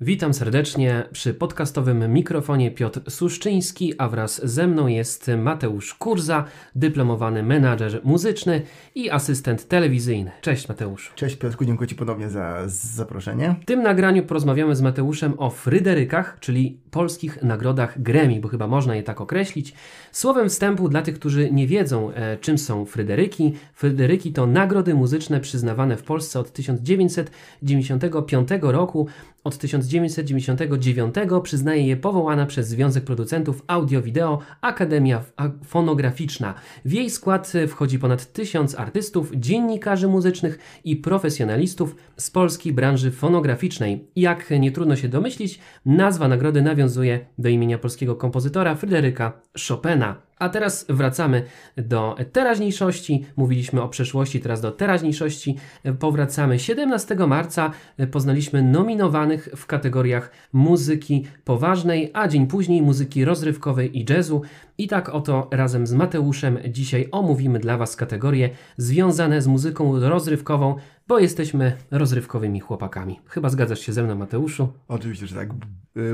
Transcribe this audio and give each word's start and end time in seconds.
Witam 0.00 0.34
serdecznie 0.34 1.04
przy 1.12 1.34
podcastowym 1.34 2.12
mikrofonie 2.12 2.70
Piotr 2.70 3.10
Suszczyński, 3.10 3.94
a 3.98 4.08
wraz 4.08 4.46
ze 4.46 4.66
mną 4.66 4.86
jest 4.86 5.30
Mateusz 5.38 5.94
Kurza, 5.94 6.44
dyplomowany 6.74 7.42
menadżer 7.42 8.00
muzyczny 8.04 8.62
i 8.94 9.10
asystent 9.10 9.68
telewizyjny. 9.68 10.30
Cześć 10.40 10.68
Mateusz. 10.68 11.12
Cześć 11.14 11.36
Piotrku, 11.36 11.64
dziękuję 11.64 11.88
Ci 11.88 11.94
ponownie 11.94 12.30
za 12.30 12.62
zaproszenie. 12.66 13.54
W 13.62 13.64
tym 13.64 13.82
nagraniu 13.82 14.22
porozmawiamy 14.22 14.76
z 14.76 14.82
Mateuszem 14.82 15.34
o 15.38 15.50
Fryderykach, 15.50 16.36
czyli 16.40 16.80
polskich 16.90 17.42
nagrodach 17.42 18.02
Grammy, 18.02 18.40
bo 18.40 18.48
chyba 18.48 18.66
można 18.66 18.96
je 18.96 19.02
tak 19.02 19.20
określić. 19.20 19.74
Słowem 20.12 20.48
wstępu 20.48 20.88
dla 20.88 21.02
tych, 21.02 21.14
którzy 21.14 21.50
nie 21.50 21.66
wiedzą, 21.66 22.10
e, 22.10 22.36
czym 22.36 22.58
są 22.58 22.84
Fryderyki. 22.84 23.54
Fryderyki 23.74 24.32
to 24.32 24.46
nagrody 24.46 24.94
muzyczne 24.94 25.40
przyznawane 25.40 25.96
w 25.96 26.02
Polsce 26.02 26.40
od 26.40 26.52
1995 26.52 28.72
roku. 28.72 29.08
Od 29.44 29.58
1999 29.58 31.14
przyznaje 31.42 31.86
je 31.86 31.96
powołana 31.96 32.46
przez 32.46 32.68
Związek 32.68 33.04
Producentów 33.04 33.62
Audio-Wideo 33.66 34.38
Akademia 34.60 35.24
Fonograficzna. 35.64 36.54
W 36.84 36.92
jej 36.92 37.10
skład 37.10 37.52
wchodzi 37.68 37.98
ponad 37.98 38.32
tysiąc 38.32 38.74
artystów, 38.74 39.30
dziennikarzy 39.34 40.08
muzycznych 40.08 40.58
i 40.84 40.96
profesjonalistów 40.96 41.96
z 42.16 42.30
polskiej 42.30 42.72
branży 42.72 43.10
fonograficznej. 43.10 44.08
Jak 44.16 44.50
nie 44.50 44.72
trudno 44.72 44.96
się 44.96 45.08
domyślić, 45.08 45.60
nazwa 45.86 46.28
nagrody 46.28 46.62
nawiązuje 46.62 47.26
do 47.38 47.48
imienia 47.48 47.78
polskiego 47.78 48.16
kompozytora 48.16 48.74
Fryderyka 48.74 49.40
Chopina. 49.68 50.27
A 50.38 50.48
teraz 50.48 50.86
wracamy 50.88 51.42
do 51.76 52.16
teraźniejszości. 52.32 53.24
Mówiliśmy 53.36 53.82
o 53.82 53.88
przeszłości, 53.88 54.40
teraz 54.40 54.60
do 54.60 54.72
teraźniejszości. 54.72 55.56
Powracamy 55.98 56.58
17 56.58 57.14
marca. 57.14 57.70
Poznaliśmy 58.10 58.62
nominowanych 58.62 59.48
w 59.56 59.66
kategoriach 59.66 60.30
muzyki 60.52 61.26
poważnej, 61.44 62.10
a 62.14 62.28
dzień 62.28 62.46
później 62.46 62.82
muzyki 62.82 63.24
rozrywkowej 63.24 63.98
i 63.98 64.04
jazzu. 64.10 64.42
I 64.78 64.88
tak 64.88 65.08
oto 65.08 65.48
razem 65.50 65.86
z 65.86 65.92
Mateuszem 65.92 66.58
dzisiaj 66.68 67.08
omówimy 67.12 67.58
dla 67.58 67.76
Was 67.76 67.96
kategorie 67.96 68.50
związane 68.76 69.42
z 69.42 69.46
muzyką 69.46 70.00
rozrywkową, 70.00 70.76
bo 71.08 71.18
jesteśmy 71.18 71.76
rozrywkowymi 71.90 72.60
chłopakami. 72.60 73.20
Chyba 73.26 73.48
zgadzasz 73.48 73.80
się 73.80 73.92
ze 73.92 74.02
mną, 74.02 74.14
Mateuszu? 74.14 74.68
Oczywiście, 74.88 75.26
że 75.26 75.34
tak. 75.34 75.48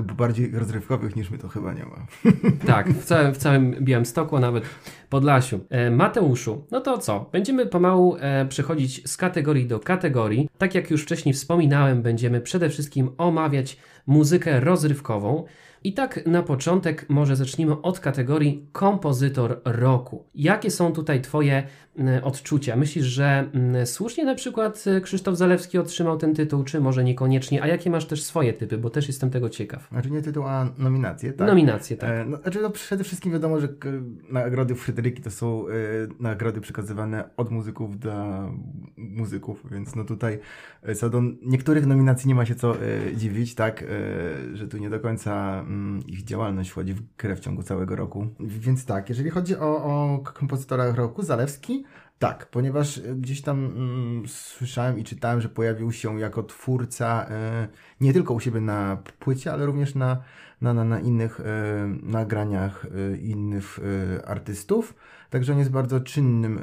Bo 0.03 0.14
bardziej 0.14 0.50
rozrywkowych 0.50 1.17
niż 1.17 1.31
my 1.31 1.39
to 1.39 1.48
chyba 1.48 1.73
nie 1.73 1.84
ma. 1.84 2.06
Tak, 2.67 2.89
w 2.89 3.05
całym, 3.05 3.34
w 3.34 3.37
całym 3.37 3.70
Białymstoku, 3.81 4.37
a 4.37 4.41
nawet 4.41 4.65
Podlasiu. 5.11 5.61
E, 5.70 5.91
Mateuszu, 5.91 6.67
no 6.70 6.81
to 6.81 6.98
co? 6.98 7.28
Będziemy 7.33 7.67
pomału 7.67 8.17
e, 8.20 8.47
przechodzić 8.47 9.11
z 9.11 9.17
kategorii 9.17 9.67
do 9.67 9.81
kategorii. 9.81 10.48
Tak 10.59 10.75
jak 10.75 10.91
już 10.91 11.03
wcześniej 11.03 11.34
wspominałem, 11.34 12.03
będziemy 12.03 12.41
przede 12.41 12.69
wszystkim 12.69 13.11
omawiać 13.19 13.77
muzykę 14.06 14.61
rozrywkową. 14.61 15.45
I 15.84 15.92
tak 15.92 16.27
na 16.27 16.42
początek 16.42 17.06
może 17.08 17.36
zacznijmy 17.36 17.82
od 17.82 18.00
kategorii 18.00 18.66
kompozytor 18.72 19.60
roku. 19.64 20.24
Jakie 20.34 20.70
są 20.70 20.92
tutaj 20.92 21.20
Twoje 21.20 21.62
odczucia? 22.22 22.76
Myślisz, 22.76 23.04
że 23.04 23.50
słusznie 23.84 24.24
na 24.24 24.34
przykład 24.34 24.84
e, 24.86 25.00
Krzysztof 25.00 25.36
Zalewski 25.36 25.78
otrzymał 25.78 26.18
ten 26.18 26.34
tytuł, 26.34 26.64
czy 26.64 26.80
może 26.80 27.04
niekoniecznie? 27.04 27.62
A 27.62 27.66
jakie 27.66 27.91
masz 27.91 28.06
też 28.06 28.22
swoje 28.22 28.52
typy, 28.52 28.78
bo 28.78 28.91
też 28.91 29.08
jestem 29.08 29.30
tego 29.30 29.50
ciekaw. 29.50 29.88
Znaczy 29.88 30.10
nie 30.10 30.22
tytuł, 30.22 30.44
a 30.44 30.68
nominacje, 30.78 31.32
tak? 31.32 31.48
Nominacje, 31.48 31.96
tak. 31.96 32.10
E, 32.10 32.24
no, 32.24 32.36
znaczy 32.36 32.60
no 32.62 32.70
przede 32.70 33.04
wszystkim 33.04 33.32
wiadomo, 33.32 33.60
że 33.60 33.69
nagrody 34.30 34.74
Fryderyki 34.74 35.22
to 35.22 35.30
są 35.30 35.69
e, 35.69 35.72
nagrody 36.20 36.60
przekazywane 36.60 37.24
od 37.36 37.50
muzyków 37.50 37.98
dla 37.98 38.50
muzyków, 38.96 39.66
więc 39.70 39.96
no 39.96 40.04
tutaj 40.04 40.38
e, 40.82 40.94
co 40.94 41.10
do 41.10 41.22
niektórych 41.42 41.86
nominacji 41.86 42.28
nie 42.28 42.34
ma 42.34 42.46
się 42.46 42.54
co 42.54 42.76
e, 42.76 43.16
dziwić, 43.16 43.54
tak, 43.54 43.84
że 44.54 44.69
tu 44.69 44.78
nie 44.78 44.91
do 44.91 45.00
końca 45.00 45.60
mm, 45.60 45.73
ich 46.06 46.25
działalność 46.25 46.70
wchodzi 46.70 46.94
w 46.94 47.17
grę 47.17 47.36
w 47.36 47.41
ciągu 47.41 47.62
całego 47.62 47.97
roku. 47.97 48.26
Więc 48.41 48.84
tak, 48.84 49.09
jeżeli 49.09 49.31
chodzi 49.31 49.56
o, 49.56 49.84
o 49.84 50.19
kompozytora 50.19 50.93
roku, 50.93 51.22
Zalewski, 51.22 51.84
tak, 52.19 52.47
ponieważ 52.47 53.00
gdzieś 53.00 53.43
tam 53.43 53.65
mm, 53.65 54.28
słyszałem 54.28 54.98
i 54.98 55.04
czytałem, 55.04 55.41
że 55.41 55.48
pojawił 55.48 55.93
się 55.93 56.21
jako 56.21 56.43
twórca 56.43 57.26
y, 57.65 57.69
nie 58.00 58.12
tylko 58.12 58.34
u 58.34 58.41
siebie 58.41 58.60
na 58.60 58.98
płycie, 59.19 59.53
ale 59.53 59.66
również 59.66 59.94
na, 59.94 60.22
na, 60.60 60.75
na, 60.75 60.84
na 60.84 61.00
innych 61.00 61.41
y, 61.41 61.44
nagraniach 62.03 62.84
y, 62.84 63.19
innych 63.19 63.81
artystów. 64.27 64.94
Także 65.30 65.52
on 65.52 65.58
jest 65.58 65.70
bardzo 65.70 66.00
czynnym, 66.00 66.60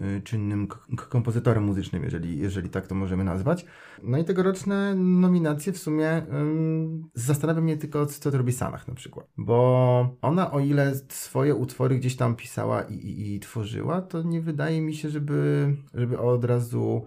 yy, 0.00 0.20
czynnym 0.20 0.66
kompozytorem 1.08 1.64
muzycznym, 1.64 2.04
jeżeli, 2.04 2.38
jeżeli 2.38 2.68
tak 2.68 2.86
to 2.86 2.94
możemy 2.94 3.24
nazwać. 3.24 3.66
No 4.02 4.18
i 4.18 4.24
tegoroczne 4.24 4.94
nominacje 4.94 5.72
w 5.72 5.78
sumie 5.78 6.04
yy, 6.04 7.08
zastanawia 7.14 7.60
mnie 7.60 7.76
tylko, 7.76 8.06
co 8.06 8.30
to 8.30 8.38
robi 8.38 8.52
Sanach 8.52 8.88
na 8.88 8.94
przykład. 8.94 9.26
Bo 9.36 10.16
ona, 10.22 10.50
o 10.50 10.60
ile 10.60 10.94
swoje 11.08 11.54
utwory 11.54 11.98
gdzieś 11.98 12.16
tam 12.16 12.36
pisała 12.36 12.82
i, 12.82 12.94
i, 12.94 13.34
i 13.34 13.40
tworzyła, 13.40 14.02
to 14.02 14.22
nie 14.22 14.40
wydaje 14.40 14.80
mi 14.80 14.94
się, 14.94 15.10
żeby, 15.10 15.74
żeby 15.94 16.18
od 16.18 16.44
razu 16.44 17.04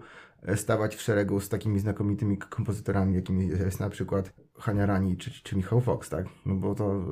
stawać 0.54 0.96
w 0.96 1.00
szeregu 1.00 1.40
z 1.40 1.48
takimi 1.48 1.78
znakomitymi 1.78 2.38
kompozytorami, 2.38 3.14
jakimi 3.14 3.48
jest 3.48 3.80
na 3.80 3.90
przykład 3.90 4.32
Hania 4.60 4.86
Rani 4.86 5.16
czy, 5.16 5.30
czy 5.42 5.56
Michał 5.56 5.80
Fox, 5.80 6.08
tak? 6.08 6.26
No 6.46 6.54
bo 6.54 6.74
to, 6.74 7.04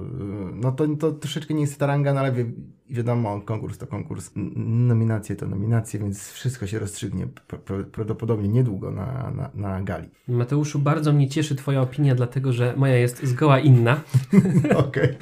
no 0.55 0.73
to, 0.73 0.89
to 0.89 1.13
troszeczkę 1.13 1.55
nie 1.55 1.61
jest 1.61 1.79
ta 1.79 1.87
ranga, 1.87 2.15
no 2.15 2.21
ale 2.21 2.33
wi 2.33 2.45
wiadomo, 2.91 3.41
konkurs 3.41 3.79
to 3.79 3.87
konkurs, 3.87 4.31
nominacje 4.67 5.37
to 5.37 5.47
nominacje, 5.47 6.01
więc 6.01 6.31
wszystko 6.31 6.67
się 6.67 6.79
rozstrzygnie 6.79 7.27
prawdopodobnie 7.93 8.49
niedługo 8.49 8.91
na, 8.91 9.33
na, 9.37 9.51
na 9.55 9.83
gali. 9.83 10.09
Mateuszu, 10.29 10.79
bardzo 10.79 11.13
mnie 11.13 11.29
cieszy 11.29 11.57
Twoja 11.57 11.81
opinia, 11.81 12.15
dlatego 12.15 12.53
że 12.53 12.75
moja 12.77 12.97
jest 12.97 13.27
zgoła 13.27 13.59
inna. 13.59 14.01
Okej. 14.89 15.19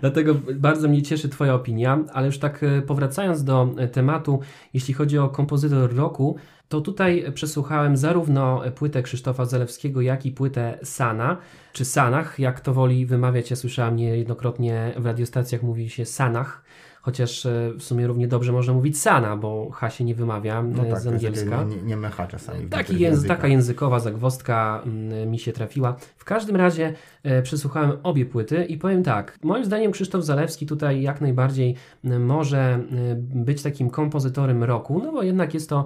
Dlatego 0.00 0.34
bardzo 0.54 0.88
mnie 0.88 1.02
cieszy 1.02 1.28
Twoja 1.28 1.54
opinia, 1.54 2.04
ale 2.12 2.26
już 2.26 2.38
tak 2.38 2.62
e, 2.62 2.82
powracając 2.82 3.44
do 3.44 3.74
e, 3.78 3.88
tematu, 3.88 4.40
jeśli 4.74 4.94
chodzi 4.94 5.18
o 5.18 5.28
kompozytor 5.28 5.94
roku, 5.96 6.36
to 6.72 6.80
tutaj 6.80 7.24
przesłuchałem 7.34 7.96
zarówno 7.96 8.62
płytę 8.74 9.02
Krzysztofa 9.02 9.44
Zalewskiego, 9.44 10.00
jak 10.00 10.26
i 10.26 10.32
płytę 10.32 10.78
Sana, 10.82 11.36
czy 11.72 11.84
Sanach, 11.84 12.38
jak 12.38 12.60
to 12.60 12.74
woli 12.74 13.06
wymawiać. 13.06 13.50
Ja 13.50 13.56
słyszałem 13.56 13.96
niejednokrotnie 13.96 14.94
w 14.96 15.06
radiostacjach 15.06 15.62
mówi 15.62 15.90
się 15.90 16.04
Sanach 16.04 16.62
chociaż 17.02 17.46
e, 17.46 17.72
w 17.78 17.82
sumie 17.82 18.06
równie 18.06 18.28
dobrze 18.28 18.52
można 18.52 18.72
mówić 18.72 19.00
sana, 19.00 19.36
bo 19.36 19.70
H 19.70 19.90
się 19.90 20.04
nie 20.04 20.14
wymawia 20.14 20.62
no 20.62 20.86
e, 20.86 20.90
tak, 20.90 21.00
z 21.00 21.06
angielska. 21.06 21.64
Nie, 21.64 21.96
nie, 21.96 22.08
H 22.08 22.26
czasami. 22.26 22.68
Taki 22.68 22.98
języ, 22.98 23.28
taka 23.28 23.48
językowa 23.48 24.00
zagwostka 24.00 24.82
mm, 24.86 25.30
mi 25.30 25.38
się 25.38 25.52
trafiła. 25.52 25.96
W 26.16 26.24
każdym 26.24 26.56
razie 26.56 26.94
przesłuchałem 27.42 27.92
obie 28.02 28.26
płyty 28.26 28.64
i 28.64 28.78
powiem 28.78 29.02
tak, 29.02 29.38
moim 29.42 29.64
zdaniem 29.64 29.92
Krzysztof 29.92 30.24
Zalewski 30.24 30.66
tutaj 30.66 31.02
jak 31.02 31.20
najbardziej 31.20 31.76
może 32.04 32.58
e, 32.58 32.80
być 33.16 33.62
takim 33.62 33.90
kompozytorem 33.90 34.64
roku, 34.64 35.00
no 35.04 35.12
bo 35.12 35.22
jednak 35.22 35.54
jest 35.54 35.68
to 35.68 35.84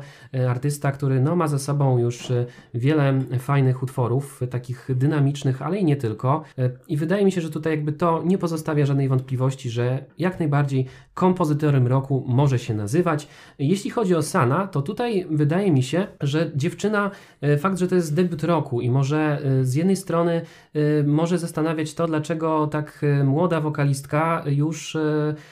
artysta, 0.48 0.92
który 0.92 1.20
no, 1.20 1.36
ma 1.36 1.48
za 1.48 1.58
sobą 1.58 1.98
już 1.98 2.32
wiele 2.74 3.20
fajnych 3.38 3.82
utworów, 3.82 4.40
takich 4.50 4.88
dynamicznych, 4.94 5.62
ale 5.62 5.78
i 5.78 5.84
nie 5.84 5.96
tylko. 5.96 6.42
I 6.88 6.96
wydaje 6.96 7.24
mi 7.24 7.32
się, 7.32 7.40
że 7.40 7.50
tutaj 7.50 7.72
jakby 7.72 7.92
to 7.92 8.22
nie 8.24 8.38
pozostawia 8.38 8.86
żadnej 8.86 9.08
wątpliwości, 9.08 9.70
że 9.70 10.04
jak 10.18 10.38
najbardziej 10.38 10.86
kompozytorem 11.14 11.86
roku 11.86 12.24
może 12.28 12.58
się 12.58 12.74
nazywać. 12.74 13.28
Jeśli 13.58 13.90
chodzi 13.90 14.14
o 14.14 14.22
Sana, 14.22 14.66
to 14.66 14.82
tutaj 14.82 15.26
wydaje 15.30 15.72
mi 15.72 15.82
się, 15.82 16.06
że 16.20 16.50
dziewczyna, 16.54 17.10
e, 17.40 17.56
fakt, 17.58 17.78
że 17.78 17.88
to 17.88 17.94
jest 17.94 18.14
debiut 18.14 18.44
roku 18.44 18.80
i 18.80 18.90
może 18.90 19.40
e, 19.44 19.64
z 19.64 19.74
jednej 19.74 19.96
strony 19.96 20.42
e, 20.74 21.02
może 21.26 21.38
zastanawiać 21.38 21.94
to, 21.94 22.06
dlaczego 22.06 22.66
tak 22.66 23.04
młoda 23.24 23.60
wokalistka 23.60 24.44
już 24.46 24.96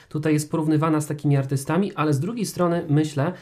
tutaj 0.09 0.33
jest 0.33 0.51
porównywana 0.51 1.01
z 1.01 1.07
takimi 1.07 1.37
artystami, 1.37 1.93
ale 1.95 2.13
z 2.13 2.21
drugiej 2.21 2.47
strony 2.47 2.85
myślę, 2.89 3.33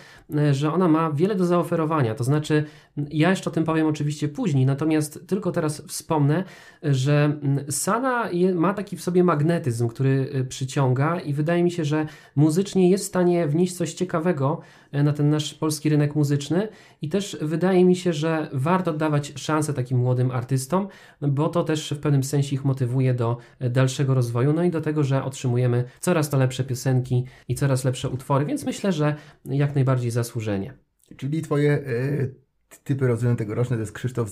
że 0.53 0.73
ona 0.73 0.89
ma 0.89 1.11
wiele 1.11 1.35
do 1.35 1.47
zaoferowania. 1.47 2.15
To 2.15 2.25
znaczy, 2.25 2.65
ja 3.11 3.31
jeszcze 3.31 3.51
o 3.51 3.53
tym 3.53 3.65
powiem 3.65 3.87
oczywiście 3.87 4.29
później, 4.29 4.67
natomiast 4.67 5.27
tylko 5.27 5.53
teraz 5.53 5.83
wspomnę, 5.87 6.45
że 6.83 7.39
Sana 7.71 8.29
ma 8.55 8.75
taki 8.75 8.97
w 8.97 9.03
sobie 9.03 9.25
magnetyzm, 9.25 9.89
który 9.89 10.47
przyciąga 10.49 11.21
i 11.21 11.33
wydaje 11.33 11.65
mi 11.65 11.71
się, 11.71 11.85
że 11.85 12.07
muzycznie 12.37 12.91
jest 12.91 13.05
w 13.05 13.09
stanie 13.09 13.47
wnieść 13.47 13.77
coś 13.77 13.95
ciekawego 13.95 14.61
na 14.93 15.13
ten 15.13 15.31
nasz 15.31 15.55
polski 15.55 15.89
rynek 15.89 16.15
muzyczny 16.15 16.69
i 17.03 17.09
też 17.09 17.37
wydaje 17.41 17.85
mi 17.85 17.97
się, 17.97 18.13
że 18.13 18.49
warto 18.53 18.93
dawać 18.93 19.33
szansę 19.37 19.75
takim 19.75 19.99
młodym 19.99 20.31
artystom, 20.31 20.89
bo 21.21 21.49
to 21.49 21.65
też 21.65 21.91
w 21.91 22.01
pewnym 22.01 22.25
sensie 22.25 22.55
ich 22.55 22.65
motywuje 22.65 23.15
do 23.15 23.37
dalszego 23.61 24.15
rozwoju, 24.15 24.53
no 24.53 24.65
i 24.65 24.71
do 24.71 24.81
tego, 24.81 25.05
że 25.05 25.25
otrzymujemy 25.25 25.85
coraz 26.01 26.31
to 26.31 26.39
lepsze 26.39 26.65
piosenki 26.65 27.25
i 27.49 27.55
coraz 27.55 27.85
lepsze 27.85 28.09
utwory, 28.09 28.45
więc 28.45 28.65
myślę, 28.65 28.93
że 28.93 29.15
jak 29.45 29.75
najbardziej 29.75 30.11
zasłużenie. 30.11 30.75
Czyli 31.17 31.43
twoje 31.43 31.79
y 31.79 32.43
typy 32.85 33.07
rozumiem 33.07 33.37
tegoroczne 33.37 33.77
to 33.77 33.81
jest 33.81 33.93
Krzysztof 33.93 34.31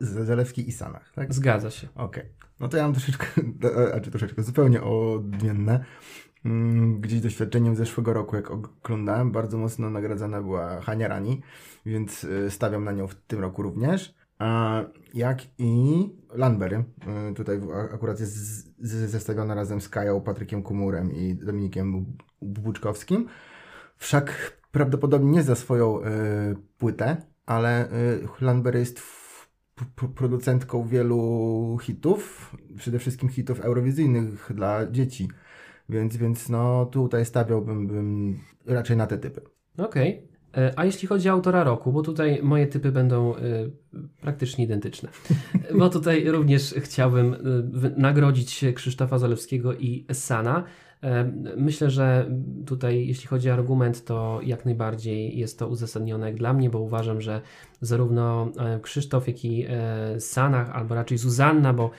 Zalewski 0.00 0.68
i 0.68 0.72
Sanach, 0.72 1.12
tak? 1.14 1.34
Zgadza 1.34 1.70
się. 1.70 1.88
Okej. 1.94 2.22
Okay. 2.22 2.34
No 2.60 2.68
to 2.68 2.76
ja 2.76 2.82
mam 2.82 2.92
troszeczkę, 2.92 3.26
a 3.94 4.00
czy 4.00 4.10
troszeczkę, 4.10 4.42
zupełnie 4.42 4.82
odmienne. 4.82 5.84
Mm, 6.44 7.00
gdzieś 7.00 7.20
doświadczeniem 7.20 7.76
zeszłego 7.76 8.12
roku, 8.12 8.36
jak 8.36 8.50
oglądałem, 8.50 9.32
bardzo 9.32 9.58
mocno 9.58 9.90
nagradzana 9.90 10.42
była 10.42 10.80
Hania 10.80 11.08
Rani, 11.08 11.42
więc 11.86 12.24
y, 12.24 12.50
stawiam 12.50 12.84
na 12.84 12.92
nią 12.92 13.06
w 13.06 13.14
tym 13.14 13.40
roku 13.40 13.62
również. 13.62 14.14
jak 15.14 15.38
i 15.58 16.08
Landberry. 16.34 16.84
Tutaj 17.36 17.60
akurat 17.92 18.20
jest 18.20 18.36
zestawiona 19.06 19.54
razem 19.54 19.80
z 19.80 19.88
Kają, 19.88 20.20
Patrykiem 20.20 20.62
Kumurem 20.62 21.12
i 21.12 21.34
Dominikiem 21.34 22.16
Buczkowskim. 22.42 23.28
Wszak 23.96 24.56
prawdopodobnie 24.72 25.30
nie 25.30 25.42
za 25.42 25.54
swoją 25.54 26.00
płytę, 26.78 27.16
ale 27.46 27.88
Landberry 28.40 28.78
jest 28.78 29.02
producentką 30.14 30.86
wielu 30.86 31.78
hitów, 31.82 32.52
przede 32.76 32.98
wszystkim 32.98 33.28
hitów 33.28 33.60
eurowizyjnych 33.60 34.52
dla 34.54 34.90
dzieci. 34.90 35.28
Więc, 35.88 36.16
więc 36.16 36.48
no 36.48 36.86
tutaj 36.86 37.24
stawiałbym 37.24 37.86
bym 37.86 38.38
raczej 38.66 38.96
na 38.96 39.06
te 39.06 39.18
typy. 39.18 39.40
Okej. 39.78 40.18
Okay. 40.18 40.34
E, 40.56 40.72
a 40.76 40.84
jeśli 40.84 41.08
chodzi 41.08 41.28
o 41.28 41.32
autora 41.32 41.64
roku, 41.64 41.92
bo 41.92 42.02
tutaj 42.02 42.40
moje 42.42 42.66
typy 42.66 42.92
będą 42.92 43.36
y, 43.36 43.38
praktycznie 44.20 44.64
identyczne, 44.64 45.08
bo 45.78 45.88
tutaj 45.90 46.24
również 46.30 46.74
chciałbym 46.78 47.34
y, 47.34 47.94
nagrodzić 47.96 48.64
Krzysztofa 48.74 49.18
Zalewskiego 49.18 49.74
i 49.74 50.06
Sana. 50.12 50.64
Myślę, 51.56 51.90
że 51.90 52.30
tutaj, 52.66 53.06
jeśli 53.06 53.26
chodzi 53.26 53.50
o 53.50 53.52
argument, 53.52 54.04
to 54.04 54.40
jak 54.42 54.64
najbardziej 54.64 55.38
jest 55.38 55.58
to 55.58 55.68
uzasadnione 55.68 56.26
jak 56.26 56.36
dla 56.36 56.52
mnie, 56.52 56.70
bo 56.70 56.80
uważam, 56.80 57.20
że 57.20 57.40
zarówno 57.80 58.48
e, 58.58 58.80
Krzysztof, 58.80 59.28
jak 59.28 59.44
i 59.44 59.66
e, 59.68 60.20
Sanach, 60.20 60.70
albo 60.70 60.94
raczej 60.94 61.18
Zuzanna, 61.18 61.72
bo 61.72 61.90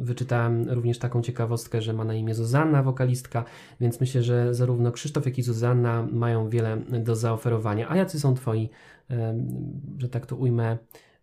wyczytałem 0.00 0.70
również 0.70 0.98
taką 0.98 1.22
ciekawostkę, 1.22 1.82
że 1.82 1.92
ma 1.92 2.04
na 2.04 2.14
imię 2.14 2.34
Zuzanna, 2.34 2.82
wokalistka, 2.82 3.44
więc 3.80 4.00
myślę, 4.00 4.22
że 4.22 4.54
zarówno 4.54 4.92
Krzysztof, 4.92 5.26
jak 5.26 5.38
i 5.38 5.42
Zuzanna 5.42 6.08
mają 6.12 6.48
wiele 6.48 6.76
do 7.00 7.16
zaoferowania. 7.16 7.88
A 7.88 7.96
jacy 7.96 8.20
są 8.20 8.34
Twoi, 8.34 8.70
że 9.98 10.08
tak 10.08 10.26
to 10.26 10.36
ujmę, 10.36 10.78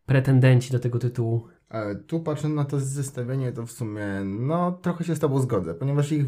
pretendenci 0.05 0.71
do 0.71 0.79
tego 0.79 0.99
tytułu? 0.99 1.47
E, 1.73 1.95
tu 1.95 2.19
patrząc 2.19 2.55
na 2.55 2.65
to 2.65 2.79
zestawienie, 2.79 3.51
to 3.51 3.65
w 3.65 3.71
sumie 3.71 4.05
no 4.25 4.71
trochę 4.71 5.03
się 5.03 5.15
z 5.15 5.19
Tobą 5.19 5.39
zgodzę, 5.39 5.73
ponieważ 5.73 6.11
ich 6.11 6.25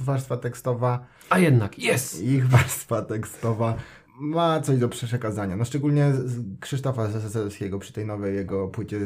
warstwa 0.00 0.36
tekstowa. 0.36 1.06
A 1.30 1.38
jednak, 1.38 1.78
jest! 1.78 2.22
Ich 2.22 2.48
warstwa 2.48 3.02
tekstowa 3.02 3.76
ma 4.20 4.60
coś 4.60 4.78
do 4.78 4.88
przekazania. 4.88 5.56
No 5.56 5.64
szczególnie 5.64 6.12
Krzysztofa 6.60 7.08
Zezelskiego 7.08 7.78
przy 7.78 7.92
tej 7.92 8.06
nowej 8.06 8.36
jego 8.36 8.68
płycie 8.68 9.00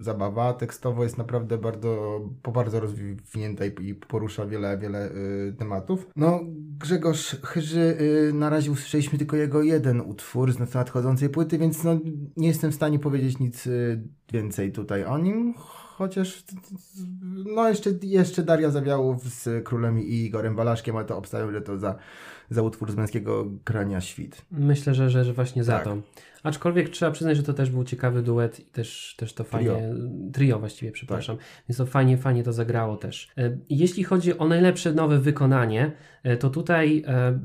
Zabawa 0.00 0.52
tekstowo 0.52 1.02
jest 1.02 1.18
naprawdę 1.18 1.58
bardzo, 1.58 2.20
bardzo 2.54 2.80
rozwinięta 2.80 3.64
i, 3.66 3.88
i 3.88 3.94
porusza 3.94 4.46
wiele, 4.46 4.78
wiele 4.78 5.10
y, 5.10 5.54
tematów. 5.58 6.06
No 6.16 6.40
Grzegorz 6.78 7.36
Chyży 7.42 7.96
y, 8.30 8.32
na 8.32 8.50
razie 8.50 8.70
usłyszeliśmy 8.70 9.18
tylko 9.18 9.36
jego 9.36 9.62
jeden 9.62 10.00
utwór 10.00 10.52
z 10.52 10.74
nadchodzącej 10.74 11.28
płyty, 11.28 11.58
więc 11.58 11.84
no, 11.84 11.98
nie 12.36 12.48
jestem 12.48 12.70
w 12.70 12.74
stanie 12.74 12.98
powiedzieć 12.98 13.38
nic 13.38 13.66
y, 13.66 14.02
więcej 14.32 14.72
tutaj 14.72 15.04
o 15.04 15.18
nim 15.18 15.54
chociaż 16.00 16.44
no 17.54 17.68
jeszcze, 17.68 17.90
jeszcze 18.02 18.42
Daria 18.42 18.70
Zawiałów 18.70 19.24
z 19.24 19.64
Królem 19.64 19.98
i 19.98 20.14
Igorem 20.14 20.56
Walaszkiem, 20.56 20.96
ale 20.96 21.04
to 21.04 21.16
obstawiam, 21.16 21.52
że 21.52 21.60
to 21.60 21.78
za, 21.78 21.96
za 22.50 22.62
utwór 22.62 22.92
z 22.92 22.96
męskiego 22.96 23.46
grania 23.64 24.00
świt. 24.00 24.42
Myślę, 24.50 24.94
że, 24.94 25.10
że, 25.10 25.24
że 25.24 25.32
właśnie 25.32 25.64
za 25.64 25.72
tak. 25.72 25.84
to. 25.84 25.96
Aczkolwiek 26.42 26.88
trzeba 26.88 27.12
przyznać, 27.12 27.36
że 27.36 27.42
to 27.42 27.54
też 27.54 27.70
był 27.70 27.84
ciekawy 27.84 28.22
duet 28.22 28.60
i 28.60 28.64
też, 28.64 29.14
też 29.18 29.34
to 29.34 29.44
fajnie, 29.44 29.70
trio, 29.70 30.32
trio 30.32 30.58
właściwie, 30.58 30.92
przepraszam, 30.92 31.36
tak. 31.36 31.46
więc 31.68 31.78
to 31.78 31.86
fajnie, 31.86 32.18
fajnie 32.18 32.42
to 32.42 32.52
zagrało 32.52 32.96
też. 32.96 33.28
E, 33.38 33.56
jeśli 33.68 34.04
chodzi 34.04 34.38
o 34.38 34.48
najlepsze 34.48 34.92
nowe 34.92 35.18
wykonanie, 35.18 35.92
e, 36.22 36.36
to 36.36 36.50
tutaj 36.50 37.04
e, 37.06 37.38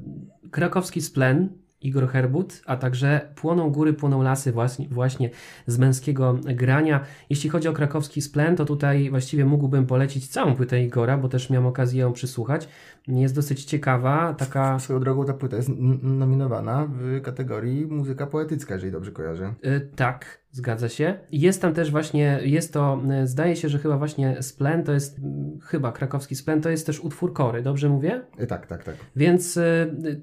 krakowski 0.52 1.02
splen 1.02 1.50
Igor 1.86 2.08
Herbut, 2.08 2.62
a 2.66 2.78
także 2.78 3.34
Płoną 3.36 3.70
góry, 3.70 3.94
płoną 3.94 4.22
lasy 4.22 4.52
właśnie, 4.52 4.88
właśnie 4.88 5.30
z 5.68 5.78
męskiego 5.78 6.40
grania. 6.44 7.06
Jeśli 7.30 7.50
chodzi 7.50 7.68
o 7.68 7.74
krakowski 7.74 8.22
splen, 8.22 8.56
to 8.56 8.66
tutaj 8.66 9.10
właściwie 9.10 9.46
mógłbym 9.46 9.86
polecić 9.86 10.28
całą 10.28 10.56
płytę 10.56 10.84
Igora, 10.84 11.18
bo 11.18 11.30
też 11.30 11.50
miałem 11.50 11.68
okazję 11.68 12.02
ją 12.02 12.14
przysłuchać. 12.14 12.68
Jest 13.08 13.36
dosyć 13.36 13.66
ciekawa, 13.66 14.34
taka... 14.34 14.80
Swoją 14.80 15.00
drogą 15.00 15.26
ta 15.26 15.34
płyta 15.34 15.58
jest 15.58 15.70
nominowana 16.02 16.88
w 16.92 17.22
kategorii 17.22 17.86
muzyka 17.86 18.28
poetycka, 18.28 18.74
jeżeli 18.74 18.92
dobrze 18.92 19.12
kojarzę. 19.12 19.54
Yy, 19.64 19.90
tak, 19.96 20.46
Zgadza 20.56 20.90
się. 20.90 21.18
Jest 21.32 21.62
tam 21.62 21.74
też 21.74 21.92
właśnie, 21.92 22.40
jest 22.44 22.74
to, 22.74 23.02
e, 23.12 23.28
zdaje 23.28 23.56
się, 23.56 23.70
że 23.70 23.80
chyba 23.80 23.98
właśnie 23.98 24.44
Splen 24.44 24.84
to 24.84 24.92
jest, 24.92 25.22
chyba 25.62 25.92
krakowski 25.92 26.36
Splen 26.36 26.62
to 26.62 26.70
jest 26.70 26.86
też 26.86 27.00
utwór 27.00 27.34
Kory, 27.34 27.62
dobrze 27.62 27.90
mówię? 27.90 28.22
E, 28.38 28.48
tak, 28.48 28.68
tak, 28.68 28.84
tak. 28.84 28.96
Więc 29.16 29.60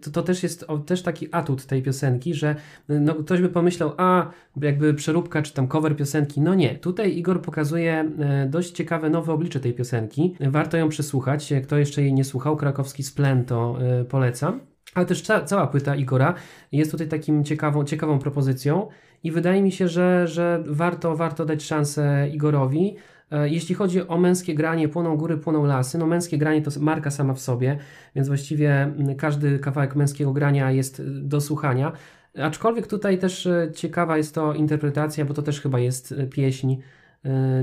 to, 0.00 0.10
to 0.10 0.22
też 0.22 0.42
jest 0.42 0.64
o, 0.68 0.78
też 0.78 1.02
taki 1.02 1.28
atut 1.32 1.66
tej 1.66 1.82
piosenki, 1.82 2.34
że 2.34 2.56
no, 2.88 3.14
ktoś 3.14 3.40
by 3.40 3.48
pomyślał, 3.48 3.92
a 3.96 4.30
jakby 4.60 4.94
przeróbka 4.94 5.42
czy 5.42 5.54
tam 5.54 5.68
cover 5.68 5.96
piosenki. 5.96 6.40
No 6.40 6.54
nie, 6.54 6.74
tutaj 6.74 7.16
Igor 7.16 7.42
pokazuje 7.42 8.10
dość 8.48 8.70
ciekawe 8.70 9.10
nowe 9.10 9.32
oblicze 9.32 9.60
tej 9.60 9.72
piosenki. 9.72 10.36
Warto 10.40 10.76
ją 10.76 10.88
przesłuchać. 10.88 11.52
Kto 11.64 11.76
jeszcze 11.76 12.02
jej 12.02 12.14
nie 12.14 12.24
słuchał, 12.24 12.56
krakowski 12.72 13.02
Splen 13.02 13.44
to 13.44 13.78
polecam. 14.08 14.60
Ale 14.94 15.06
też 15.06 15.22
ca 15.22 15.42
cała 15.42 15.66
płyta 15.66 15.96
Igora 15.96 16.34
jest 16.72 16.90
tutaj 16.90 17.08
takim 17.08 17.44
ciekawą, 17.44 17.84
ciekawą 17.84 18.18
propozycją 18.18 18.88
i 19.24 19.30
wydaje 19.30 19.62
mi 19.62 19.72
się, 19.72 19.88
że, 19.88 20.28
że 20.28 20.62
warto, 20.66 21.16
warto 21.16 21.44
dać 21.44 21.62
szansę 21.62 22.28
Igorowi. 22.32 22.96
E, 23.30 23.48
jeśli 23.48 23.74
chodzi 23.74 24.08
o 24.08 24.18
męskie 24.18 24.54
granie, 24.54 24.88
płoną 24.88 25.16
góry, 25.16 25.38
płoną 25.38 25.64
lasy, 25.64 25.98
no 25.98 26.06
męskie 26.06 26.38
granie 26.38 26.62
to 26.62 26.70
marka 26.80 27.10
sama 27.10 27.34
w 27.34 27.40
sobie, 27.40 27.78
więc 28.14 28.28
właściwie 28.28 28.92
każdy 29.18 29.58
kawałek 29.58 29.96
męskiego 29.96 30.32
grania 30.32 30.70
jest 30.70 31.00
e, 31.00 31.02
do 31.04 31.40
słuchania. 31.40 31.92
Aczkolwiek 32.38 32.86
tutaj 32.86 33.18
też 33.18 33.46
e, 33.46 33.70
ciekawa 33.74 34.16
jest 34.16 34.34
to 34.34 34.54
interpretacja, 34.54 35.24
bo 35.24 35.34
to 35.34 35.42
też 35.42 35.60
chyba 35.60 35.78
jest 35.78 36.14
pieśń, 36.30 36.76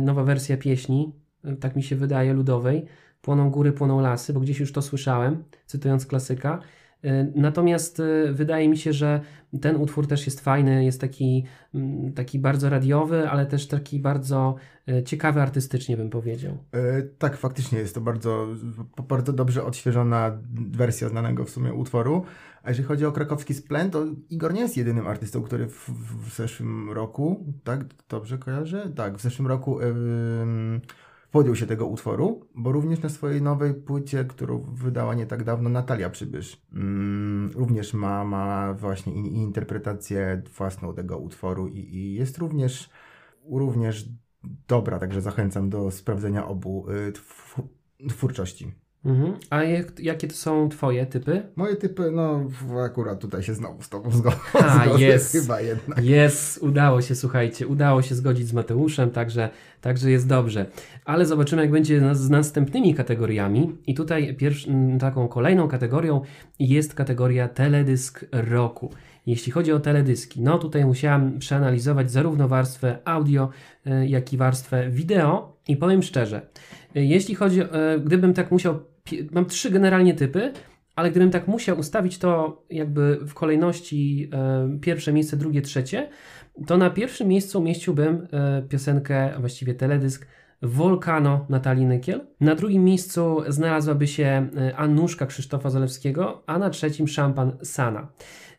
nowa 0.01 0.23
wersja 0.23 0.57
pieśni, 0.57 1.13
tak 1.59 1.75
mi 1.75 1.83
się 1.83 1.95
wydaje, 1.95 2.33
ludowej. 2.33 2.85
Płoną 3.21 3.49
góry, 3.49 3.71
płoną 3.71 3.99
lasy, 3.99 4.33
bo 4.33 4.39
gdzieś 4.39 4.59
już 4.59 4.71
to 4.71 4.81
słyszałem, 4.81 5.43
cytując 5.65 6.05
klasyka. 6.05 6.59
E, 7.03 7.31
natomiast 7.35 7.99
e, 7.99 8.33
wydaje 8.33 8.69
mi 8.69 8.77
się, 8.77 8.93
że 8.93 9.21
ten 9.61 9.75
utwór 9.75 10.07
też 10.07 10.25
jest 10.25 10.41
fajny, 10.41 10.85
jest 10.85 11.01
taki, 11.01 11.45
mm, 11.75 12.13
taki 12.13 12.39
bardzo 12.39 12.69
radiowy, 12.69 13.29
ale 13.29 13.45
też 13.45 13.67
taki 13.67 13.99
bardzo 13.99 14.55
e, 14.87 15.03
ciekawy 15.03 15.41
artystycznie, 15.41 15.97
bym 15.97 16.09
powiedział. 16.09 16.57
Tak, 17.17 17.37
faktycznie 17.37 17.79
jest 17.79 17.95
to 17.95 18.01
bardzo, 18.01 18.47
bardzo 19.07 19.33
dobrze 19.33 19.63
odświeżona 19.63 20.37
wersja 20.71 21.09
znanego 21.09 21.45
w 21.45 21.49
sumie 21.49 21.73
utworu. 21.73 22.25
A 22.63 22.69
jeżeli 22.69 22.87
chodzi 22.87 23.05
o 23.05 23.11
krakowski 23.11 23.53
splen, 23.53 23.91
to 23.91 24.05
Igor 24.29 24.53
nie 24.53 24.61
jest 24.61 24.77
jedynym 24.77 25.07
artystą, 25.07 25.41
który 25.41 25.67
w, 25.67 25.89
w 26.25 26.35
zeszłym 26.35 26.91
roku, 26.91 27.53
tak, 27.63 27.85
dobrze 28.09 28.37
kojarzę? 28.37 28.91
Tak, 28.95 29.17
w 29.17 29.21
zeszłym 29.21 29.47
roku. 29.47 29.81
Yy, 29.81 30.81
podjął 31.31 31.55
się 31.55 31.65
tego 31.65 31.87
utworu, 31.87 32.47
bo 32.55 32.71
również 32.71 33.01
na 33.01 33.09
swojej 33.09 33.41
nowej 33.41 33.73
płycie, 33.73 34.25
którą 34.25 34.61
wydała 34.61 35.15
nie 35.15 35.25
tak 35.25 35.43
dawno 35.43 35.69
Natalia 35.69 36.09
Przybysz, 36.09 36.61
mm, 36.73 37.51
również 37.55 37.93
ma, 37.93 38.25
ma 38.25 38.73
właśnie 38.73 39.13
interpretację 39.13 40.41
własną 40.57 40.93
tego 40.93 41.17
utworu 41.17 41.67
i, 41.67 41.79
i 41.79 42.13
jest 42.13 42.37
również, 42.37 42.89
również 43.51 44.09
dobra, 44.67 44.99
także 44.99 45.21
zachęcam 45.21 45.69
do 45.69 45.91
sprawdzenia 45.91 46.47
obu 46.47 46.85
y, 46.89 47.13
twórczości. 48.09 48.71
Mhm. 49.05 49.33
A 49.49 49.63
jak, 49.63 49.99
jakie 49.99 50.27
to 50.27 50.35
są 50.35 50.69
twoje 50.69 51.05
typy? 51.05 51.41
Moje 51.55 51.75
typy, 51.75 52.11
no 52.11 52.49
akurat 52.85 53.19
tutaj 53.19 53.43
się 53.43 53.53
znowu 53.53 53.83
z 53.83 53.89
tobą 53.89 54.11
zgodzę. 54.17 54.37
A, 54.53 54.85
jest. 54.97 55.31
Chyba 55.31 55.61
jednak. 55.61 56.03
Jest, 56.03 56.57
udało 56.63 57.01
się, 57.01 57.15
słuchajcie, 57.15 57.67
udało 57.67 58.01
się 58.01 58.15
zgodzić 58.15 58.47
z 58.47 58.53
Mateuszem, 58.53 59.11
także, 59.11 59.49
także 59.81 60.11
jest 60.11 60.27
dobrze. 60.27 60.65
Ale 61.05 61.25
zobaczymy, 61.25 61.61
jak 61.61 61.71
będzie 61.71 62.15
z 62.15 62.29
następnymi 62.29 62.95
kategoriami. 62.95 63.77
I 63.87 63.95
tutaj 63.95 64.35
pierwszą, 64.35 64.97
taką 64.99 65.27
kolejną 65.27 65.67
kategorią 65.67 66.21
jest 66.59 66.93
kategoria 66.93 67.47
teledysk 67.47 68.25
roku. 68.31 68.91
Jeśli 69.25 69.51
chodzi 69.51 69.71
o 69.71 69.79
teledyski, 69.79 70.41
no 70.41 70.57
tutaj 70.57 70.85
musiałam 70.85 71.39
przeanalizować 71.39 72.11
zarówno 72.11 72.47
warstwę 72.47 72.99
audio, 73.05 73.49
e, 73.85 74.07
jak 74.07 74.33
i 74.33 74.37
warstwę 74.37 74.89
wideo 74.89 75.57
i 75.67 75.77
powiem 75.77 76.03
szczerze, 76.03 76.41
e, 76.95 77.05
jeśli 77.05 77.35
chodzi, 77.35 77.61
e, 77.61 77.67
gdybym 78.05 78.33
tak 78.33 78.51
musiał, 78.51 78.79
mam 79.31 79.45
trzy 79.45 79.71
generalnie 79.71 80.13
typy, 80.13 80.53
ale 80.95 81.11
gdybym 81.11 81.31
tak 81.31 81.47
musiał 81.47 81.79
ustawić 81.79 82.17
to 82.17 82.63
jakby 82.69 83.19
w 83.27 83.33
kolejności 83.33 84.29
pierwsze 84.81 85.13
miejsce, 85.13 85.37
drugie, 85.37 85.61
trzecie, 85.61 86.09
to 86.67 86.77
na 86.77 86.89
pierwszym 86.89 87.27
miejscu 87.27 87.59
umieściłbym 87.59 88.27
piosenkę, 88.69 89.35
a 89.35 89.39
właściwie 89.39 89.73
teledysk 89.73 90.27
Volcano 90.61 91.45
Natalii 91.49 91.85
Nykiel. 91.85 92.21
Na 92.39 92.55
drugim 92.55 92.83
miejscu 92.83 93.41
znalazłaby 93.47 94.07
się 94.07 94.47
Annuszka 94.75 95.25
Krzysztofa 95.25 95.69
Zalewskiego, 95.69 96.43
a 96.47 96.59
na 96.59 96.69
trzecim 96.69 97.07
Szampan 97.07 97.51
Sana. 97.63 98.07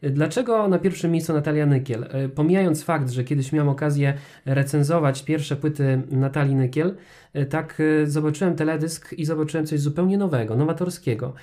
Dlaczego 0.02 0.68
na 0.68 0.78
pierwszym 0.78 1.10
miejscu 1.10 1.32
Natalia 1.32 1.66
Nykiel? 1.66 2.06
E, 2.10 2.28
pomijając 2.28 2.84
fakt, 2.84 3.10
że 3.10 3.24
kiedyś 3.24 3.52
miałem 3.52 3.68
okazję 3.68 4.14
recenzować 4.44 5.24
pierwsze 5.24 5.56
płyty 5.56 6.02
Natalii 6.10 6.54
Nykiel, 6.54 6.96
e, 7.32 7.46
tak 7.46 7.78
e, 8.02 8.06
zobaczyłem 8.06 8.56
teledysk 8.56 9.12
i 9.12 9.24
zobaczyłem 9.24 9.66
coś 9.66 9.80
zupełnie 9.80 10.18
nowego, 10.18 10.56
nowatorskiego. 10.56 11.34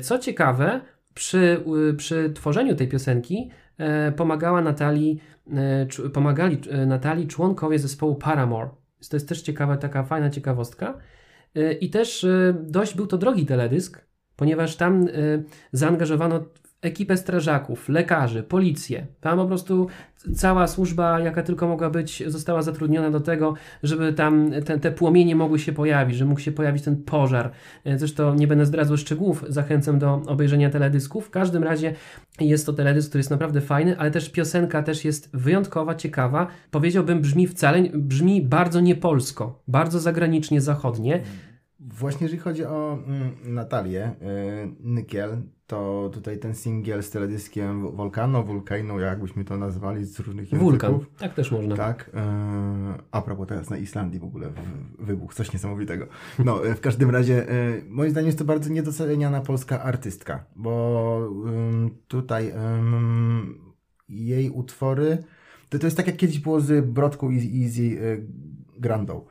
Co 0.00 0.18
ciekawe, 0.18 0.80
przy, 1.14 1.64
przy 1.96 2.30
tworzeniu 2.34 2.76
tej 2.76 2.88
piosenki 2.88 3.50
pomagała 4.16 4.62
Natalii 4.62 5.20
pomagali 6.12 6.58
e, 6.70 6.86
Natalii 6.86 7.26
członkowie 7.26 7.78
zespołu 7.78 8.14
Paramore. 8.14 8.68
To 9.08 9.16
jest 9.16 9.28
też 9.28 9.42
ciekawa, 9.42 9.76
taka 9.76 10.02
fajna 10.02 10.30
ciekawostka. 10.30 10.98
E, 11.54 11.72
I 11.72 11.90
też 11.90 12.24
e, 12.24 12.54
dość 12.62 12.94
był 12.94 13.06
to 13.06 13.18
drogi 13.18 13.46
teledysk, 13.46 14.04
ponieważ 14.36 14.76
tam 14.76 15.02
e, 15.02 15.08
zaangażowano 15.72 16.44
ekipę 16.82 17.16
strażaków, 17.16 17.88
lekarzy, 17.88 18.42
policję. 18.42 19.06
Tam 19.20 19.38
po 19.38 19.46
prostu 19.46 19.86
cała 20.34 20.66
służba, 20.66 21.20
jaka 21.20 21.42
tylko 21.42 21.68
mogła 21.68 21.90
być, 21.90 22.22
została 22.26 22.62
zatrudniona 22.62 23.10
do 23.10 23.20
tego, 23.20 23.54
żeby 23.82 24.12
tam 24.12 24.50
te, 24.64 24.78
te 24.78 24.92
płomienie 24.92 25.36
mogły 25.36 25.58
się 25.58 25.72
pojawić, 25.72 26.16
że 26.16 26.24
mógł 26.24 26.40
się 26.40 26.52
pojawić 26.52 26.82
ten 26.82 27.02
pożar. 27.02 27.50
E, 27.84 27.98
Zresztą 27.98 28.34
nie 28.34 28.46
będę 28.46 28.66
zdradzał 28.66 28.96
szczegółów, 28.96 29.44
zachęcam 29.48 29.98
do 29.98 30.22
obejrzenia 30.26 30.70
teledysków. 30.70 31.26
W 31.26 31.30
każdym 31.30 31.62
razie 31.62 31.94
jest 32.40 32.66
to 32.66 32.72
teledysk, 32.72 33.08
który 33.08 33.20
jest 33.20 33.30
naprawdę 33.30 33.60
fajny, 33.60 33.98
ale 33.98 34.10
też 34.10 34.30
piosenka 34.30 34.82
też 34.82 35.04
jest 35.04 35.36
wyjątkowa, 35.36 35.94
ciekawa. 35.94 36.46
Powiedziałbym, 36.70 37.20
brzmi 37.20 37.46
wcale, 37.46 37.82
brzmi 37.94 38.42
bardzo 38.42 38.80
niepolsko, 38.80 39.62
bardzo 39.68 40.00
zagranicznie, 40.00 40.60
zachodnie. 40.60 41.22
Właśnie 41.80 42.24
jeżeli 42.24 42.42
chodzi 42.42 42.64
o 42.64 42.98
mm, 43.06 43.54
Natalię 43.54 44.06
y, 44.06 44.14
Nykiel, 44.80 45.42
to 45.66 46.10
tutaj 46.14 46.38
ten 46.38 46.54
singiel 46.54 47.02
z 47.02 47.10
teledyskiem 47.10 47.96
Volcano, 47.96 48.42
Volcano, 48.42 49.00
jakbyśmy 49.00 49.44
to 49.44 49.56
nazwali 49.56 50.04
z 50.04 50.20
różnych 50.20 50.48
Wulkan, 50.48 50.92
języków. 50.92 51.16
tak 51.18 51.34
też 51.34 51.52
można. 51.52 51.76
Tak. 51.76 52.08
y, 52.08 52.12
a 53.10 53.22
propos 53.22 53.48
teraz 53.48 53.70
na 53.70 53.76
Islandii 53.76 54.20
w 54.20 54.24
ogóle 54.24 54.52
wybuch, 54.98 55.34
coś 55.34 55.52
niesamowitego. 55.52 56.06
No, 56.44 56.66
y, 56.66 56.74
w 56.74 56.80
każdym 56.80 57.10
razie 57.10 57.52
y, 57.52 57.84
moim 57.88 58.10
zdaniem 58.10 58.26
jest 58.26 58.38
to 58.38 58.44
bardzo 58.44 58.70
niedoceniana 58.70 59.40
polska 59.40 59.82
artystka, 59.82 60.44
bo 60.56 61.30
tutaj 62.08 62.52
jej 64.08 64.50
utwory, 64.50 65.24
to, 65.68 65.78
to 65.78 65.86
jest 65.86 65.96
tak 65.96 66.06
jak 66.06 66.16
kiedyś 66.16 66.38
było 66.38 66.60
z 66.60 66.86
Brodką 66.86 67.30
i, 67.30 67.36
i 67.36 67.68
z 67.68 67.80
Grandą 68.78 69.24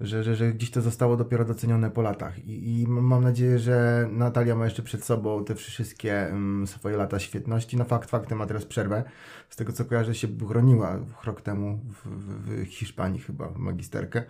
że, 0.00 0.22
że, 0.22 0.36
że 0.36 0.52
gdzieś 0.52 0.70
to 0.70 0.80
zostało 0.82 1.16
dopiero 1.16 1.44
docenione 1.44 1.90
po 1.90 2.02
latach. 2.02 2.38
I, 2.38 2.80
i 2.80 2.86
mam 2.88 3.24
nadzieję, 3.24 3.58
że 3.58 4.08
Natalia 4.12 4.54
ma 4.54 4.64
jeszcze 4.64 4.82
przed 4.82 5.04
sobą 5.04 5.44
te 5.44 5.54
wszystkie 5.54 6.28
um, 6.30 6.66
swoje 6.66 6.96
lata 6.96 7.18
świetności. 7.18 7.76
No 7.76 7.84
fakt 7.84 8.10
faktem 8.10 8.38
ma 8.38 8.46
teraz 8.46 8.64
przerwę. 8.64 9.04
Z 9.48 9.56
tego 9.56 9.72
co 9.72 9.84
kojarzę 9.84 10.14
się 10.14 10.28
broniła 10.28 10.98
rok 11.24 11.40
temu 11.40 11.80
w, 11.92 12.08
w, 12.08 12.62
w 12.62 12.64
Hiszpanii 12.64 13.20
chyba 13.20 13.50
magisterkę. 13.56 14.22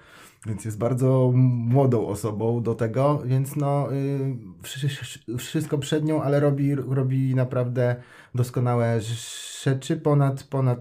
Więc 0.46 0.64
jest 0.64 0.78
bardzo 0.78 1.32
młodą 1.34 2.06
osobą 2.06 2.62
do 2.62 2.74
tego, 2.74 3.22
więc 3.24 3.56
no 3.56 3.92
y, 3.92 4.36
wszy- 4.62 4.88
wszy- 4.88 5.36
wszystko 5.38 5.78
przed 5.78 6.04
nią, 6.04 6.22
ale 6.22 6.40
robi, 6.40 6.74
robi 6.74 7.34
naprawdę 7.34 7.96
doskonałe 8.34 9.00
rzeczy 9.62 9.96
ponad, 9.96 10.42
ponad 10.44 10.78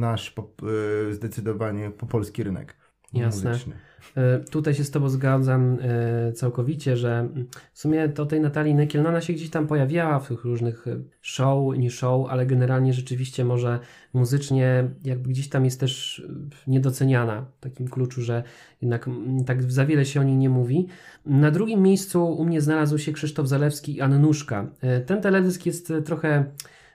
nasz 0.00 0.30
pop, 0.30 0.62
y, 1.10 1.14
zdecydowanie 1.14 1.90
po 1.90 2.06
polski 2.06 2.42
rynek 2.42 2.76
Jasne. 3.12 3.50
muzyczny. 3.50 3.76
E, 4.14 4.38
Tutaj 4.38 4.74
się 4.74 4.84
z 4.84 4.90
Tobą 4.90 5.08
zgadzam 5.08 5.78
e, 5.80 6.32
całkowicie, 6.32 6.96
że 6.96 7.28
w 7.72 7.78
sumie 7.78 8.08
to 8.08 8.26
tej 8.26 8.40
Natalii 8.40 8.74
Nykiel, 8.74 9.06
ona 9.06 9.20
się 9.20 9.32
gdzieś 9.32 9.50
tam 9.50 9.66
pojawiała 9.66 10.18
w 10.18 10.28
tych 10.28 10.44
różnych 10.44 10.86
e, 10.86 10.96
show, 11.22 11.78
nie 11.78 11.90
show, 11.90 12.26
ale 12.30 12.46
generalnie 12.46 12.92
rzeczywiście 12.92 13.44
może 13.44 13.78
muzycznie 14.14 14.88
jakby 15.04 15.28
gdzieś 15.28 15.48
tam 15.48 15.64
jest 15.64 15.80
też 15.80 16.22
niedoceniana 16.66 17.46
w 17.56 17.60
takim 17.60 17.88
kluczu, 17.88 18.22
że 18.22 18.42
jednak 18.82 19.10
tak 19.46 19.72
za 19.72 19.86
wiele 19.86 20.04
się 20.04 20.20
o 20.20 20.22
niej 20.22 20.36
nie 20.36 20.50
mówi. 20.50 20.86
Na 21.26 21.50
drugim 21.50 21.82
miejscu 21.82 22.26
u 22.26 22.44
mnie 22.44 22.60
znalazł 22.60 22.98
się 22.98 23.12
Krzysztof 23.12 23.48
Zalewski 23.48 23.96
i 23.96 24.00
Annuszka. 24.00 24.70
Ten 25.06 25.22
teledysk 25.22 25.66
jest 25.66 25.92
trochę 26.04 26.44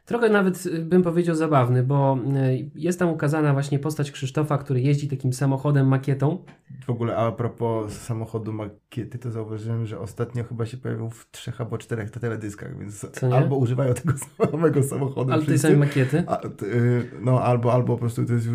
Trochę 0.06 0.30
nawet 0.30 0.66
y, 0.66 0.86
bym 0.86 1.04
powiedział 1.04 1.36
zabawny, 1.36 1.84
bo 1.84 2.18
y, 2.52 2.70
jest 2.76 3.00
tam 3.00 3.10
ukazana 3.10 3.54
właśnie 3.54 3.80
postać 3.80 4.12
Krzysztofa, 4.12 4.58
który 4.58 4.82
jeździ 4.82 5.08
takim 5.08 5.34
samochodem 5.34 5.88
makietą. 5.88 6.44
W 6.86 6.90
ogóle 6.90 7.18
a 7.18 7.32
propos 7.32 7.94
samochodu 7.94 8.54
makiety, 8.54 9.20
to 9.20 9.32
zauważyłem, 9.32 9.86
że 9.86 10.00
ostatnio 10.00 10.44
chyba 10.44 10.66
się 10.66 10.78
pojawił 10.78 11.10
w 11.10 11.32
trzech 11.32 11.62
albo 11.62 11.78
czterech 11.78 12.12
teledyskach, 12.12 12.80
więc 12.80 13.06
albo 13.34 13.56
używają 13.56 13.94
tego 13.94 14.14
samego 14.52 14.84
samochodu 14.84 15.34
Ale 15.34 15.44
tej 15.46 15.60
samej 15.60 15.78
makiety. 15.78 16.24
a, 16.28 16.46
y, 16.64 17.12
no 17.22 17.42
albo, 17.42 17.74
albo 17.74 17.94
po 17.94 18.00
prostu 18.00 18.26
to 18.26 18.34
jest, 18.34 18.48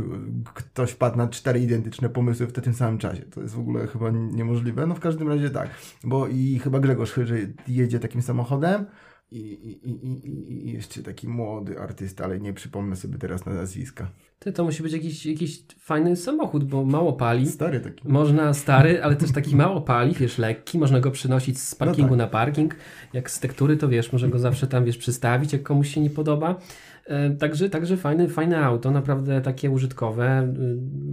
ktoś 0.54 0.90
wpadł 0.90 1.16
na 1.16 1.28
cztery 1.28 1.60
identyczne 1.60 2.08
pomysły 2.08 2.46
w 2.46 2.52
tym 2.52 2.74
samym 2.74 2.98
czasie. 2.98 3.22
To 3.22 3.40
jest 3.42 3.54
w 3.54 3.60
ogóle 3.60 3.86
chyba 3.86 4.10
niemożliwe. 4.10 4.86
No 4.86 4.94
w 4.94 5.00
każdym 5.00 5.28
razie 5.28 5.50
tak, 5.50 5.68
bo 6.04 6.26
i 6.26 6.58
chyba 6.58 6.80
Grzegorz 6.80 7.12
Chyży 7.12 7.54
jedzie 7.68 8.00
takim 8.00 8.22
samochodem, 8.22 8.86
i, 9.30 9.38
i, 9.38 9.90
i, 9.90 10.68
i, 10.68 10.72
jeszcze 10.72 11.02
taki 11.02 11.28
młody 11.28 11.80
artysta, 11.80 12.24
ale 12.24 12.40
nie 12.40 12.52
przypomnę 12.52 12.96
sobie 12.96 13.18
teraz 13.18 13.46
na 13.46 13.54
nazwiska. 13.54 14.10
Ty, 14.38 14.52
to 14.52 14.64
musi 14.64 14.82
być 14.82 14.92
jakiś, 14.92 15.26
jakiś 15.26 15.62
fajny 15.78 16.16
samochód, 16.16 16.64
bo 16.64 16.84
mało 16.84 17.12
pali. 17.12 17.46
Stary 17.46 17.80
taki. 17.80 18.08
Można 18.08 18.54
stary, 18.54 19.02
ale 19.02 19.16
też 19.16 19.32
taki 19.32 19.56
mało 19.56 19.80
pali, 19.80 20.14
wiesz, 20.14 20.38
lekki, 20.38 20.78
można 20.78 21.00
go 21.00 21.10
przynosić 21.10 21.60
z 21.60 21.74
parkingu 21.74 22.08
tak. 22.08 22.18
na 22.18 22.26
parking. 22.26 22.76
Jak 23.12 23.30
z 23.30 23.40
tektury, 23.40 23.76
to 23.76 23.88
wiesz, 23.88 24.12
można 24.12 24.28
go 24.28 24.38
zawsze 24.38 24.66
tam, 24.66 24.84
wiesz, 24.84 24.98
przystawić, 24.98 25.52
jak 25.52 25.62
komuś 25.62 25.94
się 25.94 26.00
nie 26.00 26.10
podoba. 26.10 26.60
E, 27.06 27.30
Także, 27.30 27.70
także 27.70 27.96
fajne, 27.96 28.28
fajne 28.28 28.64
auto, 28.64 28.90
naprawdę 28.90 29.40
takie 29.40 29.70
użytkowe, 29.70 30.54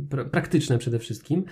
y, 0.05 0.09
pra, 0.09 0.25
praktyczne 0.25 0.77
przede 0.77 0.99
wszystkim. 0.99 1.43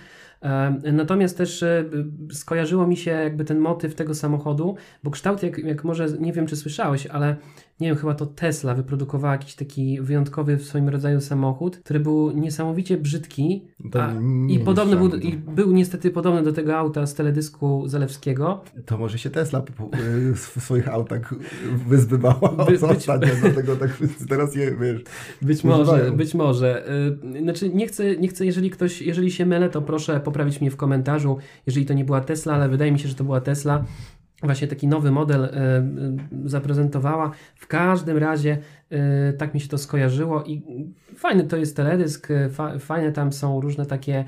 Natomiast 0.92 1.36
też 1.38 1.62
e, 1.62 1.84
skojarzyło 2.32 2.86
mi 2.86 2.96
się 2.96 3.10
jakby 3.10 3.44
ten 3.44 3.58
motyw 3.58 3.94
tego 3.94 4.14
samochodu, 4.14 4.76
bo 5.04 5.10
kształt, 5.10 5.42
jak, 5.42 5.58
jak 5.58 5.84
może, 5.84 6.06
nie 6.20 6.32
wiem 6.32 6.46
czy 6.46 6.56
słyszałeś, 6.56 7.06
ale 7.06 7.36
nie 7.80 7.88
wiem, 7.88 7.96
chyba 7.96 8.14
to 8.14 8.26
Tesla 8.26 8.74
wyprodukowała 8.74 9.32
jakiś 9.32 9.54
taki 9.54 10.00
wyjątkowy 10.00 10.56
w 10.56 10.62
swoim 10.64 10.88
rodzaju 10.88 11.20
samochód, 11.20 11.76
który 11.76 12.00
był 12.00 12.30
niesamowicie 12.30 12.96
brzydki 12.96 13.62
a, 13.94 14.12
i 14.48 14.58
podobny 14.58 14.96
był, 14.96 15.08
i 15.16 15.32
był 15.36 15.72
niestety 15.72 16.10
podobny 16.10 16.42
do 16.42 16.52
tego 16.52 16.76
auta 16.76 17.06
z 17.06 17.14
teledysku 17.14 17.88
Zalewskiego. 17.88 18.62
To 18.86 18.98
może 18.98 19.18
się 19.18 19.30
Tesla 19.30 19.60
po- 19.60 19.72
po- 19.72 19.96
y, 19.98 20.34
w 20.34 20.38
swoich 20.62 20.88
autach 20.88 21.34
wyzbywała 21.88 22.48
By- 22.56 22.64
By, 22.64 22.72
być- 22.72 22.82
ostatnio, 22.82 23.28
dlatego 23.42 23.76
tak 23.76 23.90
teraz 24.28 24.56
je, 24.56 24.76
wiesz, 24.80 25.02
Być 25.42 25.58
Używają. 25.64 25.78
może, 25.84 26.12
być 26.12 26.34
może. 26.34 26.88
Y, 27.36 27.42
Znaczy, 27.42 27.68
nie 27.74 27.86
chcę, 27.86 28.16
nie 28.16 28.28
chcę, 28.28 28.46
jeżeli 28.46 28.70
ktoś, 28.70 29.02
jeżeli 29.02 29.30
się 29.30 29.46
mylę, 29.46 29.70
to 29.70 29.82
proszę 29.82 30.20
poprawić 30.32 30.60
mnie 30.60 30.70
w 30.70 30.76
komentarzu, 30.76 31.38
jeżeli 31.66 31.86
to 31.86 31.94
nie 31.94 32.04
była 32.04 32.20
Tesla, 32.20 32.54
ale 32.54 32.68
wydaje 32.68 32.92
mi 32.92 32.98
się, 32.98 33.08
że 33.08 33.14
to 33.14 33.24
była 33.24 33.40
Tesla. 33.40 33.84
Właśnie 34.42 34.68
taki 34.68 34.88
nowy 34.88 35.10
model 35.10 35.44
y, 35.44 35.48
y, 36.44 36.48
zaprezentowała. 36.48 37.30
W 37.54 37.66
każdym 37.66 38.18
razie 38.18 38.58
tak 39.38 39.54
mi 39.54 39.60
się 39.60 39.68
to 39.68 39.78
skojarzyło 39.78 40.44
i 40.44 40.62
fajny 41.16 41.44
to 41.44 41.56
jest 41.56 41.76
teledysk, 41.76 42.30
y, 42.30 42.50
fa, 42.50 42.78
fajne 42.78 43.12
tam 43.12 43.32
są 43.32 43.60
różne 43.60 43.86
takie 43.86 44.24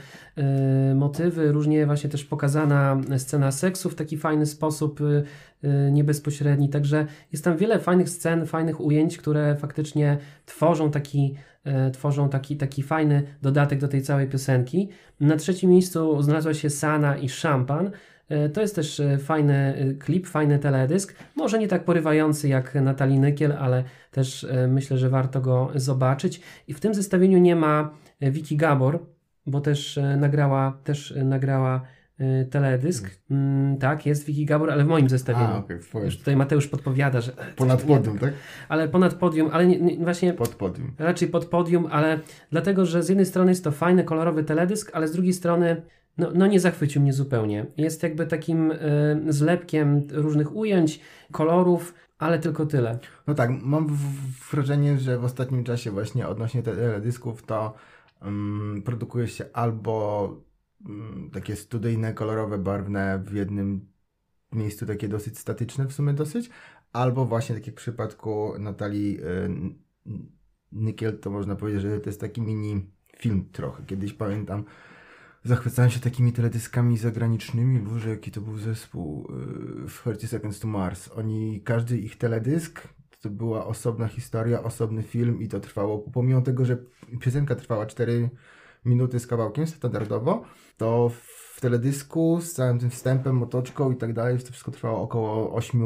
y, 0.93 0.95
motywy, 0.95 1.53
różnie 1.53 1.87
właśnie 1.87 2.11
też 2.11 2.25
pokazana 2.25 3.01
scena 3.19 3.53
seksu 3.53 3.91
w 3.91 3.95
taki 3.95 4.17
fajny 4.17 4.47
sposób, 4.47 5.01
y, 5.01 5.25
y, 5.65 5.93
niebezpośredni, 5.93 6.69
także 6.69 7.07
jest 7.33 7.45
tam 7.45 7.57
wiele 7.57 7.79
fajnych 7.79 8.09
scen, 8.09 8.47
fajnych 8.47 8.81
ujęć, 8.81 9.19
które 9.19 9.57
faktycznie 9.57 10.19
tworzą 10.47 10.91
taki, 10.91 11.35
e, 11.65 11.91
tworzą 11.91 12.29
taki, 12.29 12.57
taki 12.57 12.83
fajny 12.83 13.23
dodatek 13.43 13.81
do 13.81 13.89
tej 13.89 14.03
całej 14.03 14.29
piosenki. 14.29 14.89
Na 15.21 15.37
trzecim 15.37 15.71
miejscu 15.71 16.23
znalazła 16.23 16.55
się 16.55 16.71
Sana 16.71 17.17
i 17.17 17.29
Szampan. 17.29 17.91
E, 18.29 18.49
To 18.49 18.61
jest 18.61 18.75
też 18.75 19.01
e, 19.01 19.19
fajny 19.19 19.55
e, 19.55 19.95
klip, 19.95 20.27
fajny 20.27 20.59
teledysk. 20.59 21.15
Może 21.37 21.59
nie 21.59 21.69
tak 21.69 21.85
porywający 21.85 22.49
jak 22.49 22.75
Natalii 22.75 23.21
Nykiel, 23.21 23.53
ale 23.53 23.85
też 24.11 24.47
myślę, 24.69 24.99
że 24.99 25.09
warto 25.09 25.41
go 25.41 25.71
zobaczyć. 25.75 26.41
I 26.69 26.75
w 26.75 26.81
tym 26.81 26.95
zestawieniu 26.95 27.39
nie 27.39 27.57
ma 27.57 27.91
Wiki 28.21 28.57
Gabor, 28.57 28.99
bo 29.47 29.61
też 29.61 30.01
nagrała, 30.17 30.79
też 30.85 31.15
nagrała 31.25 31.81
teledysk. 32.51 33.11
Mm, 33.31 33.77
tak, 33.79 34.07
jest 34.07 34.25
Wiki 34.27 34.47
Gabor, 34.47 34.71
ale 34.71 34.85
w 34.85 34.87
moim 34.87 35.09
zestawieniu. 35.09 35.47
a 35.47 35.57
okay, 35.59 35.81
Już 36.05 36.19
tutaj 36.19 36.37
Mateusz 36.37 36.69
podpowiada, 36.69 37.21
że. 37.21 37.33
ponad 37.57 37.83
podium, 37.83 38.19
tak? 38.19 38.33
ale 38.69 38.89
ponad 38.89 39.15
podium, 39.15 39.49
ale 39.53 39.67
nie, 39.67 39.81
nie, 39.81 39.97
właśnie 39.97 40.33
Pod 40.33 40.49
podium. 40.55 40.93
raczej 40.99 41.29
pod 41.29 41.45
podium, 41.47 41.89
ale 41.91 42.21
dlatego, 42.51 42.87
że 42.87 43.03
z 43.03 43.09
jednej 43.09 43.27
strony 43.27 43.51
jest 43.51 43.65
to 43.65 43.71
fajny, 43.73 44.05
kolorowy 44.05 44.45
teledysk, 44.45 44.91
ale 44.95 45.09
z 45.09 45.13
drugiej 45.13 45.33
strony 45.33 45.83
no, 46.19 46.31
no 46.35 46.47
nie 46.47 46.61
zachwycił 46.61 47.03
mnie 47.03 47.13
zupełnie. 47.13 47.67
Jest 47.77 48.03
jakby 48.03 48.27
takim 48.27 48.71
y, 48.71 48.77
zlepkiem 49.29 50.07
różnych 50.11 50.57
ujęć, 50.57 51.01
kolorów, 51.33 51.95
ale 52.19 52.39
tylko 52.39 52.67
tyle. 52.67 52.99
No 53.27 53.35
tak, 53.35 53.51
mam 53.63 53.99
wrażenie, 54.51 54.99
że 54.99 55.19
w 55.19 55.25
ostatnim 55.25 55.65
czasie 55.65 55.91
właśnie 55.91 56.29
odnośnie 56.29 56.63
teledysków 56.63 57.43
to 57.43 57.75
um, 58.23 58.83
produkuje 58.85 59.29
się 59.29 59.45
albo 59.53 60.29
um, 60.87 61.31
takie 61.33 61.57
studyjne, 61.57 62.15
kolorowe, 62.15 62.59
barwne 62.59 63.23
w 63.25 63.35
jednym 63.35 63.87
miejscu, 64.53 64.87
takie 64.87 65.09
dosyć 65.09 65.39
statyczne 65.39 65.87
w 65.87 65.93
sumie 65.93 66.13
dosyć, 66.13 66.51
albo 66.93 67.25
właśnie 67.25 67.55
tak 67.55 67.67
jak 67.67 67.77
w 67.77 67.79
przypadku 67.79 68.53
Natalii 68.59 69.21
y, 69.21 69.51
Nykiel, 70.73 71.19
to 71.19 71.31
można 71.31 71.57
powiedzieć, 71.57 71.83
że 71.83 72.01
to 72.01 72.09
jest 72.09 72.21
taki 72.21 72.43
mini 72.43 72.87
film 73.17 73.49
trochę. 73.53 73.83
Kiedyś 73.87 74.13
pamiętam, 74.13 74.65
zachwycałem 75.45 75.91
się 75.91 76.01
takimi 76.01 76.33
teledyskami 76.33 76.99
zagranicznymi. 76.99 77.79
Boże, 77.79 78.11
jaki 78.11 78.31
to 78.31 78.41
był 78.41 78.59
zespół. 78.59 79.29
y, 79.85 79.89
W 79.89 80.01
30 80.03 80.29
Seconds 80.29 80.61
to 80.61 80.69
Mars. 80.69 81.11
Oni, 81.17 81.61
każdy 81.65 81.99
ich 81.99 82.19
teledysk 82.19 82.89
to 83.23 83.31
była 83.31 83.67
osobna 83.67 84.09
historia, 84.09 84.63
osobny 84.63 85.03
film 85.03 85.43
i 85.43 85.49
to 85.49 85.61
trwało, 85.61 85.99
pomimo 85.99 86.43
tego, 86.43 86.65
że 86.65 86.77
piosenka 87.21 87.55
trwała 87.55 87.87
4 87.87 88.31
minuty 88.85 89.21
z 89.21 89.27
kawałkiem 89.27 89.67
standardowo, 89.67 90.45
to 90.77 91.11
w 91.55 91.61
teledysku 91.61 92.41
z 92.41 92.53
całym 92.53 92.79
tym 92.79 92.91
wstępem, 92.91 93.43
otoczką 93.43 93.93
i 93.93 93.97
tak 93.97 94.13
dalej, 94.13 94.39
to 94.39 94.53
wszystko 94.53 94.71
trwało 94.71 95.03
około 95.03 95.55
8 95.55 95.83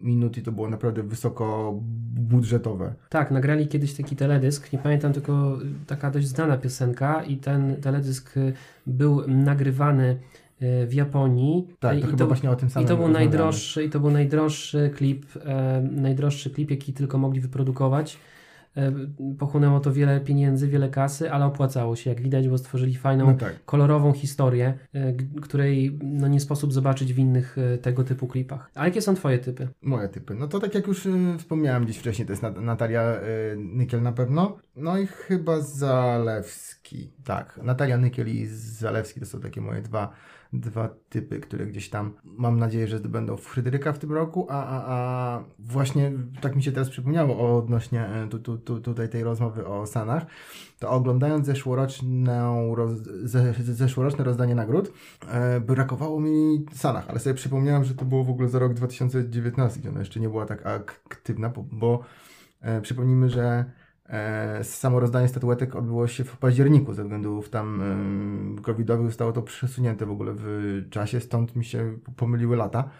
minut 0.00 0.38
i 0.38 0.42
to 0.42 0.52
było 0.52 0.70
naprawdę 0.70 1.02
wysoko 1.02 1.74
budżetowe. 2.14 2.94
Tak, 3.08 3.30
nagrali 3.30 3.68
kiedyś 3.68 3.94
taki 3.94 4.16
teledysk, 4.16 4.72
nie 4.72 4.78
pamiętam 4.78 5.12
tylko 5.12 5.58
taka 5.86 6.10
dość 6.10 6.26
znana 6.26 6.56
piosenka 6.56 7.22
i 7.22 7.36
ten 7.36 7.76
teledysk 7.76 8.36
y, 8.36 8.52
był 8.86 9.28
nagrywany 9.28 10.18
y, 10.62 10.86
w 10.86 10.94
Japonii. 10.94 11.66
Tak, 11.80 11.92
to 11.92 11.98
I 11.98 12.02
chyba 12.02 12.18
to, 12.18 12.26
właśnie 12.26 12.50
o 12.50 12.56
tym 12.56 12.70
samym 12.70 12.86
I 12.86 12.88
to 12.88 12.96
był 12.96 13.08
najdroższy, 13.08 13.84
i 13.84 13.90
to 13.90 14.00
był 14.00 14.10
najdroższy 14.10 14.90
klip, 14.96 15.26
e, 15.44 15.82
najdroższy 15.92 16.50
klip, 16.50 16.70
jaki 16.70 16.92
tylko 16.92 17.18
mogli 17.18 17.40
wyprodukować. 17.40 18.18
E, 18.76 18.92
pochłonęło 19.38 19.80
to 19.80 19.92
wiele 19.92 20.20
pieniędzy, 20.20 20.68
wiele 20.68 20.88
kasy, 20.88 21.32
ale 21.32 21.44
opłacało 21.44 21.96
się, 21.96 22.10
jak 22.10 22.20
widać, 22.22 22.48
bo 22.48 22.58
stworzyli 22.58 22.96
fajną, 22.96 23.26
No 23.26 23.34
tak. 23.34 23.64
kolorową 23.64 24.12
historię, 24.12 24.74
e, 24.94 25.12
której 25.42 25.98
no, 26.02 26.28
nie 26.28 26.40
sposób 26.40 26.72
zobaczyć 26.72 27.14
w 27.14 27.18
innych 27.18 27.56
e, 27.58 27.78
tego 27.78 28.04
typu 28.04 28.26
klipach. 28.26 28.70
A 28.74 28.84
jakie 28.84 29.02
są 29.02 29.14
twoje 29.14 29.38
typy? 29.38 29.68
Moje 29.82 30.08
typy. 30.08 30.34
No 30.34 30.48
to 30.48 30.60
tak 30.60 30.74
jak 30.74 30.86
już 30.86 31.06
y, 31.06 31.10
wspomniałem 31.38 31.84
gdzieś 31.84 31.98
wcześniej, 31.98 32.26
to 32.26 32.32
jest 32.32 32.42
Nat- 32.42 32.60
Natalia 32.62 33.16
Nykiel 33.56 34.02
na 34.02 34.12
pewno. 34.12 34.56
No 34.76 34.98
i 34.98 35.06
chyba 35.06 35.60
Zalewski. 35.60 37.12
Tak, 37.24 37.60
Natalia 37.62 37.98
Nykiel 37.98 38.28
i 38.28 38.46
Zalewski 38.46 39.20
to 39.20 39.26
są 39.26 39.40
takie 39.40 39.60
moje 39.60 39.82
dwa, 39.82 40.12
dwa 40.60 40.88
typy, 41.08 41.40
które 41.40 41.66
gdzieś 41.66 41.90
tam 41.90 42.12
mam 42.24 42.58
nadzieję, 42.58 42.88
że 42.88 42.98
zdobędą 42.98 43.36
w 43.36 43.40
Fryderyka 43.40 43.92
w 43.92 43.98
tym 43.98 44.12
roku, 44.12 44.46
a, 44.50 44.66
a, 44.66 44.84
a 44.86 45.44
właśnie 45.58 46.12
tak 46.40 46.56
mi 46.56 46.62
się 46.62 46.72
teraz 46.72 46.90
przypomniało 46.90 47.58
odnośnie 47.58 48.08
y, 48.24 48.28
tu, 48.28 48.38
tu, 48.38 48.58
tu, 48.58 48.80
tutaj 48.80 49.08
tej 49.08 49.24
rozmowy 49.24 49.66
o 49.66 49.86
Sanach, 49.86 50.26
to 50.78 50.90
oglądając 50.90 51.46
zeszłoroczną 51.46 52.74
roz, 52.74 52.92
ze, 53.22 53.52
zeszłoroczne 53.52 54.24
rozdanie 54.24 54.54
nagród, 54.54 54.92
e, 55.28 55.60
brakowało 55.60 56.20
mi 56.20 56.66
Sanach, 56.72 57.10
ale 57.10 57.18
sobie 57.18 57.34
przypomniałem, 57.34 57.84
że 57.84 57.94
to 57.94 58.04
było 58.04 58.24
w 58.24 58.30
ogóle 58.30 58.48
za 58.48 58.58
rok 58.58 58.74
2019, 58.74 59.80
gdzie 59.80 59.88
ona 59.88 59.98
jeszcze 59.98 60.20
nie 60.20 60.28
była 60.28 60.46
tak 60.46 60.66
aktywna, 60.66 61.48
bo, 61.48 61.64
bo 61.72 62.00
e, 62.60 62.80
przypomnijmy, 62.80 63.30
że 63.30 63.42
e, 63.42 63.85
samo 64.62 65.00
rozdanie 65.00 65.28
statuetek 65.28 65.76
odbyło 65.76 66.06
się 66.06 66.24
w 66.24 66.36
październiku 66.36 66.92
ze 66.94 67.02
względów 67.02 67.50
tam 67.50 67.82
e, 68.58 68.62
covidowych, 68.62 69.06
zostało 69.06 69.32
to 69.32 69.42
przesunięte 69.42 70.06
w 70.06 70.10
ogóle 70.10 70.32
w 70.36 70.82
czasie, 70.90 71.20
stąd 71.20 71.56
mi 71.56 71.64
się 71.64 71.98
pomyliły 72.16 72.56
lata. 72.56 72.90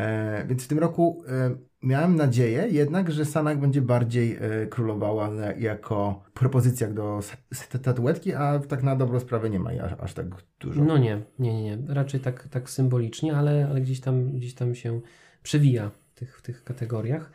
E, 0.00 0.46
więc 0.46 0.64
w 0.64 0.68
tym 0.68 0.78
roku 0.78 1.24
e, 1.28 1.56
miałem 1.82 2.16
nadzieję 2.16 2.68
jednak, 2.70 3.10
że 3.10 3.24
Sanak 3.24 3.60
będzie 3.60 3.82
bardziej 3.82 4.36
e, 4.40 4.66
królowała 4.66 5.30
jako 5.58 6.22
propozycja 6.34 6.90
do 6.90 7.20
statuetki, 7.52 8.34
a 8.34 8.58
tak 8.58 8.82
na 8.82 8.96
dobrą 8.96 9.20
sprawę 9.20 9.50
nie 9.50 9.60
ma 9.60 9.70
aż, 10.00 10.14
tak 10.14 10.26
dużo. 10.60 10.84
No 10.84 10.98
nie, 10.98 11.22
nie, 11.38 11.62
nie, 11.62 11.62
nie. 11.62 11.94
Raczej 11.94 12.20
tak, 12.20 12.48
tak 12.48 12.70
symbolicznie, 12.70 13.36
ale, 13.36 13.66
ale 13.70 13.80
gdzieś, 13.80 14.00
tam, 14.00 14.32
gdzieś 14.32 14.54
tam 14.54 14.74
się 14.74 15.00
przewija 15.42 15.90
w 15.90 16.18
tych, 16.18 16.38
w 16.38 16.42
tych 16.42 16.64
kategoriach. 16.64 17.30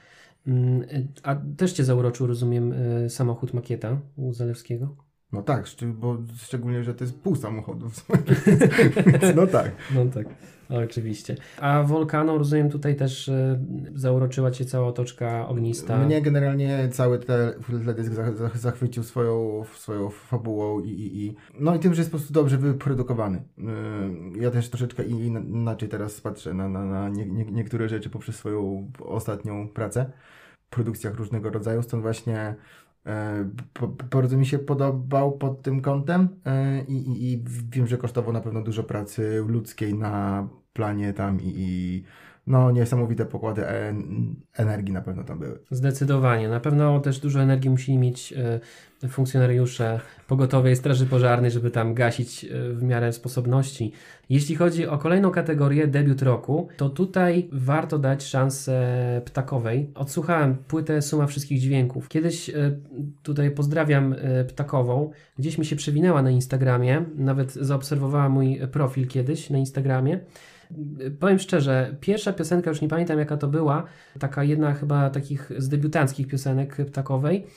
Mm, 0.47 0.87
A 1.23 1.35
też 1.57 1.73
Cię 1.73 1.83
zauroczył, 1.83 2.27
rozumiem, 2.27 2.73
y, 2.73 3.09
samochód 3.09 3.53
makieta 3.53 4.01
u 4.15 4.33
Zalewskiego? 4.33 4.95
No 5.31 5.41
tak, 5.41 5.65
bo 5.85 6.17
szczególnie, 6.37 6.83
że 6.83 6.93
to 6.93 7.03
jest 7.03 7.19
pół 7.19 7.35
samochodu. 7.35 7.89
no 9.35 9.47
tak. 9.47 9.71
No 9.95 10.05
tak, 10.05 10.27
oczywiście. 10.69 11.36
A 11.60 11.84
Volcano, 11.84 12.38
rozumiem, 12.38 12.69
tutaj 12.69 12.95
też 12.95 13.27
y, 13.27 13.60
zauroczyła 13.95 14.51
Cię 14.51 14.65
cała 14.65 14.88
otoczka 14.88 15.48
ognista. 15.48 15.98
Mnie 15.98 16.22
generalnie 16.22 16.89
cały 16.91 17.19
te- 17.19 17.53
teledysk 17.84 18.13
za- 18.13 18.34
za- 18.34 18.50
zachwycił 18.50 19.03
swoją, 19.03 19.63
swoją 19.75 20.10
fabułą 20.10 20.79
i, 20.79 20.89
i, 20.89 21.25
i 21.25 21.36
no 21.60 21.75
i 21.75 21.79
tym, 21.79 21.93
że 21.93 22.01
jest 22.01 22.12
po 22.12 22.17
prostu 22.17 22.34
dobrze 22.34 22.57
wyprodukowany. 22.57 23.43
Yy, 23.57 23.65
Ja 24.41 24.51
też 24.51 24.69
troszeczkę 24.69 25.03
inaczej 25.03 25.89
teraz 25.89 26.21
patrzę 26.21 26.54
na, 26.54 26.69
na, 26.69 26.86
na 26.86 27.10
nie, 27.10 27.25
nie, 27.25 27.45
niektóre 27.45 27.89
rzeczy 27.89 28.10
poprzez 28.10 28.36
swoją 28.36 28.91
ostatnią 29.06 29.67
pracę 29.67 30.12
w 30.65 30.69
produkcjach 30.69 31.15
różnego 31.15 31.49
rodzaju, 31.49 31.82
stąd 31.84 32.04
właśnie 32.04 32.38
e, 32.39 32.56
bardzo 34.12 34.38
mi 34.38 34.46
się 34.46 34.60
podobał 34.60 35.38
pod 35.38 35.62
tym 35.62 35.82
kątem 35.82 36.30
e, 36.46 36.84
i, 36.84 36.94
i, 36.94 37.34
i 37.34 37.44
wiem, 37.72 37.88
że 37.88 37.98
kosztował 37.98 38.34
na 38.34 38.41
pewno 38.41 38.62
dużo 38.62 38.84
pracy 38.84 39.44
ludzkiej 39.48 39.94
na 39.94 40.48
planie 40.74 41.13
tam 41.13 41.41
i, 41.41 41.54
i 41.58 42.04
no 42.47 42.71
niesamowite 42.71 43.25
pokłady 43.25 43.67
en- 43.67 44.36
energii 44.53 44.93
na 44.93 45.01
pewno 45.01 45.23
tam 45.23 45.39
były. 45.39 45.60
Zdecydowanie. 45.71 46.49
Na 46.49 46.60
pewno 46.60 46.99
też 46.99 47.19
dużo 47.19 47.41
energii 47.41 47.69
musieli 47.69 47.97
mieć 47.97 48.34
e, 49.03 49.08
funkcjonariusze 49.08 49.99
pogotowej 50.27 50.75
Straży 50.75 51.05
Pożarnej, 51.05 51.51
żeby 51.51 51.71
tam 51.71 51.93
gasić 51.93 52.45
e, 52.45 52.73
w 52.73 52.84
miarę 52.84 53.13
sposobności. 53.13 53.91
Jeśli 54.29 54.55
chodzi 54.55 54.88
o 54.88 54.97
kolejną 54.97 55.31
kategorię, 55.31 55.88
debiut 55.88 56.21
roku, 56.21 56.67
to 56.77 56.89
tutaj 56.89 57.49
warto 57.51 57.99
dać 57.99 58.23
szansę 58.23 59.21
Ptakowej. 59.25 59.89
Odsłuchałem 59.95 60.55
płytę 60.55 61.01
Suma 61.01 61.27
Wszystkich 61.27 61.60
Dźwięków. 61.60 62.10
Kiedyś 62.10 62.49
e, 62.49 62.53
tutaj 63.23 63.51
pozdrawiam 63.51 64.13
e, 64.13 64.45
Ptakową. 64.45 65.12
Gdzieś 65.39 65.58
mi 65.58 65.65
się 65.65 65.75
przewinęła 65.75 66.21
na 66.21 66.29
Instagramie, 66.29 67.05
nawet 67.15 67.53
zaobserwowała 67.53 68.29
mój 68.29 68.60
profil 68.71 69.08
kiedyś 69.08 69.49
na 69.49 69.58
Instagramie. 69.58 70.19
Powiem 71.19 71.39
szczerze, 71.39 71.95
pierwsza 71.99 72.34
piosenka, 72.34 72.69
już 72.69 72.82
nie 72.82 72.88
pamiętam 72.88 73.19
jaka 73.19 73.38
to 73.38 73.47
była, 73.47 73.84
taka 74.19 74.43
jedna 74.43 74.73
chyba 74.73 75.10
takich 75.10 75.51
z 75.58 75.69
debiutanckich 75.69 76.28
piosenek 76.28 76.78
ptakowej, 76.88 77.47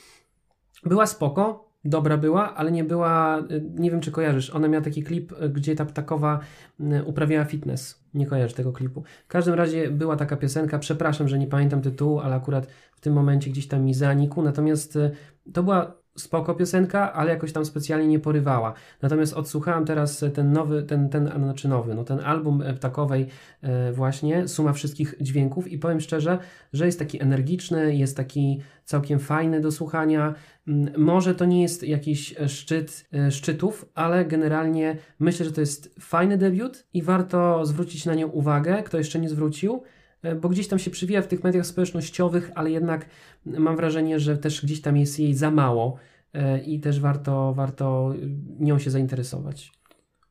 była 0.85 1.05
spoko, 1.05 1.69
dobra 1.85 2.17
była, 2.17 2.55
ale 2.55 2.71
nie 2.71 2.83
była, 2.83 3.43
nie 3.75 3.91
wiem 3.91 4.01
czy 4.01 4.11
kojarzysz, 4.11 4.49
ona 4.49 4.67
miała 4.67 4.83
taki 4.83 5.03
klip, 5.03 5.33
gdzie 5.53 5.75
ta 5.75 5.85
ptakowa 5.85 6.39
y, 6.79 7.03
uprawiała 7.03 7.45
fitness. 7.45 8.03
Nie 8.13 8.25
kojarzę 8.25 8.55
tego 8.55 8.73
klipu. 8.73 9.03
W 9.25 9.27
każdym 9.27 9.53
razie 9.53 9.91
była 9.91 10.15
taka 10.15 10.37
piosenka, 10.37 10.79
przepraszam, 10.79 11.27
że 11.27 11.39
nie 11.39 11.47
pamiętam 11.47 11.81
tytułu, 11.81 12.19
ale 12.19 12.35
akurat 12.35 12.67
w 12.95 13.01
tym 13.01 13.13
momencie 13.13 13.49
gdzieś 13.49 13.67
tam 13.67 13.83
mi 13.83 13.93
zanikł, 13.93 14.41
natomiast 14.41 14.95
y, 14.95 15.11
to 15.53 15.63
była 15.63 15.98
spoko 16.17 16.55
piosenka, 16.55 17.13
ale 17.13 17.31
jakoś 17.31 17.53
tam 17.53 17.65
specjalnie 17.65 18.07
nie 18.07 18.19
porywała. 18.19 18.73
Natomiast 19.01 19.33
odsłuchałem 19.33 19.85
teraz 19.85 20.25
ten 20.33 20.51
nowy, 20.51 20.83
ten, 20.83 21.09
ten, 21.09 21.31
znaczy 21.37 21.67
nowy, 21.67 21.95
no 21.95 22.03
ten 22.03 22.19
album 22.19 22.61
e, 22.61 22.73
Ptakowej 22.73 23.27
e, 23.61 23.91
właśnie, 23.91 24.47
suma 24.47 24.73
wszystkich 24.73 25.15
dźwięków 25.21 25.67
i 25.67 25.77
powiem 25.77 26.01
szczerze, 26.01 26.37
że 26.73 26.85
jest 26.85 26.99
taki 26.99 27.21
energiczny, 27.21 27.95
jest 27.95 28.17
taki 28.17 28.61
całkiem 28.85 29.19
fajny 29.19 29.61
do 29.61 29.71
słuchania. 29.71 30.35
Mm, 30.67 30.93
Może 30.97 31.35
to 31.35 31.45
nie 31.45 31.61
jest 31.61 31.83
jakiś 31.83 32.35
e, 32.41 32.49
szczyt 32.49 33.07
e, 33.13 33.31
szczytów, 33.31 33.85
ale 33.95 34.25
generalnie 34.25 34.97
myślę, 35.19 35.45
że 35.45 35.51
to 35.51 35.61
jest 35.61 35.95
fajny 35.99 36.37
debiut 36.37 36.85
i 36.93 37.01
warto 37.01 37.65
zwrócić 37.65 38.05
na 38.05 38.15
nią 38.15 38.27
uwagę, 38.27 38.83
kto 38.83 38.97
jeszcze 38.97 39.19
nie 39.19 39.29
zwrócił, 39.29 39.73
e, 39.75 39.98
bo 40.41 40.49
gdzieś 40.49 40.67
tam 40.67 40.79
się 40.79 40.91
przywija 40.91 41.21
w 41.21 41.27
tych 41.27 41.43
mediach 41.43 41.65
społecznościowych, 41.65 42.51
ale 42.55 42.71
jednak 42.71 43.05
mam 43.45 43.75
wrażenie, 43.75 44.19
że 44.19 44.37
też 44.37 44.65
gdzieś 44.65 44.81
tam 44.81 44.97
jest 44.97 45.19
jej 45.19 45.33
za 45.33 45.51
mało 45.51 45.97
e, 46.33 46.59
i 46.59 46.79
też 46.79 46.99
warto, 46.99 47.53
warto 47.53 48.13
nią 48.59 48.79
się 48.79 48.91
zainteresować. 48.91 49.79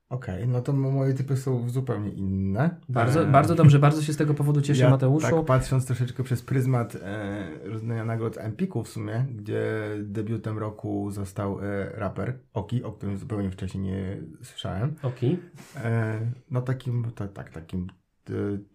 Okej, 0.08 0.48
no 0.48 0.60
to 0.60 0.72
moje 0.72 1.14
typy 1.14 1.36
są 1.36 1.68
zupełnie 1.68 2.10
inne. 2.10 2.76
Bardzo, 2.88 3.22
E, 3.22 3.26
bardzo 3.26 3.54
dobrze, 3.54 3.78
bardzo 3.78 4.02
się 4.02 4.12
z 4.12 4.16
tego 4.16 4.34
powodu 4.34 4.60
cieszę, 4.60 4.82
ja 4.82 4.90
Mateuszu. 4.90 5.36
Tak 5.36 5.44
patrząc 5.44 5.86
troszeczkę 5.86 6.22
przez 6.22 6.42
pryzmat 6.42 6.96
e, 7.02 7.48
rozdania 7.64 8.04
nagród 8.04 8.38
Empiku 8.38 8.82
w 8.82 8.88
sumie, 8.88 9.26
gdzie 9.34 9.62
debiutem 10.02 10.58
roku 10.58 11.10
został 11.10 11.60
e, 11.60 11.90
raper 11.94 12.38
Oki, 12.52 12.84
o 12.84 12.92
którym 12.92 13.18
zupełnie 13.18 13.50
wcześniej 13.50 13.82
nie 13.84 14.22
słyszałem. 14.42 14.94
Oki. 15.02 15.38
E, 15.76 16.20
no 16.50 16.62
takim, 16.62 17.10
tak, 17.14 17.32
tak, 17.32 17.50
takim 17.50 17.82
e, 17.82 18.07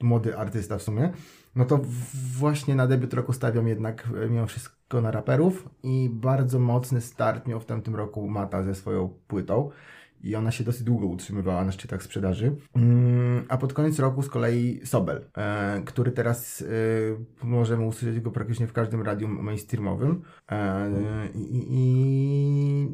młody 0.01 0.37
artysta 0.37 0.77
w 0.77 0.81
sumie. 0.81 1.11
No 1.55 1.65
to 1.65 1.79
właśnie 2.37 2.75
na 2.75 2.87
debiut 2.87 3.13
roku 3.13 3.33
stawiam 3.33 3.67
jednak 3.67 4.09
e, 4.25 4.29
mimo 4.29 4.47
wszystko 4.47 5.01
na 5.01 5.11
raperów 5.11 5.69
i 5.83 6.09
bardzo 6.13 6.59
mocny 6.59 7.01
start 7.01 7.47
miał 7.47 7.59
w 7.59 7.65
tamtym 7.65 7.95
roku 7.95 8.27
Mata 8.27 8.63
ze 8.63 8.75
swoją 8.75 9.09
płytą. 9.27 9.69
I 10.23 10.35
ona 10.35 10.51
się 10.51 10.63
dosyć 10.63 10.83
długo 10.83 11.07
utrzymywała 11.07 11.65
na 11.65 11.71
szczytach 11.71 12.03
sprzedaży. 12.03 12.55
Mm, 12.75 13.45
a 13.49 13.57
pod 13.57 13.73
koniec 13.73 13.99
roku 13.99 14.21
z 14.21 14.29
kolei 14.29 14.81
Sobel, 14.85 15.29
e, 15.37 15.81
który 15.85 16.11
teraz 16.11 16.61
e, 16.61 16.65
możemy 17.45 17.85
usłyszeć 17.85 18.19
go 18.19 18.31
praktycznie 18.31 18.67
w 18.67 18.73
każdym 18.73 19.01
radium 19.01 19.43
mainstreamowym. 19.43 20.21
E, 20.51 20.89
i, 21.35 22.87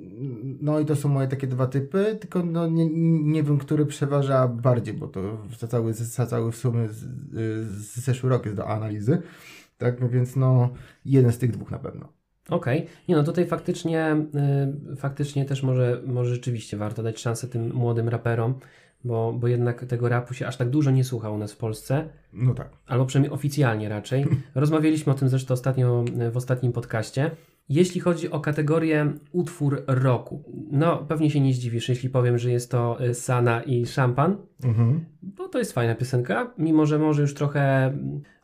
no 0.61 0.79
i 0.79 0.85
to 0.85 0.95
są 0.95 1.09
moje 1.09 1.27
takie 1.27 1.47
dwa 1.47 1.67
typy, 1.67 2.17
tylko 2.21 2.43
no, 2.43 2.67
nie, 2.67 2.89
nie 3.23 3.43
wiem, 3.43 3.57
który 3.57 3.85
przeważa 3.85 4.47
bardziej, 4.47 4.93
bo 4.93 5.07
to 5.07 5.37
za 5.59 5.67
cały, 5.67 5.93
za 5.93 6.25
cały 6.25 6.51
w 6.51 6.55
sumie 6.55 6.87
zeszły 7.95 8.29
rok 8.29 8.45
jest 8.45 8.57
do 8.57 8.67
analizy. 8.67 9.21
Tak, 9.77 10.01
no 10.01 10.09
więc 10.09 10.35
no 10.35 10.69
jeden 11.05 11.31
z 11.31 11.37
tych 11.37 11.51
dwóch 11.51 11.71
na 11.71 11.79
pewno. 11.79 12.18
Okej, 12.49 12.85
nie 13.07 13.15
no 13.15 13.23
tutaj 13.23 13.45
faktycznie, 13.45 14.25
y, 14.91 14.95
faktycznie 14.95 15.45
też 15.45 15.63
może, 15.63 16.01
może 16.05 16.33
rzeczywiście 16.33 16.77
warto 16.77 17.03
dać 17.03 17.19
szansę 17.19 17.47
tym 17.47 17.73
młodym 17.73 18.09
raperom, 18.09 18.53
bo, 19.03 19.33
bo 19.33 19.47
jednak 19.47 19.85
tego 19.85 20.09
rapu 20.09 20.33
się 20.33 20.47
aż 20.47 20.57
tak 20.57 20.69
dużo 20.69 20.91
nie 20.91 21.03
słucha 21.03 21.29
u 21.29 21.37
nas 21.37 21.53
w 21.53 21.57
Polsce, 21.57 22.09
No 22.33 22.53
tak. 22.53 22.69
albo 22.87 23.05
przynajmniej 23.05 23.33
oficjalnie 23.33 23.89
raczej. 23.89 24.25
Rozmawialiśmy 24.55 25.13
o 25.13 25.15
tym 25.15 25.29
zresztą 25.29 25.53
ostatnio 25.53 26.05
w 26.31 26.37
ostatnim 26.37 26.71
podcaście. 26.71 27.31
Jeśli 27.69 28.01
chodzi 28.01 28.31
o 28.31 28.39
kategorię 28.39 29.13
utwór 29.31 29.83
roku, 29.87 30.43
no 30.71 30.97
pewnie 30.97 31.31
się 31.31 31.39
nie 31.39 31.53
zdziwisz, 31.53 31.89
jeśli 31.89 32.09
powiem, 32.09 32.37
że 32.37 32.51
jest 32.51 32.71
to 32.71 33.05
y, 33.05 33.13
Sana 33.13 33.61
i 33.63 33.85
Szampan, 33.85 34.37
Mhm. 34.63 35.05
bo 35.21 35.47
to 35.47 35.59
jest 35.59 35.73
fajna 35.73 35.95
piosenka, 35.95 36.51
mimo 36.57 36.85
że 36.85 36.99
może 36.99 37.21
już 37.21 37.33
trochę 37.33 37.93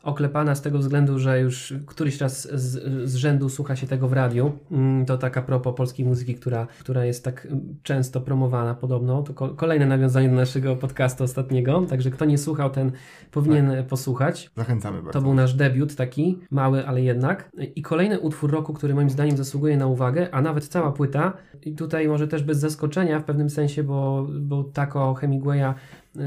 oklepana 0.02 0.54
z 0.54 0.62
tego 0.62 0.78
względu, 0.78 1.18
że 1.18 1.40
już 1.40 1.74
któryś 1.86 2.20
raz 2.20 2.48
z, 2.60 3.08
z 3.10 3.14
rzędu 3.14 3.48
słucha 3.48 3.76
się 3.76 3.86
tego 3.86 4.08
w 4.08 4.12
radiu. 4.12 4.52
Mm, 4.70 5.06
To 5.06 5.18
tak 5.18 5.36
a 5.36 5.42
propos 5.42 5.74
polskiej 5.76 6.06
muzyki, 6.06 6.34
która, 6.34 6.66
która 6.80 7.04
jest 7.04 7.24
tak 7.24 7.46
mm, 7.46 7.76
często 7.82 8.20
promowana 8.20 8.74
podobno. 8.74 9.22
To 9.22 9.34
ko- 9.34 9.48
kolejne 9.48 9.86
nawiązanie 9.86 10.28
do 10.28 10.34
naszego 10.34 10.76
podcastu 10.76 11.24
ostatniego, 11.24 11.82
także 11.88 12.10
kto 12.10 12.24
nie 12.24 12.38
słuchał, 12.38 12.70
ten 12.70 12.92
powinien 13.30 13.70
e, 13.70 13.82
posłuchać. 13.82 14.50
Zachęcamy 14.56 14.96
bardzo. 14.96 15.12
To 15.12 15.22
był 15.22 15.34
nasz 15.34 15.54
debiut 15.54 15.96
taki, 15.96 16.38
mały, 16.50 16.86
ale 16.86 17.02
jednak. 17.02 17.50
I 17.74 17.82
kolejny 17.82 18.20
utwór 18.20 18.50
roku, 18.50 18.72
który 18.72 18.94
moim 18.94 19.10
zdaniem 19.10 19.36
zasługuje 19.36 19.76
na 19.76 19.86
uwagę, 19.86 20.28
a 20.34 20.42
nawet 20.42 20.68
cała 20.68 20.92
płyta. 20.92 21.32
I 21.62 21.74
tutaj 21.74 22.08
może 22.08 22.28
też 22.28 22.42
bez 22.42 22.58
zaskoczenia 22.58 23.20
w 23.20 23.24
pewnym 23.24 23.50
sensie, 23.50 23.82
bo, 23.82 24.26
bo 24.40 24.64
tako 24.64 25.14
Hemingwaya 25.14 25.74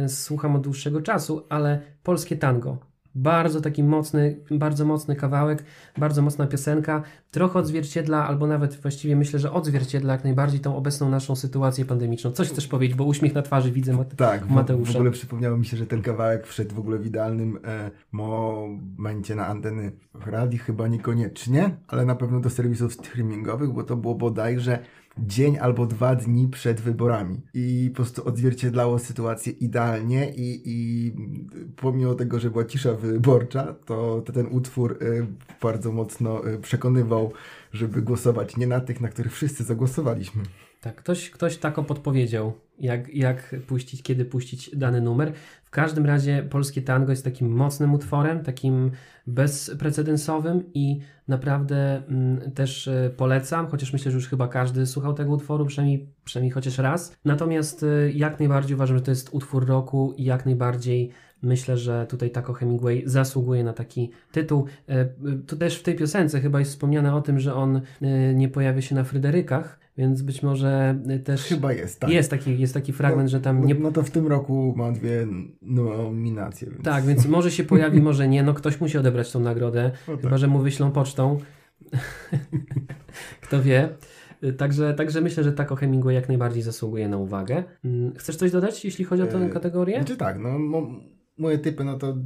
słucham 0.08 0.56
od 0.56 0.62
dłuższego 0.62 1.02
czasu, 1.02 1.46
ale 1.50 1.82
polskie 2.04 2.38
tango. 2.38 2.78
Bardzo 3.16 3.62
taki 3.62 3.84
mocny, 3.84 4.40
bardzo 4.52 4.86
mocny 4.86 5.16
kawałek, 5.16 5.64
bardzo 5.98 6.22
mocna 6.22 6.48
piosenka. 6.48 7.04
Trochę 7.32 7.60
odzwierciedla, 7.60 8.28
albo 8.28 8.48
nawet 8.48 8.76
właściwie 8.82 9.16
myślę, 9.16 9.40
że 9.40 9.52
odzwierciedla 9.52 10.14
jak 10.14 10.24
najbardziej 10.24 10.60
tą 10.60 10.76
obecną 10.76 11.10
naszą 11.10 11.36
sytuację 11.36 11.86
pandemiczną. 11.86 12.32
Coś 12.32 12.50
chcesz 12.50 12.68
powiedzieć, 12.68 12.98
bo 12.98 13.04
uśmiech 13.04 13.34
na 13.34 13.42
twarzy 13.42 13.72
widzę 13.72 13.94
Mate- 13.94 14.16
Tak, 14.16 14.46
w, 14.46 14.52
Mateusza. 14.52 14.94
w 14.94 14.96
ogóle 14.96 15.12
przypomniało 15.12 15.58
mi 15.58 15.66
się, 15.66 15.78
że 15.78 15.86
ten 15.86 16.02
kawałek 16.02 16.48
wszedł 16.48 16.76
w 16.76 16.80
ogóle 16.80 16.98
w 16.98 17.06
idealnym 17.06 17.60
e, 17.66 17.92
momencie 18.12 19.36
na 19.36 19.48
anteny 19.48 19.92
radii, 20.26 20.60
chyba 20.60 20.88
niekoniecznie, 20.88 21.78
ale 21.88 22.06
na 22.06 22.16
pewno 22.16 22.40
do 22.40 22.50
serwisów 22.50 22.94
streamingowych, 22.94 23.70
bo 23.74 23.84
to 23.84 23.96
było 23.98 24.16
bodajże 24.16 24.80
dzień 25.18 25.58
albo 25.58 25.86
dwa 25.86 26.16
dni 26.16 26.48
przed 26.48 26.82
wyborami 26.82 27.42
i 27.54 27.90
po 27.90 27.96
prostu 27.96 28.28
odzwierciedlało 28.28 29.00
sytuację 29.00 29.54
idealnie 29.54 30.34
i, 30.36 30.62
i 30.66 31.12
pomimo 31.76 32.16
tego, 32.16 32.40
że 32.40 32.50
była 32.50 32.66
cisza 32.66 32.94
wyborcza, 32.94 33.76
to, 33.86 34.22
to 34.26 34.34
ten 34.34 34.48
utwór 34.52 34.98
e, 35.02 35.28
bardzo 35.62 35.92
mocno 35.92 36.48
e, 36.48 36.58
przekonywał, 36.58 37.32
żeby 37.74 38.02
głosować 38.02 38.58
nie 38.58 38.68
na 38.68 38.80
tych, 38.80 39.02
na 39.02 39.08
których 39.08 39.34
wszyscy 39.34 39.64
zagłosowaliśmy. 39.64 40.44
Tak, 40.82 40.96
ktoś, 40.96 41.30
ktoś 41.30 41.58
tako 41.58 41.84
podpowiedział, 41.84 42.54
jak, 42.80 43.16
jak 43.16 43.56
puścić, 43.68 44.04
kiedy 44.04 44.26
puścić 44.26 44.76
dany 44.76 45.02
numer. 45.02 45.34
W 45.66 45.70
każdym 45.70 46.06
razie 46.06 46.44
polskie 46.50 46.82
tango 46.82 47.12
jest 47.12 47.24
takim 47.24 47.50
mocnym 47.50 47.94
utworem, 47.94 48.44
takim 48.44 48.92
bezprecedensowym 49.28 50.64
i 50.74 51.00
naprawdę 51.28 52.04
mm, 52.08 52.52
też 52.52 52.88
e, 52.88 53.12
polecam, 53.18 53.68
chociaż 53.68 53.94
myślę, 53.94 54.12
że 54.12 54.16
już 54.16 54.28
chyba 54.28 54.48
każdy 54.48 54.86
słuchał 54.86 55.14
tego 55.14 55.32
utworu, 55.32 55.66
przynajmniej, 55.66 56.14
przynajmniej 56.24 56.52
chociaż 56.52 56.78
raz. 56.78 57.18
Natomiast 57.26 57.84
e, 57.84 58.12
jak 58.12 58.40
najbardziej 58.40 58.76
uważam, 58.76 58.98
że 58.98 59.04
to 59.04 59.12
jest 59.12 59.30
utwór 59.32 59.68
roku 59.68 60.14
i 60.18 60.24
jak 60.24 60.46
najbardziej 60.46 61.12
myślę, 61.42 61.78
że 61.78 62.06
tutaj 62.10 62.32
Taco 62.32 62.54
Hemingway 62.54 63.04
zasługuje 63.06 63.64
na 63.64 63.74
taki 63.74 64.12
tytuł. 64.32 64.66
E, 64.88 65.06
Tu 65.48 65.58
też 65.58 65.80
w 65.80 65.84
tej 65.84 65.96
piosence 65.96 66.42
chyba 66.42 66.60
jest 66.60 66.72
wspomniane 66.72 67.16
o 67.16 67.22
tym, 67.22 67.40
że 67.40 67.56
on 67.56 67.82
nie 68.34 68.50
pojawia 68.50 68.82
się 68.82 68.96
na 68.96 69.04
Fryderykach, 69.04 69.80
więc 70.00 70.22
być 70.22 70.44
może 70.44 71.02
e, 71.08 71.20
też 71.20 71.44
Chyba 71.44 71.74
jest, 71.74 72.00
tak. 72.00 72.10
jest, 72.10 72.30
taki, 72.30 72.60
jest 72.60 72.74
taki 72.74 72.94
fragment, 72.94 73.30
że 73.30 73.40
tam 73.40 73.60
No, 73.60 73.66
nie... 73.66 73.76
no 73.76 73.92
to 73.92 74.04
w 74.04 74.10
tym 74.12 74.28
roku 74.28 74.74
ma 74.78 74.92
dwie 74.92 75.28
nominacje. 75.62 76.70
Więc... 76.70 76.84
Tak, 76.84 77.06
więc 77.06 77.26
może 77.26 77.52
się 77.52 77.64
pojawi, 77.64 78.02
może 78.02 78.28
nie. 78.28 78.44
No 78.44 78.54
ktoś 78.54 78.82
musi 78.82 78.98
odebrać 78.98 79.32
tą 79.32 79.40
nagrodę, 79.40 79.92
No 80.08 80.14
tak. 80.14 80.22
chyba 80.22 80.38
że 80.38 80.48
mu 80.48 80.60
wyślą 80.60 80.92
pocztą. 80.92 81.38
Kto 83.42 83.62
wie. 83.62 83.90
Także, 84.58 84.94
także 84.94 85.22
myślę, 85.22 85.44
że 85.44 85.54
Taco 85.54 85.76
Hemingway 85.76 86.16
jak 86.16 86.28
najbardziej 86.28 86.62
zasługuje 86.64 87.10
na 87.10 87.18
uwagę. 87.18 87.64
Mm, 87.86 88.14
Chcesz 88.16 88.36
coś 88.36 88.52
dodać, 88.52 88.86
jeśli 88.86 89.06
chodzi 89.06 89.24
o 89.24 89.28
tę 89.28 89.38
E, 89.38 89.50
kategorię? 89.50 89.96
Znaczy 89.96 90.18
tak, 90.18 90.40
no 90.40 90.60
mo, 90.60 90.88
moje 91.38 91.58
typy, 91.58 91.84
no 91.84 91.98
to 91.98 92.18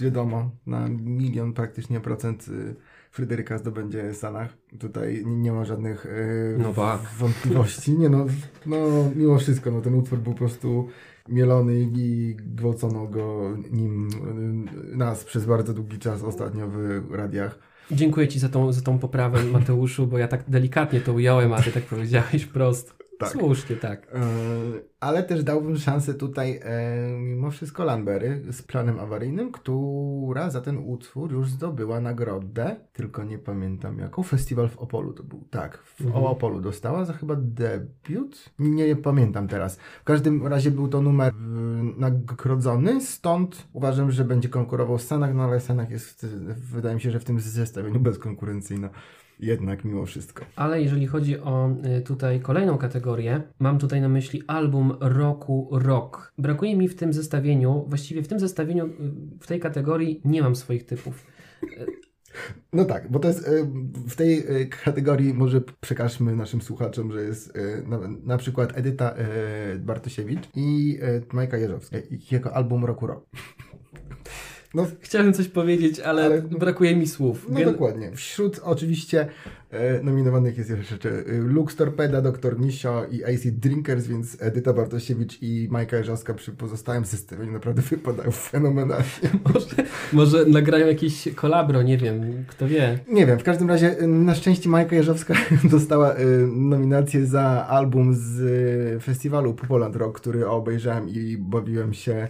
wiadomo, 0.00 0.50
na 0.66 0.88
milion 0.88 1.52
praktycznie 1.52 2.00
procent 2.00 2.48
y, 2.48 2.76
Fryderyka 3.10 3.58
zdobędzie 3.58 4.14
Sanach. 4.14 4.56
Tutaj 4.78 5.22
nie, 5.26 5.52
ma 5.52 5.64
żadnych 5.64 6.06
y, 6.06 6.56
No 6.58 6.72
tak. 6.74 7.00
wątpliwości. 7.18 7.92
Nie 7.98 8.08
no, 8.08 8.26
no, 8.66 8.76
mimo 9.16 9.38
wszystko, 9.38 9.70
no 9.70 9.80
ten 9.80 9.94
utwór 9.94 10.18
był 10.18 10.32
po 10.32 10.38
prostu 10.38 10.88
mielony 11.28 11.80
i 11.80 12.36
gwałcono 12.38 13.06
go 13.06 13.56
nim 13.72 14.08
y, 14.92 14.96
nas 14.96 15.24
przez 15.24 15.44
bardzo 15.46 15.74
długi 15.74 15.98
czas 15.98 16.22
ostatnio 16.22 16.68
w 16.68 17.14
radiach. 17.14 17.58
Dziękuję 17.90 18.28
Ci 18.28 18.38
za 18.38 18.48
tą, 18.48 18.72
za 18.72 18.80
tą 18.80 18.98
poprawę, 18.98 19.44
Mateuszu, 19.44 20.06
bo 20.06 20.18
ja 20.18 20.28
tak 20.28 20.44
delikatnie 20.50 21.00
to 21.00 21.12
ująłem, 21.12 21.52
a 21.52 21.62
Ty 21.62 21.72
tak 21.72 21.82
powiedziałeś 21.84 22.42
wprost. 22.42 22.94
Tak. 23.20 23.30
Słusznie, 23.30 23.76
tak. 23.76 24.06
E, 24.14 24.20
Ale 25.00 25.22
też 25.22 25.44
dałbym 25.44 25.76
szansę 25.76 26.14
tutaj 26.14 26.60
e, 26.62 26.96
mimo 27.18 27.50
wszystko 27.50 27.84
Lambery 27.84 28.42
z 28.50 28.62
planem 28.62 29.00
awaryjnym, 29.00 29.52
która 29.52 30.50
za 30.50 30.60
ten 30.60 30.78
utwór 30.78 31.32
już 31.32 31.50
zdobyła 31.50 32.00
nagrodę, 32.00 32.76
tylko 32.92 33.24
nie 33.24 33.38
pamiętam 33.38 33.98
jaką. 33.98 34.22
Festiwal 34.22 34.68
w 34.68 34.78
Opolu 34.78 35.12
to 35.12 35.22
był. 35.22 35.44
Tak, 35.50 35.78
w 35.78 36.00
Mhm. 36.00 36.24
Opolu 36.24 36.60
dostała 36.60 37.04
za 37.04 37.12
chyba 37.12 37.36
debiut. 37.38 38.50
Nie, 38.58 38.86
nie 38.86 38.96
pamiętam 38.96 39.48
teraz. 39.48 39.76
W 39.76 40.04
każdym 40.04 40.46
razie 40.46 40.70
był 40.70 40.88
to 40.88 41.02
numer 41.02 41.34
nagrodzony, 41.96 43.00
stąd 43.00 43.68
uważam, 43.72 44.10
że 44.10 44.24
będzie 44.24 44.48
konkurował 44.48 44.98
z 44.98 45.06
Sanach, 45.06 45.34
no 45.34 45.42
ale 45.42 45.60
Sanach 45.60 45.90
jest, 45.90 46.26
wydaje 46.72 46.94
mi 46.94 47.00
się, 47.00 47.10
że 47.10 47.20
w 47.20 47.24
tym 47.24 47.40
zestawieniu 47.40 48.00
bezkonkurencyjna. 48.00 48.90
Jednak 49.42 49.84
mimo 49.84 50.06
wszystko. 50.06 50.44
Ale 50.56 50.82
jeżeli 50.82 51.06
chodzi 51.06 51.40
o 51.40 51.70
y, 51.98 52.00
tutaj 52.00 52.40
kolejną 52.40 52.78
kategorię, 52.78 53.42
mam 53.58 53.78
tutaj 53.78 54.00
na 54.00 54.08
myśli 54.08 54.42
album 54.46 54.96
roku 55.00 55.68
rock. 55.72 56.32
Brakuje 56.38 56.76
mi 56.76 56.88
w 56.88 56.94
tym 56.94 57.12
zestawieniu, 57.12 57.84
właściwie 57.88 58.22
w 58.22 58.28
tym 58.28 58.40
zestawieniu, 58.40 58.86
y, 58.86 58.90
w 59.40 59.46
tej 59.46 59.60
kategorii 59.60 60.20
nie 60.24 60.42
mam 60.42 60.56
swoich 60.56 60.86
typów. 60.86 61.26
No 62.72 62.84
tak, 62.84 63.10
bo 63.10 63.18
to 63.18 63.28
jest 63.28 63.48
e, 63.48 63.50
w 64.08 64.16
tej 64.16 64.44
kategorii 64.84 65.34
może 65.34 65.60
przekażmy 65.80 66.36
naszym 66.36 66.62
słuchaczom, 66.62 67.12
że 67.12 67.22
jest 67.22 67.52
na, 67.86 67.98
na 68.24 68.38
przykład 68.38 68.78
Edyta 68.78 69.14
Bartosiewicz 69.78 70.48
i 70.56 70.98
Majka 71.32 71.56
Jeżowska 71.56 71.98
i 71.98 72.18
jego 72.30 72.56
album 72.56 72.84
Roku 72.84 73.06
Rok. 73.06 73.26
No, 74.74 74.86
Chciałem 75.00 75.32
coś 75.32 75.48
powiedzieć, 75.48 76.00
ale, 76.00 76.24
Ale- 76.24 76.42
brakuje 76.42 76.96
mi 76.96 77.06
słów. 77.06 77.46
no 77.48 77.58
Gen- 77.58 77.72
dokładnie. 77.72 78.10
Wśród 78.14 78.60
oczywiście 78.64 79.26
e, 79.70 80.02
nominowanych 80.02 80.58
jest 80.58 80.70
jeszcze 80.70 81.08
e, 81.10 81.22
Lux 81.32 81.76
Torpeda, 81.76 82.22
Dr. 82.22 82.60
Nisio 82.60 83.06
i 83.10 83.24
AC 83.24 83.40
Drinkers, 83.46 84.06
więc 84.06 84.36
Edyta 84.42 84.72
Bartosiewicz 84.72 85.42
i 85.42 85.68
Majka 85.70 85.96
Jeżowska 85.96 86.34
przy 86.34 86.52
pozostałym 86.52 87.04
zestawieniu 87.04 87.52
naprawdę 87.52 87.82
wypadają 87.82 88.30
fenomenalnie. 88.30 89.04
może, 89.54 89.66
może 90.12 90.44
nagrają 90.46 90.86
jakieś 90.86 91.28
kolabro, 91.34 91.82
nie 91.82 91.98
wiem, 91.98 92.44
kto 92.48 92.68
wie. 92.68 92.98
Nie 93.08 93.26
wiem, 93.26 93.38
w 93.38 93.42
każdym 93.42 93.68
razie 93.68 94.02
y, 94.02 94.06
na 94.06 94.34
szczęście 94.34 94.68
Majka 94.68 94.96
Jeżowska 94.96 95.34
dostała 95.70 96.14
y, 96.18 96.46
nominację 96.46 97.26
za 97.26 97.66
album 97.68 98.14
z 98.14 98.40
y, 98.96 99.00
festiwalu 99.00 99.54
Poland 99.54 99.96
Rock, 99.96 100.20
który 100.20 100.48
obejrzałem 100.48 101.08
i 101.08 101.36
bawiłem 101.38 101.94
się 101.94 102.28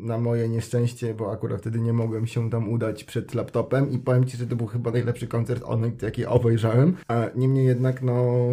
na 0.00 0.18
moje 0.18 0.48
nieszczęście, 0.48 1.14
bo 1.14 1.32
akurat 1.32 1.60
wtedy 1.60 1.80
nie 1.80 1.92
mogłem 1.92 2.26
się 2.26 2.50
tam 2.50 2.68
udać 2.68 3.04
przed 3.04 3.34
laptopem 3.34 3.90
i 3.90 3.98
powiem 3.98 4.24
Ci, 4.24 4.36
że 4.36 4.46
to 4.46 4.56
był 4.56 4.66
chyba 4.66 4.90
najlepszy 4.90 5.26
koncert 5.26 5.62
Onek, 5.66 6.02
jaki 6.02 6.26
obejrzałem. 6.26 6.96
A 7.08 7.24
niemniej 7.34 7.66
jednak, 7.66 8.02
no... 8.02 8.46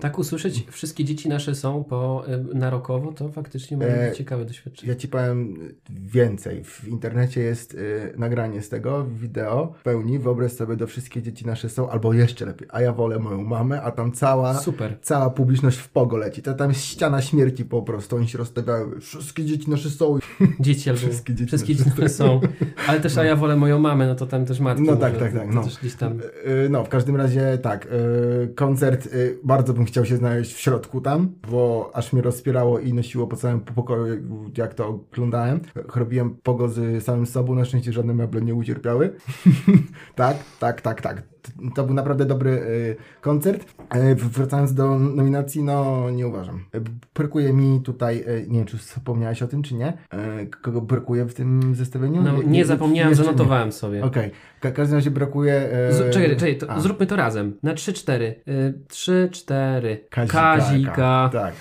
Tak 0.00 0.18
usłyszeć, 0.18 0.66
wszystkie 0.70 1.04
dzieci 1.04 1.28
nasze 1.28 1.54
są 1.54 1.84
po, 1.84 2.24
y, 2.52 2.54
na 2.54 2.70
rokowo, 2.70 3.12
to 3.12 3.28
faktycznie 3.28 3.76
może 3.76 4.10
E, 4.10 4.12
ciekawe 4.12 4.44
doświadczenie. 4.44 4.92
Ja 4.92 4.98
ci 4.98 5.08
powiem 5.08 5.58
więcej. 5.90 6.64
W 6.64 6.88
internecie 6.88 7.40
jest 7.40 7.74
y, 7.74 8.14
nagranie 8.16 8.62
z 8.62 8.68
tego, 8.68 9.04
wideo 9.04 9.74
w 9.80 9.82
pełni. 9.82 10.18
Wyobraź 10.18 10.52
sobie, 10.52 10.76
do 10.76 10.86
wszystkie 10.86 11.22
dzieci 11.22 11.46
nasze 11.46 11.68
są, 11.68 11.90
albo 11.90 12.12
jeszcze 12.12 12.46
lepiej. 12.46 12.68
A 12.70 12.80
ja 12.80 12.92
wolę 12.92 13.18
moją 13.18 13.44
mamę, 13.44 13.82
a 13.82 13.90
tam 13.90 14.12
cała, 14.12 14.54
Super. 14.54 14.98
cała 15.02 15.30
publiczność 15.30 15.78
w 15.78 15.88
pogo 15.88 16.16
leci. 16.16 16.42
To 16.42 16.54
tam 16.54 16.68
jest 16.68 16.84
ściana 16.84 17.22
śmierci 17.22 17.64
po 17.64 17.82
prostu. 17.82 18.16
Oni 18.16 18.28
się 18.28 18.38
rozstawiały. 18.38 19.00
Wszystkie 19.00 19.44
dzieci 19.44 19.70
nasze 19.70 19.87
są. 19.90 20.18
Dzieci 20.60 20.90
albo 20.90 21.00
Wszystkie 21.00 21.34
dzieci 21.34 21.46
wszystkie 21.46 21.74
dzieci 21.74 22.08
są. 22.08 22.40
Ale 22.88 23.00
też, 23.00 23.18
a 23.18 23.24
ja 23.24 23.36
wolę 23.36 23.56
moją 23.56 23.78
mamę, 23.78 24.06
no 24.06 24.14
to 24.14 24.26
tam 24.26 24.44
też 24.44 24.60
matki. 24.60 24.82
No 24.82 24.96
tak, 24.96 25.18
tak, 25.18 25.32
tak, 25.32 25.48
to 25.48 25.54
no. 25.54 25.64
Tam... 25.98 26.20
Y, 26.20 26.68
No, 26.70 26.84
w 26.84 26.88
każdym 26.88 27.16
razie 27.16 27.58
tak. 27.58 27.86
y, 27.86 28.54
Koncert, 28.54 29.08
bardzo 29.44 29.72
bym 29.72 29.84
chciał 29.84 30.04
się 30.04 30.16
znaleźć 30.16 30.54
w 30.54 30.58
środku 30.58 31.00
tam, 31.00 31.32
bo 31.50 31.90
aż 31.94 32.12
mnie 32.12 32.22
rozpierało 32.22 32.78
i 32.78 32.92
nosiło 32.92 33.26
po 33.26 33.36
całym 33.36 33.60
pokoju, 33.60 34.22
jak 34.56 34.74
to 34.74 34.88
oglądałem. 34.88 35.60
Robiłem 35.94 36.36
pogo 36.42 36.68
z 36.68 37.04
samym 37.04 37.26
sobą, 37.26 37.54
na 37.54 37.64
szczęście 37.64 37.92
żadne 37.92 38.14
meble 38.14 38.40
nie 38.40 38.54
ucierpiały. 38.54 39.14
tak, 40.14 40.36
tak, 40.58 40.80
tak, 40.80 41.00
tak. 41.00 41.37
To 41.74 41.84
był 41.84 41.94
naprawdę 41.94 42.24
dobry 42.24 42.50
y, 42.50 42.96
koncert. 43.20 43.64
E, 43.90 44.14
wracając 44.14 44.74
do 44.74 44.98
nominacji, 44.98 45.62
no 45.62 46.10
nie 46.10 46.28
uważam. 46.28 46.64
E, 46.74 46.80
brakuje 47.14 47.52
mi 47.52 47.80
tutaj, 47.80 48.24
e, 48.26 48.46
nie 48.46 48.58
wiem, 48.58 48.66
czy 48.66 48.78
wspomniałeś 48.78 49.42
o 49.42 49.48
tym, 49.48 49.62
czy 49.62 49.74
nie, 49.74 49.92
e, 50.10 50.46
kogo 50.46 50.80
brakuje 50.80 51.24
w 51.24 51.34
tym 51.34 51.74
zestawieniu? 51.74 52.22
No, 52.22 52.42
nie 52.42 52.64
zapomniałem, 52.64 53.10
nie. 53.10 53.16
zanotowałem 53.16 53.72
sobie. 53.72 54.04
Okej, 54.04 54.30
w 54.60 54.72
każdym 54.72 54.96
razie 54.96 55.10
brakuje... 55.10 55.54
E, 55.72 55.92
Z, 55.92 56.14
czekaj, 56.14 56.36
czekaj, 56.36 56.58
to 56.58 56.80
zróbmy 56.80 57.06
to 57.06 57.16
razem. 57.16 57.56
Na 57.62 57.74
3-4. 57.74 58.22
Y, 58.22 58.74
3-4. 58.88 59.96
Kazika. 60.10 60.56
Kazika. 60.56 61.30
Tak. 61.32 61.54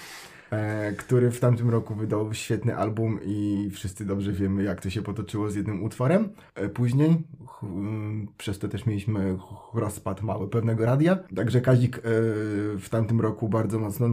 E, 0.52 0.92
który 0.92 1.32
w 1.32 1.40
tamtym 1.40 1.70
roku 1.70 1.96
wydał 1.96 2.34
świetny 2.34 2.76
album 2.76 3.20
i 3.26 3.70
wszyscy 3.74 4.06
dobrze 4.06 4.32
wiemy, 4.32 4.64
jak 4.64 4.82
to 4.82 4.90
się 4.90 5.02
potoczyło 5.02 5.50
z 5.50 5.56
jednym 5.56 5.84
utworem. 5.84 6.30
E, 6.56 6.70
później, 6.70 7.24
ch, 7.48 7.64
m, 7.64 8.28
przez 8.38 8.60
to 8.60 8.68
też 8.68 8.86
mieliśmy 8.86 9.38
rozpad 9.74 10.22
mały 10.22 10.50
pewnego 10.50 10.86
radia. 10.86 11.16
Także 11.36 11.62
Kazik 11.62 11.98
e, 11.98 12.02
w 12.80 12.88
tamtym 12.90 13.22
roku 13.22 13.50
bardzo 13.50 13.80
mocno 13.80 14.08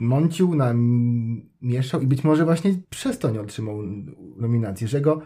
namącił, 0.00 0.54
namieszał 0.54 2.00
i 2.00 2.06
być 2.06 2.24
może 2.24 2.44
właśnie 2.44 2.74
przez 2.90 3.18
to 3.18 3.30
nie 3.30 3.40
otrzymał 3.40 3.82
nominacji, 4.36 4.88
że 4.88 5.00
go 5.00 5.22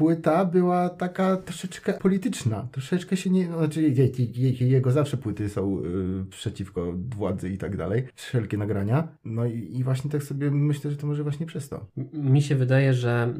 płyta 0.00 0.44
była 0.44 0.88
taka 0.88 1.36
troszeczkę 1.36 1.92
polityczna. 1.92 2.68
Troszeczkę 2.72 3.16
się 3.16 3.30
nie. 3.30 3.46
Znaczy, 3.46 3.82
je, 3.82 4.06
je, 4.06 4.50
je, 4.50 4.68
jego 4.68 4.90
zawsze 4.90 5.16
płyty 5.16 5.48
są 5.48 5.78
y, 5.78 6.24
przeciwko 6.30 6.92
władzy 7.16 7.50
i 7.50 7.58
tak 7.58 7.76
dalej. 7.76 8.06
Wszelkie 8.14 8.56
nagrania. 8.56 9.08
No 9.24 9.46
i, 9.46 9.76
i 9.78 9.84
właśnie 9.84 10.10
tak 10.10 10.22
sobie 10.22 10.50
myślę, 10.50 10.90
że 10.90 10.96
to 10.96 11.06
może 11.06 11.22
właśnie 11.22 11.46
przez 11.46 11.68
to. 11.68 11.86
Mi 12.12 12.42
się 12.42 12.54
wydaje, 12.54 12.94
że 12.94 13.34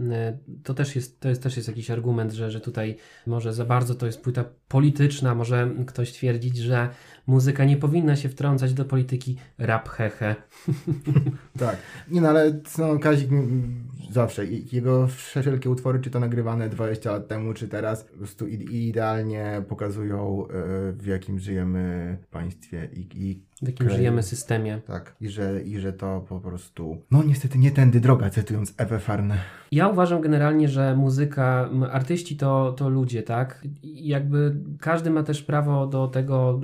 y, 0.49 0.62
to 0.62 0.75
też 0.75 0.96
jest, 0.96 1.20
to 1.20 1.29
jest, 1.29 1.42
też 1.42 1.57
jest 1.57 1.68
jakiś 1.68 1.90
argument, 1.90 2.33
że, 2.33 2.51
że 2.51 2.61
tutaj 2.61 2.96
może 3.27 3.53
za 3.53 3.64
bardzo 3.64 3.94
to 3.94 4.07
jest 4.07 4.20
płyta 4.20 4.44
polityczna. 4.68 5.35
Może 5.35 5.70
ktoś 5.87 6.12
twierdzić, 6.12 6.57
że 6.57 6.88
muzyka 7.31 7.64
nie 7.64 7.77
powinna 7.77 8.16
się 8.16 8.29
wtrącać 8.29 8.75
do 8.75 8.85
polityki 8.85 9.37
rap 9.59 9.88
hehe. 9.88 10.37
Tak. 11.59 11.77
Nie 12.11 12.21
no, 12.21 12.29
ale 12.29 12.61
no, 12.79 12.99
Kazik 12.99 13.33
mm, 13.33 13.85
zawsze. 14.11 14.47
i- 14.47 14.75
Jego 14.77 15.07
wszelkie 15.07 15.71
utwory, 15.71 16.01
czy 16.01 16.11
to 16.11 16.21
nagrywane 16.21 16.69
20 16.69 17.12
lat 17.12 17.29
temu, 17.29 17.55
czy 17.55 17.69
teraz, 17.69 18.05
po 18.05 18.16
prostu 18.19 18.47
idealnie 18.47 19.62
pokazują, 19.69 20.45
y, 20.47 20.93
w 20.93 21.07
jakim 21.07 21.38
żyjemy 21.38 22.19
państwie 22.31 22.88
i, 22.93 23.09
i 23.14 23.43
W 23.62 23.66
jakim 23.66 23.87
Okej. 23.87 23.96
żyjemy 23.96 24.23
systemie. 24.23 24.81
tak. 24.87 25.16
I 25.20 25.29
że, 25.29 25.62
I 25.62 25.79
że 25.79 25.92
to 25.92 26.25
po 26.29 26.40
prostu. 26.40 27.03
No 27.11 27.23
niestety 27.23 27.59
nie 27.59 27.70
tędy 27.70 28.01
droga, 28.01 28.31
cytując 28.31 28.75
Ewę 28.77 28.99
Farnę. 28.99 29.38
Ja 29.73 29.88
uważam 29.88 30.20
generalnie, 30.20 30.68
że 30.68 30.96
muzyka, 30.96 31.70
artyści 31.90 32.37
to, 32.37 32.73
to 32.73 32.88
ludzie, 32.88 33.23
tak? 33.23 33.64
I 33.83 34.09
jakby 34.09 34.57
każdy 34.81 35.11
ma 35.11 35.23
też 35.23 35.42
prawo 35.42 35.87
do 35.87 36.09
tego 36.09 36.61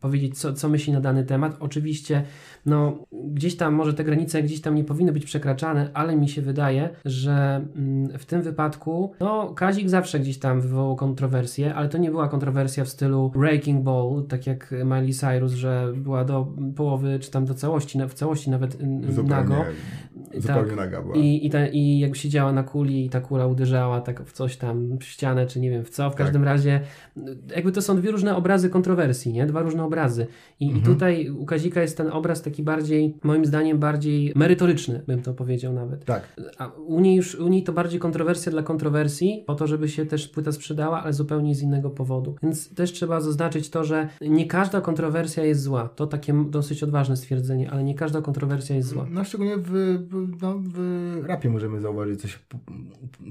powiedzieć, 0.00 0.38
co, 0.38 0.52
co 0.52 0.68
myśli 0.68 0.92
na 0.92 1.00
dany 1.00 1.24
temat. 1.24 1.56
Oczywiście, 1.60 2.22
no, 2.66 3.04
gdzieś 3.12 3.56
tam 3.56 3.74
może 3.74 3.94
te 3.94 4.04
granice 4.04 4.42
gdzieś 4.42 4.60
tam 4.60 4.74
nie 4.74 4.84
powinny 4.84 5.12
być 5.12 5.24
przekraczane, 5.24 5.90
ale 5.94 6.16
mi 6.16 6.28
się 6.28 6.42
wydaje, 6.42 6.90
że 7.04 7.66
mm, 7.76 8.18
w 8.18 8.26
tym 8.26 8.42
wypadku, 8.42 9.12
no, 9.20 9.54
Kazik 9.54 9.88
zawsze 9.88 10.20
gdzieś 10.20 10.38
tam 10.38 10.60
wywołał 10.60 10.96
kontrowersję, 10.96 11.74
ale 11.74 11.88
to 11.88 11.98
nie 11.98 12.10
była 12.10 12.28
kontrowersja 12.28 12.84
w 12.84 12.88
stylu 12.88 13.30
Breaking 13.30 13.82
Ball, 13.84 14.24
tak 14.28 14.46
jak 14.46 14.74
Miley 14.84 15.14
Cyrus, 15.14 15.52
że 15.52 15.92
była 15.96 16.24
do 16.28 16.46
połowy, 16.76 17.18
czy 17.18 17.30
tam 17.30 17.44
do 17.44 17.54
całości, 17.54 17.98
w 18.08 18.14
całości 18.14 18.50
nawet 18.50 18.80
mm, 18.80 19.26
nago. 19.26 19.54
zupełnie 20.36 20.68
Tak. 20.68 20.76
naga 20.76 21.02
była. 21.02 21.16
I, 21.16 21.46
i, 21.46 21.50
ta, 21.50 21.66
I 21.66 21.98
jakby 21.98 22.16
siedziała 22.16 22.52
na 22.52 22.62
kuli 22.62 23.04
i 23.06 23.10
ta 23.10 23.20
kula 23.20 23.46
uderzała 23.46 24.00
tak 24.00 24.22
w 24.24 24.32
coś 24.32 24.56
tam, 24.56 24.98
w 24.98 25.04
ścianę, 25.04 25.46
czy 25.46 25.60
nie 25.60 25.70
wiem 25.70 25.84
w 25.84 25.90
co. 25.90 26.10
W 26.10 26.14
Tak. 26.14 26.18
każdym 26.26 26.44
razie 26.44 26.80
jakby 27.56 27.72
to 27.72 27.82
są 27.82 27.96
dwie 27.96 28.10
różne 28.10 28.36
obrazy 28.36 28.70
kontrowersji, 28.70 29.32
nie? 29.32 29.46
Dwa 29.46 29.62
różne 29.62 29.84
obrazy. 29.84 30.26
I, 30.60 30.64
Mhm. 30.68 30.82
I 30.82 30.86
tutaj 30.94 31.30
u 31.30 31.44
Kazika 31.46 31.82
jest 31.82 31.96
ten 31.96 32.08
obraz 32.12 32.42
taki 32.42 32.62
bardziej, 32.62 33.14
moim 33.22 33.44
zdaniem, 33.46 33.78
bardziej 33.78 34.32
merytoryczny, 34.36 35.02
bym 35.06 35.22
to 35.22 35.34
powiedział 35.34 35.72
nawet. 35.72 36.04
Tak, 36.04 36.22
A 36.58 36.66
u 36.66 37.00
niej 37.00 37.16
już, 37.16 37.34
u 37.34 37.48
niej 37.48 37.62
to 37.62 37.72
bardziej 37.72 38.00
kontrowersja 38.00 38.52
dla 38.52 38.62
kontrowersji, 38.62 39.44
po 39.46 39.54
to, 39.54 39.66
żeby 39.66 39.88
się 39.88 40.06
też 40.06 40.28
płyta 40.28 40.52
sprzedała, 40.52 41.02
ale 41.02 41.12
zupełnie 41.12 41.54
z 41.54 41.62
innego 41.62 41.90
powodu. 41.90 42.36
Więc 42.42 42.74
też 42.74 42.92
trzeba 42.92 43.20
zaznaczyć 43.20 43.70
to, 43.70 43.84
że 43.84 44.08
nie 44.20 44.46
każda 44.46 44.80
kontrowersja 44.80 45.44
jest 45.44 45.62
zła. 45.62 45.88
To 45.88 46.06
takie 46.18 46.44
dosyć 46.50 46.82
odważne 46.82 47.16
stwierdzenie, 47.16 47.70
ale 47.70 47.84
nie 47.84 47.94
każda 47.94 48.22
kontrowersja 48.22 48.76
jest 48.76 48.88
zła. 48.88 49.06
no 49.10 49.24
szczególnie 49.24 49.56
w, 49.56 49.70
w, 50.10 50.42
no, 50.42 50.62
w 50.64 51.24
rapie 51.26 51.50
możemy 51.50 51.80
zauważyć 51.80 52.20
coś 52.20 52.38
po- 52.38 52.58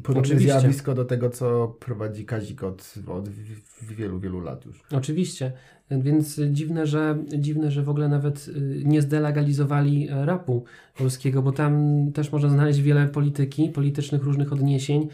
podobne 0.04 0.40
zjawisko 0.40 0.94
do 0.94 1.06
tego, 1.06 1.30
co 1.30 1.76
prowadzi 1.80 2.26
Kazik 2.26 2.64
od, 2.64 2.94
od 3.08 3.30
wielu, 3.82 4.20
wielu 4.20 4.40
lat 4.40 4.66
już. 4.66 4.84
Oczywiście, 4.92 5.52
więc 5.92 6.40
dziwne, 6.52 6.88
że 6.88 7.18
dziwne, 7.38 7.72
że 7.72 7.84
w 7.84 7.90
ogóle 7.90 8.10
nawet 8.10 8.48
y, 8.48 8.82
nie 8.86 9.02
zdelegalizowali 9.02 10.10
e, 10.10 10.26
rapu 10.26 10.64
polskiego, 10.98 11.42
bo 11.42 11.52
tam 11.52 11.74
też 12.14 12.32
można 12.32 12.50
znaleźć 12.50 12.82
wiele 12.82 13.08
polityki, 13.08 13.70
politycznych 13.70 14.24
różnych 14.24 14.54
odniesień. 14.54 15.08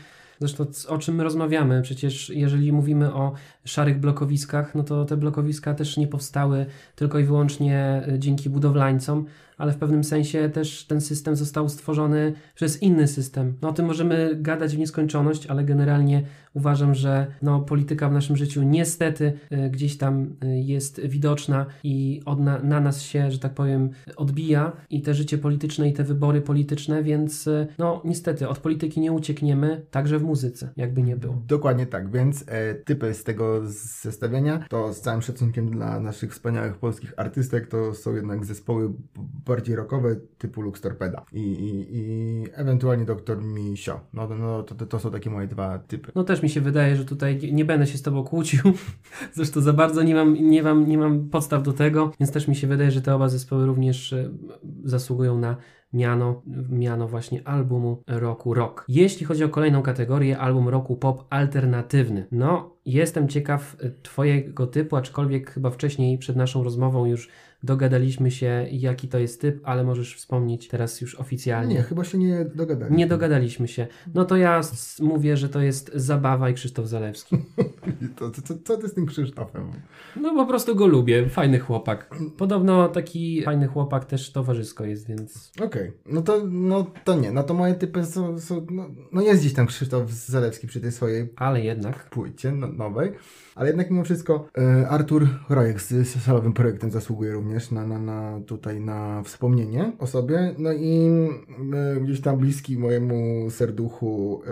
Zresztą 0.47 0.65
o 0.87 0.97
czym 0.97 1.15
my 1.15 1.23
rozmawiamy? 1.23 1.81
Przecież 1.81 2.29
jeżeli 2.29 2.71
mówimy 2.71 3.13
o 3.13 3.33
szarych 3.65 3.99
blokowiskach, 3.99 4.75
no 4.75 4.83
to 4.83 5.05
te 5.05 5.17
blokowiska 5.17 5.73
też 5.73 5.97
nie 5.97 6.07
powstały 6.07 6.65
tylko 6.95 7.19
i 7.19 7.23
wyłącznie 7.23 8.03
y, 8.07 8.19
dzięki 8.19 8.49
budowlańcom, 8.49 9.25
ale 9.57 9.71
w 9.71 9.77
pewnym 9.77 10.03
sensie 10.03 10.49
też 10.49 10.85
ten 10.87 11.01
system 11.01 11.35
został 11.35 11.69
stworzony 11.69 12.33
przez 12.55 12.81
inny 12.81 13.07
system. 13.07 13.53
No 13.61 13.69
o 13.69 13.73
tym 13.73 13.85
możemy 13.85 14.35
gadać 14.35 14.75
w 14.75 14.79
nieskończoność, 14.79 15.47
ale 15.47 15.63
generalnie 15.63 16.23
uważam, 16.53 16.95
że 16.95 17.27
no, 17.41 17.59
polityka 17.59 18.09
w 18.09 18.13
naszym 18.13 18.37
życiu 18.37 18.63
niestety 18.63 19.33
y, 19.51 19.69
gdzieś 19.69 19.97
tam 19.97 20.35
y, 20.43 20.59
jest 20.59 21.01
widoczna 21.01 21.65
i 21.83 22.21
od 22.25 22.39
na, 22.39 22.59
na 22.59 22.79
nas 22.79 23.01
się, 23.01 23.31
że 23.31 23.39
tak 23.39 23.53
powiem, 23.53 23.89
odbija 24.15 24.71
i 24.89 25.01
te 25.01 25.13
życie 25.13 25.37
polityczne 25.37 25.89
i 25.89 25.93
te 25.93 26.03
wybory 26.03 26.41
polityczne, 26.41 27.03
więc 27.03 27.47
y, 27.47 27.67
no 27.77 28.01
niestety 28.05 28.49
od 28.49 28.59
polityki 28.59 28.99
nie 28.99 29.11
uciekniemy, 29.11 29.85
także 29.91 30.19
w 30.19 30.23
muzyce, 30.23 30.69
jakby 30.77 31.03
nie 31.03 31.15
było. 31.15 31.41
Dokładnie 31.47 31.85
tak, 31.85 32.11
więc 32.11 32.45
e, 32.47 32.75
typy 32.75 33.13
z 33.13 33.23
tego 33.23 33.61
zestawienia 34.01 34.65
to 34.69 34.93
z 34.93 35.01
całym 35.01 35.21
szacunkiem 35.21 35.69
dla 35.71 35.99
naszych 35.99 36.31
wspaniałych 36.31 36.77
polskich 36.77 37.13
artystek 37.17 37.67
to 37.67 37.93
są 37.93 38.15
jednak 38.15 38.45
zespoły 38.45 38.93
bardziej 39.45 39.75
rockowe 39.75 40.15
typu 40.37 40.61
Lux 40.61 40.81
Torpeda 40.81 41.25
i, 41.33 41.39
i, 41.39 41.85
i 41.97 42.43
ewentualnie 42.53 43.05
Doktor 43.05 43.43
Misio. 43.43 43.99
No, 44.13 44.27
to- 44.27 44.35
no 44.35 44.63
to, 44.63 44.85
to, 44.85 44.99
są 44.99 45.11
takie 45.11 45.29
moje 45.29 45.47
dwa 45.47 45.79
typy. 45.79 46.11
No 46.15 46.23
też 46.23 46.43
mi 46.43 46.49
się 46.49 46.61
wydaje, 46.61 46.95
że 46.95 47.05
tutaj 47.05 47.37
nie- 47.41 47.51
nie 47.51 47.65
będę 47.65 47.87
się 47.87 47.97
z 47.97 48.01
tobą 48.01 48.23
kłócił. 48.23 48.61
Zresztą 49.33 49.61
za 49.61 49.73
bardzo 49.73 50.03
nie 50.03 50.15
mam, 50.15 50.33
nie, 50.33 50.63
mam, 50.63 50.87
nie 50.87 50.97
mam 50.97 51.29
podstaw 51.29 51.63
do 51.63 51.73
tego, 51.73 52.11
więc 52.19 52.31
też 52.31 52.47
mi 52.47 52.55
się 52.55 52.67
wydaje, 52.67 52.91
że 52.91 53.01
te 53.01 53.15
oba 53.15 53.29
zespoły 53.29 53.65
również 53.65 54.13
e, 54.13 54.29
zasługują 54.83 55.39
na 55.39 55.57
miano, 55.93 56.41
miano 56.69 57.07
właśnie 57.07 57.47
albumu 57.47 58.03
roku 58.07 58.53
rock. 58.53 58.85
Jeśli 58.87 59.25
chodzi 59.25 59.43
o 59.43 59.49
kolejną 59.49 59.81
kategorię, 59.81 60.37
album 60.37 60.69
roku 60.69 60.95
pop 60.95 61.25
alternatywny. 61.29 62.27
No, 62.31 62.75
jestem 62.85 63.27
ciekaw 63.27 63.75
e, 63.79 63.89
twojego 63.91 64.67
typu, 64.67 64.95
aczkolwiek 64.95 65.51
chyba 65.51 65.69
wcześniej 65.69 66.17
przed 66.17 66.35
naszą 66.35 66.63
rozmową 66.63 67.05
już 67.05 67.29
dogadaliśmy 67.63 68.31
się, 68.31 68.67
jaki 68.71 69.07
to 69.07 69.19
jest 69.19 69.41
typ, 69.41 69.59
ale 69.63 69.83
możesz 69.83 70.15
wspomnieć 70.15 70.67
teraz 70.67 71.01
już 71.01 71.15
oficjalnie. 71.15 71.75
Nie, 71.75 71.83
chyba 71.83 72.03
się 72.03 72.17
nie 72.17 72.45
dogadaliśmy. 72.45 72.97
Nie 72.97 73.07
dogadaliśmy 73.07 73.67
się. 73.67 73.87
No 74.13 74.25
to 74.25 74.37
ja 74.37 74.61
mówię, 74.99 75.37
że 75.37 75.49
to 75.49 75.61
jest 75.61 75.91
Zabawa 75.95 76.49
i 76.49 76.53
Krzysztof 76.53 76.87
Zalewski. 76.87 77.37
To, 78.15 78.29
to, 78.29 78.41
to, 78.41 78.53
co 78.63 78.77
ty 78.77 78.87
z 78.87 78.93
tym 78.93 79.05
Krzysztofem? 79.05 79.71
No 80.15 80.35
po 80.35 80.45
prostu 80.45 80.75
go 80.75 80.87
lubię, 80.87 81.29
fajny 81.29 81.59
chłopak. 81.59 82.15
Podobno 82.37 82.89
taki 82.89 83.41
fajny 83.43 83.67
chłopak 83.67 84.05
też 84.05 84.31
towarzysko 84.31 84.85
jest, 84.85 85.07
więc... 85.07 85.51
Okej, 85.61 85.91
no 86.05 86.21
to 86.21 86.41
no 86.45 86.85
to 87.03 87.15
nie, 87.15 87.31
no 87.31 87.43
to 87.43 87.53
moje 87.53 87.73
typy 87.73 88.05
są, 88.05 88.39
są 88.39 88.65
no, 88.71 88.89
no 89.11 89.21
jest 89.21 89.41
gdzieś 89.41 89.53
tam 89.53 89.67
Krzysztof 89.67 90.11
Zalewski 90.11 90.67
przy 90.67 90.79
tej 90.79 90.91
swojej 90.91 91.33
Ale 91.35 91.61
jednak... 91.61 92.09
płycie 92.09 92.51
no, 92.51 92.67
nowej, 92.67 93.11
ale 93.55 93.67
jednak 93.67 93.91
mimo 93.91 94.03
wszystko 94.03 94.49
e, 94.57 94.89
Artur 94.89 95.27
Rojek 95.49 95.81
z, 95.81 95.89
z 95.89 96.23
salowym 96.23 96.53
projektem 96.53 96.91
zasługuje 96.91 97.31
również 97.31 97.71
na, 97.71 97.87
na, 97.87 97.99
na 97.99 98.39
tutaj 98.47 98.81
na 98.81 99.23
wspomnienie 99.23 99.91
o 99.99 100.07
sobie, 100.07 100.55
no 100.57 100.73
i 100.73 101.09
e, 101.73 102.01
gdzieś 102.01 102.21
tam 102.21 102.37
bliski 102.37 102.77
mojemu 102.77 103.49
serduchu 103.49 104.41
e, 104.47 104.49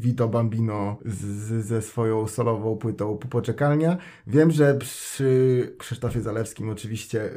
Vito 0.00 0.28
Bambino 0.28 0.96
z, 1.04 1.14
z, 1.14 1.66
ze 1.66 1.82
swoją 1.82 2.26
solową 2.26 2.76
płytą 2.76 3.18
Poczekalnia. 3.30 3.96
Wiem, 4.26 4.50
że 4.50 4.74
przy 4.74 5.74
Krzysztofie 5.78 6.20
Zalewskim 6.20 6.70
oczywiście 6.70 7.24
e, 7.24 7.30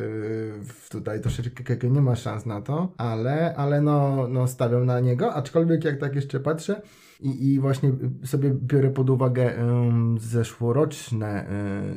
tutaj 0.89 1.21
troszeczkę 1.21 1.89
nie 1.89 2.01
ma 2.01 2.15
szans 2.15 2.45
na 2.45 2.61
to, 2.61 2.91
ale, 2.97 3.55
ale 3.55 3.81
no, 3.81 4.27
no 4.27 4.47
stawiam 4.47 4.85
na 4.85 4.99
niego, 4.99 5.33
aczkolwiek 5.33 5.83
jak 5.83 5.99
tak 5.99 6.15
jeszcze 6.15 6.39
patrzę, 6.39 6.81
i, 7.21 7.45
I 7.53 7.59
właśnie 7.59 7.91
sobie 8.25 8.51
biorę 8.53 8.89
pod 8.89 9.09
uwagę 9.09 9.53
um, 9.65 10.17
zeszłoroczne, 10.19 11.45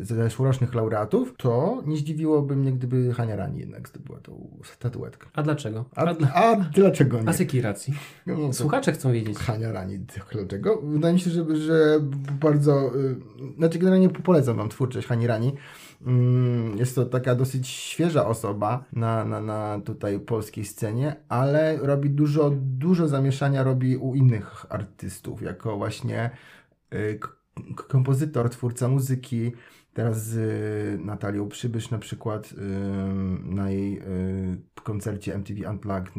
y, 0.01 0.05
zeszłorocznych 0.05 0.75
laureatów, 0.75 1.35
to 1.37 1.83
nie 1.87 1.97
zdziwiłoby 1.97 2.57
mnie, 2.57 2.73
gdyby 2.73 3.15
Hania 3.15 3.37
Rani 3.37 3.59
jednak 3.61 3.89
zdobyła 3.89 4.19
tą 4.21 4.59
statuetkę. 4.65 5.27
A 5.35 5.43
dlaczego? 5.43 5.85
A, 5.97 6.01
A, 6.05 6.15
dla- 6.15 6.35
a 6.35 6.57
dlaczego 6.57 7.23
nie? 7.23 7.29
a 7.29 7.33
z 7.33 7.41
jakiej 7.41 7.61
racji? 7.63 7.95
No, 8.27 8.37
to- 8.37 8.53
Słuchacze 8.53 8.93
chcą 8.93 9.13
wiedzieć. 9.13 9.39
Hania 9.39 9.73
Rani, 9.73 9.99
dlaczego? 10.33 10.81
Wydaje 10.83 11.15
mi 11.15 11.21
się, 11.21 11.31
że, 11.31 11.57
że 11.57 12.01
bardzo, 12.41 12.97
y, 12.97 13.17
znaczy 13.59 13.79
generalnie 13.79 14.09
polecam 14.09 14.57
wam 14.57 14.69
twórczość 14.69 15.07
Hani 15.07 15.27
Rani. 15.27 15.53
Mm, 16.03 16.79
Jest 16.79 16.95
to 16.95 17.05
taka 17.07 17.35
dosyć 17.35 17.69
świeża 17.69 18.27
osoba 18.27 18.85
na, 18.93 19.25
na, 19.25 19.41
na 19.41 19.81
tutaj 19.85 20.21
polskiej 20.21 20.65
scenie, 20.65 21.17
ale 21.29 21.77
robi 21.77 22.11
dużo, 22.11 22.51
dużo 22.55 23.09
zamieszania 23.09 23.63
robi 23.63 23.97
u 23.97 24.15
innych 24.15 24.67
artystów, 24.69 25.43
jako 25.43 25.77
właśnie 25.77 26.31
y, 26.95 27.19
kompozytor, 27.89 28.51
twórca 28.51 28.89
muzyki. 28.89 29.53
Teraz 29.93 30.25
z 30.25 30.37
y, 31.01 31.05
Natalią 31.05 31.49
Przybysz 31.49 31.91
na 31.91 31.99
przykład 31.99 32.55
na 33.45 33.71
jej 33.71 33.99
y, 33.99 34.03
koncercie 34.83 35.35
MTV 35.35 35.71
Unplugged 35.71 36.15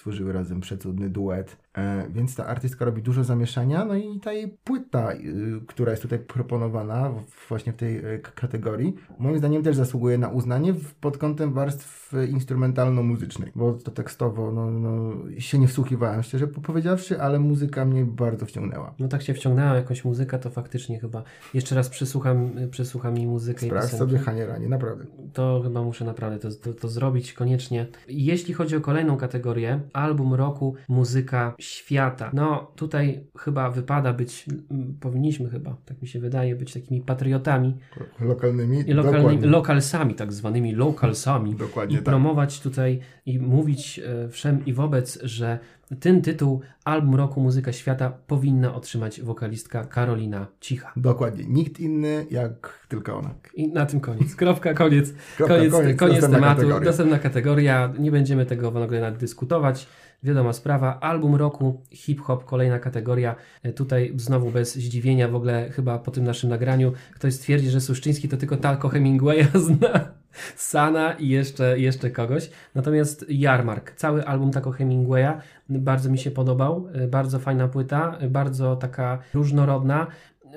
stworzyły 0.00 0.32
razem 0.32 0.60
przecudny 0.60 1.10
duet. 1.10 1.56
E, 1.78 2.08
więc 2.10 2.34
ta 2.36 2.46
artystka 2.46 2.84
robi 2.84 3.02
dużo 3.02 3.24
zamieszania, 3.24 3.84
no 3.84 3.94
i 3.94 4.20
ta 4.20 4.32
jej 4.32 4.48
płyta, 4.64 5.12
y, 5.12 5.18
która 5.66 5.90
jest 5.90 6.02
tutaj 6.02 6.18
proponowana 6.18 7.10
właśnie 7.48 7.72
w 7.72 7.76
tej 7.76 8.02
k- 8.22 8.32
kategorii, 8.34 8.94
moim 9.18 9.38
zdaniem 9.38 9.62
też 9.62 9.76
zasługuje 9.76 10.18
na 10.18 10.28
uznanie 10.28 10.74
pod 11.00 11.18
kątem 11.18 11.52
warstw 11.52 12.14
y, 12.14 12.26
instrumentalno-muzycznej, 12.26 13.52
bo 13.54 13.72
to 13.72 13.90
tekstowo 13.90 14.52
no, 14.52 14.70
no, 14.70 15.12
się 15.38 15.58
nie 15.58 15.68
wsłuchiwałem, 15.68 16.22
szczerze 16.22 16.46
powiedziawszy, 16.46 17.20
ale 17.22 17.38
muzyka 17.38 17.84
mnie 17.84 18.04
bardzo 18.04 18.46
wciągnęła. 18.46 18.94
No 18.98 19.08
tak 19.08 19.22
się 19.22 19.34
wciągnęła 19.34 19.74
jakąś 19.74 20.04
muzyka, 20.04 20.38
to 20.38 20.50
faktycznie 20.50 20.98
chyba 21.00 21.22
jeszcze 21.54 21.74
raz 21.74 21.88
przesłucham, 21.88 22.50
przesłucham 22.70 23.16
jej 23.16 23.26
muzykę 23.26 23.66
i 23.66 23.68
Sprawdź 23.68 23.90
piosenki. 23.90 24.12
sobie 24.12 24.24
Hanie 24.24 24.46
Ranie, 24.46 24.68
naprawdę. 24.68 25.04
To 25.32 25.60
chyba 25.64 25.82
muszę 25.82 26.04
naprawdę 26.04 26.38
to, 26.38 26.48
to, 26.50 26.74
to 26.74 26.88
zrobić 26.88 27.32
koniecznie. 27.32 27.86
Jeśli 28.08 28.54
chodzi 28.54 28.76
o 28.76 28.80
kolejną 28.80 29.16
kategorię, 29.16 29.80
album 29.92 30.34
roku, 30.34 30.74
muzyka 30.88 31.54
świata. 31.60 32.30
No 32.34 32.72
tutaj 32.76 33.26
chyba 33.38 33.70
wypada 33.70 34.12
być, 34.12 34.46
m, 34.70 34.96
powinniśmy 35.00 35.50
chyba, 35.50 35.76
tak 35.84 36.02
mi 36.02 36.08
się 36.08 36.20
wydaje, 36.20 36.56
być 36.56 36.72
takimi 36.72 37.00
patriotami 37.00 37.76
Lokalnymi, 38.20 38.90
i 38.90 38.92
lokalnymi, 38.92 39.46
lokalsami, 39.46 40.14
tak 40.14 40.32
zwanymi 40.32 40.74
lokalsami. 40.74 41.54
Dokładnie 41.54 41.94
I 41.94 41.98
tak. 41.98 42.04
promować 42.04 42.60
tutaj 42.60 43.00
i 43.26 43.38
mówić 43.38 43.98
e, 44.04 44.28
wszem 44.28 44.66
i 44.66 44.72
wobec, 44.72 45.18
że 45.22 45.58
ten 46.00 46.22
tytuł 46.22 46.60
album 46.84 47.14
roku 47.14 47.40
muzyka 47.40 47.72
świata 47.72 48.10
powinna 48.26 48.74
otrzymać 48.74 49.20
wokalistka 49.20 49.84
Karolina 49.84 50.46
Cicha. 50.60 50.92
Dokładnie. 50.96 51.44
Nikt 51.48 51.80
inny 51.80 52.26
jak 52.30 52.86
tylko 52.88 53.18
ona. 53.18 53.34
I 53.54 53.68
na 53.68 53.86
tym 53.86 54.00
koniec. 54.00 54.34
Kropka, 54.36 54.74
koniec. 54.74 55.12
Kropka, 55.36 55.56
koniec, 55.56 55.72
koniec, 55.72 55.98
następna 55.98 56.38
tematu. 56.38 56.60
kategoria. 56.60 56.90
Następna 56.90 57.18
kategoria. 57.18 57.92
Nie 57.98 58.10
będziemy 58.10 58.46
tego 58.46 58.70
w 58.70 58.76
ogóle 58.76 59.12
dyskutować. 59.12 59.86
Wiadoma 60.22 60.52
sprawa. 60.52 61.00
Album 61.00 61.34
roku, 61.34 61.80
hip-hop, 61.90 62.44
kolejna 62.44 62.78
kategoria. 62.78 63.36
E, 63.62 63.72
Tutaj 63.72 64.12
znowu 64.16 64.50
bez 64.50 64.74
zdziwienia, 64.74 65.28
w 65.28 65.34
ogóle 65.34 65.70
chyba 65.70 65.98
po 65.98 66.10
tym 66.10 66.24
naszym 66.24 66.50
nagraniu 66.50 66.92
ktoś 67.14 67.34
stwierdzi, 67.34 67.70
że 67.70 67.80
Suszczyński 67.80 68.28
to 68.28 68.36
tylko 68.36 68.56
Talko 68.56 68.88
Hemingwaya 68.88 69.44
zna. 69.66 70.20
Sana 70.56 71.12
i 71.12 71.28
jeszcze, 71.28 71.78
jeszcze 71.78 72.10
kogoś. 72.10 72.50
Natomiast 72.74 73.26
Jarmark, 73.28 73.92
cały 73.96 74.26
album 74.26 74.50
Taco 74.50 74.70
Hemingwaya 74.70 75.40
bardzo 75.68 76.10
mi 76.10 76.18
się 76.18 76.30
podobał. 76.30 76.88
E, 76.94 77.08
Bardzo 77.08 77.38
fajna 77.38 77.68
płyta, 77.68 78.16
e, 78.20 78.28
bardzo 78.28 78.76
taka 78.76 79.18
różnorodna. 79.34 80.06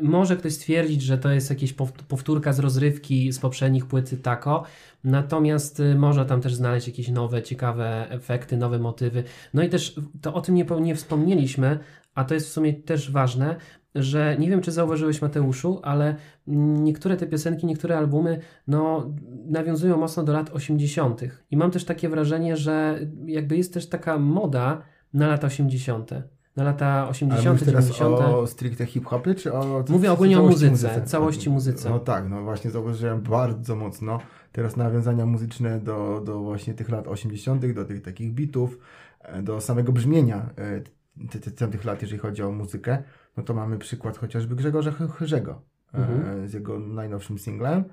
Może 0.02 0.38
ktoś 0.38 0.54
stwierdzić, 0.54 1.02
że 1.02 1.18
to 1.18 1.32
jest 1.32 1.50
jakaś 1.50 1.74
pow- 1.74 2.04
powtórka 2.08 2.54
z 2.54 2.60
rozrywki 2.60 3.32
z 3.32 3.40
poprzednich 3.40 3.86
płyty 3.86 4.18
Taco, 4.18 4.64
natomiast 5.04 5.80
y, 5.80 5.96
można 5.96 6.26
tam 6.26 6.42
też 6.42 6.56
znaleźć 6.56 6.88
jakieś 6.88 7.10
nowe, 7.10 7.42
ciekawe 7.44 8.08
efekty, 8.10 8.58
nowe 8.58 8.80
motywy. 8.80 9.24
No 9.54 9.64
i 9.64 9.70
też 9.70 10.00
to 10.22 10.34
o 10.34 10.42
tym 10.42 10.56
nie, 10.56 10.66
nie 10.82 10.96
wspomnieliśmy, 10.96 11.80
a 12.16 12.24
to 12.24 12.34
jest 12.34 12.48
w 12.48 12.52
sumie 12.52 12.74
też 12.74 13.12
ważne, 13.12 13.56
że 13.96 14.36
nie 14.40 14.50
wiem, 14.50 14.62
czy 14.62 14.72
zauważyłeś 14.72 15.22
Mateuszu, 15.22 15.80
ale 15.84 16.16
niektóre 16.48 17.18
te 17.18 17.28
piosenki, 17.28 17.66
niektóre 17.66 17.98
albumy, 17.98 18.40
no, 18.68 19.14
nawiązują 19.46 19.98
mocno 19.98 20.24
do 20.24 20.34
lat 20.34 20.50
80. 20.50 21.22
I 21.52 21.58
mam 21.58 21.72
też 21.72 21.86
takie 21.86 22.10
wrażenie, 22.10 22.58
że 22.58 23.00
jakby 23.26 23.58
jest 23.58 23.74
też 23.74 23.90
taka 23.90 24.20
moda 24.20 24.82
na 25.14 25.28
lata 25.28 25.48
80. 25.48 26.12
Na 26.56 26.64
lata 26.64 26.86
Ale 26.88 27.10
80., 27.10 27.46
mówisz 27.48 27.66
teraz 27.66 27.86
90. 27.90 28.20
o 28.36 28.48
stricte 28.48 28.86
hip-hopie, 28.86 29.36
czy 29.36 29.54
o... 29.54 29.84
Mówię 29.90 30.12
ogólnie 30.12 30.38
o 30.38 30.40
całości 30.42 30.70
muzyce, 30.70 31.02
całości 31.06 31.50
muzyce. 31.50 31.90
No 31.90 32.00
tak, 32.00 32.30
no 32.30 32.44
właśnie 32.44 32.72
zauważyłem 32.72 33.22
bardzo 33.22 33.76
mocno 33.76 34.20
teraz 34.52 34.78
nawiązania 34.78 35.26
muzyczne 35.26 35.80
do, 35.80 36.22
do 36.26 36.40
właśnie 36.40 36.74
tych 36.74 36.90
lat 36.90 37.08
80., 37.08 37.66
do 37.74 37.86
tych 37.86 38.02
takich 38.02 38.34
bitów, 38.34 38.78
e, 39.20 39.42
do 39.44 39.62
samego 39.62 39.92
brzmienia 39.92 40.50
e, 40.58 40.82
ty- 41.30 41.40
ty- 41.40 41.52
tamtych 41.52 41.86
lat, 41.86 42.02
jeżeli 42.02 42.20
chodzi 42.20 42.44
o 42.44 42.52
muzykę. 42.52 43.04
No 43.38 43.44
to 43.44 43.54
mamy 43.54 43.78
przykład 43.78 44.18
chociażby 44.18 44.56
Grzegorza 44.56 44.92
Chy- 44.92 45.08
Chyrzego 45.08 45.62
e, 45.94 45.98
Mhm. 45.98 46.48
z 46.48 46.54
jego 46.54 46.80
najnowszym 46.80 47.38
singlem. 47.40 47.84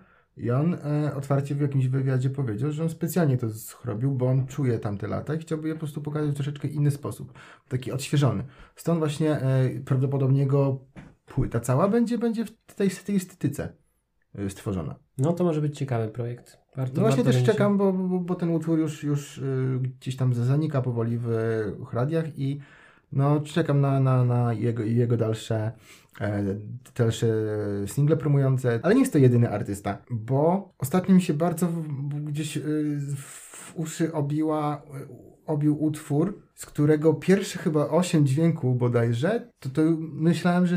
I 0.40 0.50
on 0.50 0.74
e, 0.74 1.14
otwarcie 1.14 1.54
w 1.54 1.60
jakimś 1.60 1.88
wywiadzie 1.88 2.30
powiedział, 2.30 2.70
że 2.70 2.82
on 2.82 2.88
specjalnie 2.90 3.36
to 3.36 3.48
zrobił, 3.48 4.12
bo 4.12 4.26
on 4.26 4.46
czuje 4.46 4.78
tamte 4.78 5.08
lata 5.08 5.34
i 5.34 5.38
chciałby 5.38 5.68
je 5.68 5.74
po 5.74 5.80
prostu 5.80 6.02
pokazać 6.02 6.30
w 6.30 6.34
troszeczkę 6.34 6.68
inny 6.68 6.90
sposób. 6.90 7.32
Taki 7.68 7.92
odświeżony. 7.92 8.44
Stąd 8.76 8.98
właśnie 8.98 9.30
e, 9.40 9.70
prawdopodobnie 9.84 10.40
jego 10.40 10.80
płyta 11.26 11.60
cała 11.60 11.88
będzie, 11.88 12.18
będzie 12.18 12.44
w 12.44 12.74
tej, 12.74 12.90
tej 12.90 13.16
estetyce 13.16 13.72
e, 14.34 14.50
stworzona. 14.50 14.94
No 15.18 15.32
to 15.32 15.44
może 15.44 15.60
być 15.60 15.78
ciekawy 15.78 16.08
projekt. 16.08 16.58
Warto, 16.76 16.94
No 16.96 17.00
właśnie 17.00 17.24
też 17.24 17.36
będzie- 17.36 17.52
czekam, 17.52 17.78
bo, 17.78 17.92
bo, 17.92 18.20
bo 18.20 18.34
ten 18.34 18.50
utwór 18.50 18.78
już, 18.78 19.04
już 19.04 19.38
y, 19.38 19.80
gdzieś 19.82 20.16
tam 20.16 20.34
zanika 20.34 20.82
powoli 20.82 21.18
w 21.18 21.28
y, 21.30 21.76
radiach 21.92 22.38
i 22.38 22.60
no 23.12 23.40
czekam 23.40 23.80
na, 23.80 24.00
na, 24.00 24.24
na 24.24 24.52
jego, 24.52 24.82
jego 24.82 25.16
dalsze, 25.16 25.56
e, 25.56 25.72
dalsze 26.98 27.26
single 27.86 28.16
promujące, 28.16 28.80
ale 28.82 28.94
nie 28.94 29.00
jest 29.00 29.12
to 29.12 29.18
jedyny 29.18 29.50
artysta, 29.50 29.98
bo 30.10 30.72
ostatnio 30.78 31.14
mi 31.14 31.22
się 31.22 31.34
bardzo 31.34 31.68
gdzieś 32.24 32.56
y, 32.56 32.62
w 33.16 33.72
uszy 33.74 34.12
obiła, 34.12 34.82
obił 35.46 35.84
utwór, 35.84 36.42
z 36.54 36.66
którego 36.66 37.14
pierwsze 37.14 37.58
chyba 37.58 37.88
osiem 37.88 38.26
dźwięków 38.26 38.78
bodajże, 38.78 39.50
to, 39.58 39.68
to 39.68 39.82
myślałem, 40.00 40.66
że 40.66 40.76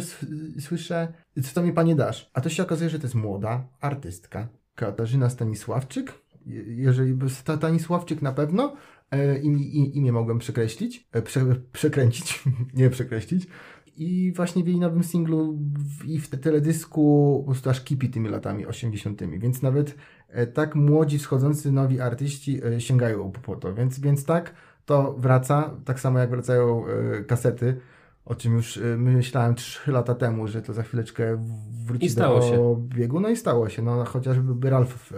słyszę 0.59 1.13
co 1.43 1.53
to 1.53 1.63
mi 1.63 1.73
panie 1.73 1.95
dasz? 1.95 2.29
A 2.33 2.41
to 2.41 2.49
się 2.49 2.63
okazuje, 2.63 2.89
że 2.89 2.99
to 2.99 3.05
jest 3.05 3.15
młoda 3.15 3.67
artystka. 3.81 4.47
Katarzyna 4.75 5.29
Stanisławczyk. 5.29 6.13
Je- 6.45 6.63
Jeżeli 6.75 7.17
Stanisławczyk 7.29 8.21
na 8.21 8.31
pewno, 8.31 8.75
e, 9.11 9.39
im, 9.39 9.57
imię 9.93 10.11
mogłem 10.11 10.39
przekreślić, 10.39 11.07
e, 11.11 11.21
prze, 11.21 11.45
przekręcić, 11.71 12.43
nie 12.73 12.89
przekreślić. 12.89 13.47
I 13.95 14.33
właśnie 14.35 14.63
w 14.63 14.67
jej 14.67 14.79
nowym 14.79 15.03
singlu 15.03 15.59
i 16.05 16.19
w 16.19 16.29
te 16.29 16.37
teledysku 16.37 17.37
po 17.45 17.51
prostu 17.51 17.69
aż 17.69 17.81
kipi 17.81 18.09
tymi 18.09 18.29
latami 18.29 18.65
80. 18.65 19.21
Więc 19.39 19.61
nawet 19.61 19.95
e, 20.29 20.47
tak 20.47 20.75
młodzi, 20.75 21.19
wschodzący 21.19 21.71
nowi 21.71 22.01
artyści 22.01 22.61
e, 22.65 22.81
sięgają 22.81 23.31
po, 23.31 23.55
to. 23.55 23.73
Więc, 23.73 23.99
więc 23.99 24.25
tak, 24.25 24.53
to 24.85 25.13
wraca, 25.17 25.75
tak 25.85 25.99
samo 25.99 26.19
jak 26.19 26.29
wracają 26.29 26.85
e, 26.87 27.23
kasety, 27.23 27.79
o 28.25 28.35
czym 28.35 28.53
już 28.53 28.79
myślałem 28.97 29.55
3 29.55 29.91
lata 29.91 30.15
temu, 30.15 30.47
że 30.47 30.61
to 30.61 30.73
za 30.73 30.83
chwileczkę 30.83 31.45
wróci 31.85 32.15
do 32.15 32.41
się. 32.41 32.87
biegu. 32.87 33.19
No 33.19 33.29
i 33.29 33.35
stało 33.37 33.69
się, 33.69 33.81
no 33.81 34.05
chociażby 34.05 34.69
Ralf 34.69 35.13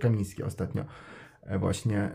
Kamiński 0.00 0.42
ostatnio 0.42 0.84
właśnie, 1.58 2.10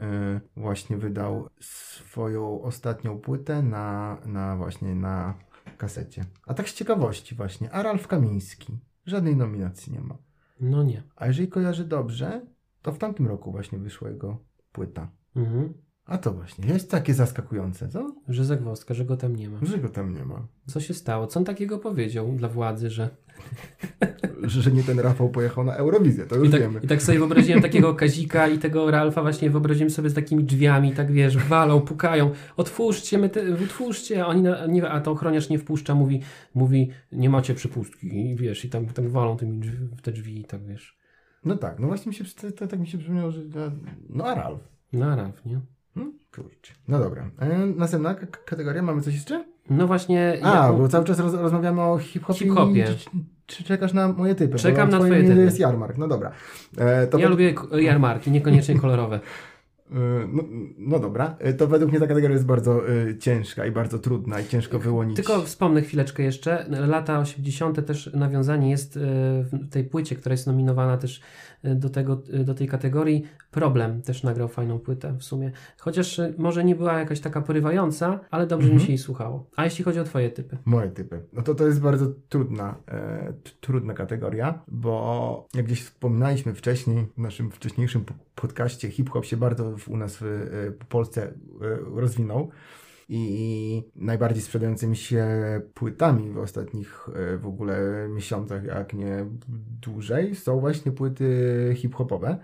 właśnie 0.57 0.97
wydał 0.97 1.49
swoją 1.59 2.61
ostatnią 2.61 3.19
płytę 3.19 3.63
na, 3.63 4.17
na 4.25 4.55
właśnie 4.55 4.95
na 4.95 5.33
kasecie. 5.77 6.25
A 6.45 6.53
tak 6.53 6.69
z 6.69 6.73
ciekawości 6.73 7.35
właśnie, 7.35 7.71
a 7.71 7.83
Ralf 7.83 8.07
Kamiński 8.07 8.77
żadnej 9.05 9.35
nominacji 9.35 9.93
nie 9.93 10.01
ma. 10.01 10.17
No 10.59 10.83
nie. 10.83 11.03
A 11.15 11.27
jeżeli 11.27 11.47
kojarzy 11.47 11.85
dobrze, 11.85 12.45
to 12.81 12.91
w 12.91 12.97
tamtym 12.97 13.27
roku 13.27 13.51
właśnie 13.51 13.77
wyszła 13.77 14.09
jego 14.09 14.39
płyta. 14.71 15.11
Mhm. 15.35 15.73
A 16.05 16.17
to 16.17 16.33
właśnie 16.33 16.67
jest 16.67 16.91
takie 16.91 17.13
zaskakujące, 17.13 17.89
co? 17.89 18.15
Że 18.27 18.45
zagwozdka, 18.45 18.93
że 18.93 19.05
go 19.05 19.17
tam 19.17 19.35
nie 19.35 19.49
ma. 19.49 19.59
Że 19.61 19.77
go 19.77 19.89
tam 19.89 20.13
nie 20.13 20.25
ma. 20.25 20.47
Co 20.67 20.79
się 20.79 20.93
stało? 20.93 21.27
Co 21.27 21.39
on 21.39 21.45
takiego 21.45 21.79
powiedział 21.79 22.31
dla 22.31 22.49
władzy, 22.49 22.89
że... 22.89 23.09
Że, 24.43 24.71
nie 24.71 24.83
ten 24.83 24.99
Rafał 24.99 25.29
pojechał 25.29 25.63
na 25.63 25.75
Eurowizję, 25.75 26.25
to 26.25 26.35
już 26.35 26.47
I 26.47 26.51
tak, 26.51 26.61
wiemy. 26.61 26.79
I 26.83 26.87
tak 26.87 27.01
sobie 27.01 27.17
wyobraziłem 27.17 27.61
takiego 27.61 27.95
Kazika 28.03 28.47
i 28.47 28.57
tego 28.57 28.91
Ralfa 28.91 29.21
właśnie 29.21 29.49
wyobraziłem 29.49 29.89
sobie 29.89 30.09
z 30.09 30.13
takimi 30.13 30.43
drzwiami, 30.43 30.93
tak 30.93 31.11
wiesz, 31.11 31.37
walą, 31.37 31.81
pukają, 31.81 32.31
otwórzcie, 32.57 33.17
my 33.17 33.29
te, 33.29 33.53
otwórzcie, 33.53 34.23
a 34.23 34.27
oni, 34.27 34.41
na, 34.41 34.65
nie, 34.65 34.89
a 34.89 35.01
to 35.01 35.11
ochroniarz 35.11 35.49
nie 35.49 35.59
wpuszcza, 35.59 35.95
mówi, 35.95 36.21
mówi, 36.55 36.91
nie 37.11 37.29
macie 37.29 37.53
przypustki 37.53 38.29
i 38.29 38.35
wiesz, 38.35 38.65
i 38.65 38.69
tam, 38.69 38.85
tam 38.85 39.09
walą 39.09 39.37
tymi 39.37 39.59
drzwi, 39.59 39.77
te 40.01 40.11
drzwi 40.11 40.39
i 40.39 40.45
tak 40.45 40.65
wiesz. 40.65 40.97
No 41.45 41.57
tak, 41.57 41.79
no 41.79 41.87
właśnie 41.87 42.09
mi 42.09 42.15
się, 42.15 42.23
tak 42.69 42.79
mi 42.79 42.87
się 42.87 42.97
przypomniało, 42.97 43.31
że... 43.31 43.41
No 44.09 44.25
a 44.25 44.35
Ralf. 44.35 44.59
No 44.93 45.15
Ralf, 45.15 45.45
nie? 45.45 45.61
Hmm? 45.95 46.13
Kurczę. 46.35 46.73
No 46.87 46.99
dobra. 46.99 47.29
E, 47.39 47.57
następna 47.65 48.15
kategoria, 48.45 48.81
mamy 48.81 49.01
coś 49.01 49.13
jeszcze? 49.13 49.45
No 49.69 49.87
właśnie... 49.87 50.37
A, 50.43 50.55
jaką- 50.55 50.77
bo 50.77 50.87
cały 50.87 51.05
czas 51.05 51.19
roz, 51.19 51.33
rozmawiamy 51.33 51.81
o 51.81 51.97
hip-hopie. 51.97 52.39
Hip-hopie. 52.39 52.85
i- 53.13 53.19
czy 53.45 53.63
czekasz 53.63 53.93
na 53.93 54.07
moje 54.07 54.35
typy? 54.35 54.57
Czekam 54.57 54.89
na 54.89 54.97
twoje 54.99 55.23
typy. 55.23 55.41
jest 55.41 55.59
jarmark, 55.59 55.97
no 55.97 56.07
dobra. 56.07 56.31
E, 56.77 57.07
Ja 57.19 57.29
lubię 57.29 57.53
jarmarki, 57.79 58.31
niekoniecznie 58.31 58.79
kolorowe. 58.79 59.19
e, 59.91 59.95
no, 60.33 60.43
no 60.77 60.99
dobra, 60.99 61.35
E, 61.39 61.53
to 61.53 61.67
według 61.67 61.91
mnie 61.91 61.99
ta 61.99 62.07
kategoria 62.07 62.33
jest 62.33 62.45
bardzo 62.45 62.89
e, 62.89 63.17
ciężka 63.17 63.65
i 63.65 63.71
bardzo 63.71 63.99
trudna 63.99 64.39
i 64.39 64.45
ciężko 64.45 64.79
wyłonić. 64.79 65.15
Tylko 65.15 65.41
wspomnę 65.41 65.81
chwileczkę 65.81 66.23
jeszcze. 66.23 66.65
Lata 66.69 67.19
80. 67.19 67.85
też 67.87 68.09
nawiązanie 68.13 68.69
jest 68.69 68.97
e, 68.97 68.99
w 69.43 69.69
tej 69.69 69.83
płycie, 69.83 70.15
która 70.15 70.33
jest 70.33 70.47
nominowana 70.47 70.97
też 70.97 71.21
e, 71.63 71.75
do, 71.75 71.89
tego, 71.89 72.21
do 72.43 72.53
tej 72.53 72.67
kategorii. 72.67 73.23
Problem 73.51 74.01
też 74.01 74.23
nagrał 74.23 74.47
fajną 74.47 74.79
płytę 74.79 75.15
w 75.19 75.23
sumie. 75.23 75.51
Chociaż 75.79 76.21
może 76.37 76.63
nie 76.63 76.75
była 76.75 76.99
jakaś 76.99 77.19
taka 77.19 77.41
porywająca, 77.41 78.19
ale 78.31 78.47
dobrze 78.47 78.67
mi 78.67 78.73
Mhm. 78.73 78.85
się 78.87 78.91
jej 78.91 78.97
słuchało. 78.97 79.49
A 79.55 79.63
jeśli 79.63 79.83
chodzi 79.83 79.99
o 79.99 80.03
twoje 80.03 80.29
typy? 80.29 80.57
Moje 80.65 80.89
typy. 80.89 81.21
No 81.33 81.41
to 81.41 81.55
to 81.55 81.67
jest 81.67 81.81
bardzo 81.81 82.05
trudna, 82.29 82.75
e, 82.87 83.33
trudna 83.61 83.93
kategoria, 83.93 84.63
bo 84.67 85.47
jak 85.53 85.65
gdzieś 85.65 85.83
wspominaliśmy 85.83 86.53
wcześniej, 86.53 87.05
w 87.17 87.21
naszym 87.21 87.51
wcześniejszym 87.51 88.05
podcaście, 88.35 88.91
hip-hop 88.91 89.25
się 89.25 89.37
bardzo 89.37 89.75
u 89.87 89.97
nas 89.97 90.17
w, 90.17 90.23
e, 90.23 90.85
Polsce 90.89 91.23
e, 91.23 91.33
rozwinął. 91.95 92.49
I 93.09 93.83
najbardziej 93.95 94.43
sprzedającymi 94.43 94.95
się 94.95 95.27
płytami 95.73 96.31
w 96.31 96.37
ostatnich 96.37 97.09
e, 97.15 97.37
w 97.37 97.47
ogóle 97.47 98.07
miesiącach, 98.09 98.63
jak 98.63 98.93
nie 98.93 99.25
dłużej, 99.81 100.35
są 100.35 100.59
właśnie 100.59 100.91
płyty 100.91 101.73
hip-hopowe. 101.75 102.37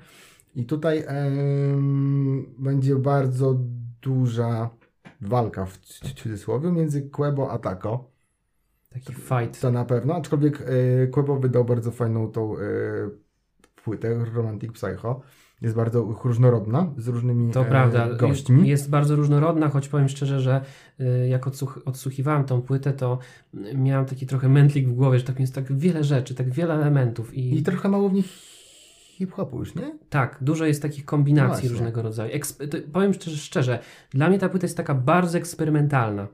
I 0.56 0.66
tutaj 0.66 1.04
em, 1.08 2.46
będzie 2.58 2.96
bardzo 2.96 3.58
duża 4.02 4.70
walka 5.22 5.66
w 5.66 5.78
cudzysłowie 5.78 6.72
między 6.72 7.10
Quebo 7.10 7.52
a 7.52 7.58
Taco. 7.58 8.12
Taki 8.89 9.14
fight. 9.14 9.62
To 9.62 9.72
na 9.72 9.86
pewno, 9.86 10.16
aczkolwiek 10.16 10.62
e, 10.62 11.08
Quebo 11.08 11.39
wydał 11.39 11.66
bardzo 11.66 11.92
fajną 11.92 12.32
tą 12.32 12.58
e, 12.58 12.62
płytę 13.84 14.26
Romantic 14.34 14.72
Psycho. 14.72 15.22
Jest 15.62 15.76
bardzo 15.76 16.16
różnorodna, 16.24 16.93
z 16.97 17.07
różnymi 17.07 17.51
To 17.53 17.62
e, 17.62 17.66
prawda. 17.66 18.14
gośćmi. 18.14 18.68
Jest 18.70 18.89
bardzo 18.89 19.16
różnorodna, 19.16 19.70
choć 19.70 19.88
powiem 19.88 20.09
szczerze, 20.09 20.39
że 20.39 20.62
y, 20.99 21.28
jak 21.28 21.47
odsłuch, 21.47 21.80
odsłuchiwałem 21.86 22.43
tą 22.43 22.62
płytę, 22.62 22.93
to 22.93 23.20
y, 23.53 23.78
miałem 23.78 24.05
taki 24.05 24.26
trochę 24.28 24.49
mętlik 24.49 24.88
w 24.88 24.93
głowie, 24.93 25.20
że 25.20 25.26
tak 25.26 25.39
jest 25.39 25.55
tak 25.55 25.74
wiele 25.78 26.03
rzeczy, 26.03 26.36
tak 26.36 26.49
wiele 26.49 26.74
elementów 26.74 27.34
i, 27.34 27.57
I 27.57 27.64
trochę 27.64 27.89
mało 27.89 28.09
w 28.09 28.14
nich 28.14 28.26
hip-hopu 29.18 29.59
już, 29.59 29.76
nie? 29.76 29.99
tak, 30.09 30.38
dużo 30.41 30.66
jest 30.66 30.82
takich 30.82 31.05
kombinacji 31.05 31.49
Właśnie. 31.51 31.70
różnego 31.70 32.01
rodzaju. 32.01 32.34
Eksp- 32.34 32.68
to, 32.68 32.78
powiem 32.93 33.14
szczerze, 33.14 33.38
szczerze, 33.38 33.80
dla 34.09 34.30
mnie 34.30 34.39
ta 34.39 34.49
płyta 34.49 34.66
jest 34.66 34.78
taka 34.78 34.95
bardzo 34.95 35.38
eksperymentalna. 35.38 36.28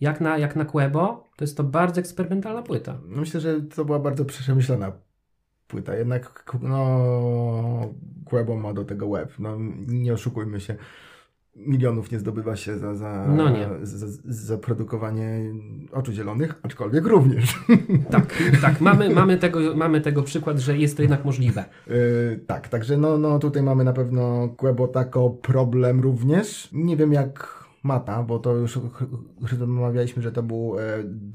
Jak 0.00 0.20
na, 0.20 0.38
jak 0.38 0.56
na 0.56 0.64
Quebo, 0.64 1.28
to 1.36 1.44
jest 1.44 1.56
to 1.56 1.64
bardzo 1.64 2.00
eksperymentalna 2.00 2.62
płyta. 2.62 2.98
No 3.08 3.20
Myślę, 3.20 3.40
że 3.40 3.60
to 3.60 3.84
była 3.84 3.98
bardzo 3.98 4.24
przemyślana 4.24 4.92
płyta. 5.70 5.96
Jednak 5.96 6.54
no, 6.62 7.94
Quebo 8.24 8.56
ma 8.56 8.72
do 8.72 8.84
tego 8.84 9.10
web. 9.10 9.32
No, 9.38 9.56
nie 9.86 10.12
oszukujmy 10.12 10.60
się. 10.60 10.76
Milionów 11.56 12.10
nie 12.10 12.18
zdobywa 12.18 12.56
się 12.56 12.78
za, 12.78 12.94
za, 12.94 13.26
No 13.28 13.50
nie. 13.50 13.68
za, 13.82 14.06
za 14.24 14.58
produkowanie 14.58 15.40
oczu 15.92 16.12
zielonych, 16.12 16.54
aczkolwiek 16.62 17.06
również. 17.06 17.58
Tak, 18.10 18.34
tak, 18.62 18.80
mamy, 18.80 19.10
mamy, 19.10 19.38
tego, 19.38 19.76
mamy 19.76 20.00
tego 20.00 20.22
przykład, 20.22 20.58
że 20.58 20.78
jest 20.78 20.96
to 20.96 21.02
jednak 21.02 21.24
możliwe. 21.24 21.64
Yy, 21.86 22.40
tak, 22.46 22.68
także 22.68 22.96
no, 22.96 23.18
no 23.18 23.38
tutaj 23.38 23.62
mamy 23.62 23.84
na 23.84 23.92
pewno 23.92 24.48
Quebo 24.48 24.88
Taco 24.88 25.30
problem 25.30 26.00
również. 26.00 26.68
Nie 26.72 26.96
wiem 26.96 27.12
jak 27.12 27.59
Mata, 27.82 28.22
bo 28.22 28.38
to 28.38 28.54
już 28.56 28.78
omawialiśmy, 29.62 30.22
że 30.22 30.32
to 30.32 30.42
był 30.42 30.78
e, 30.78 30.82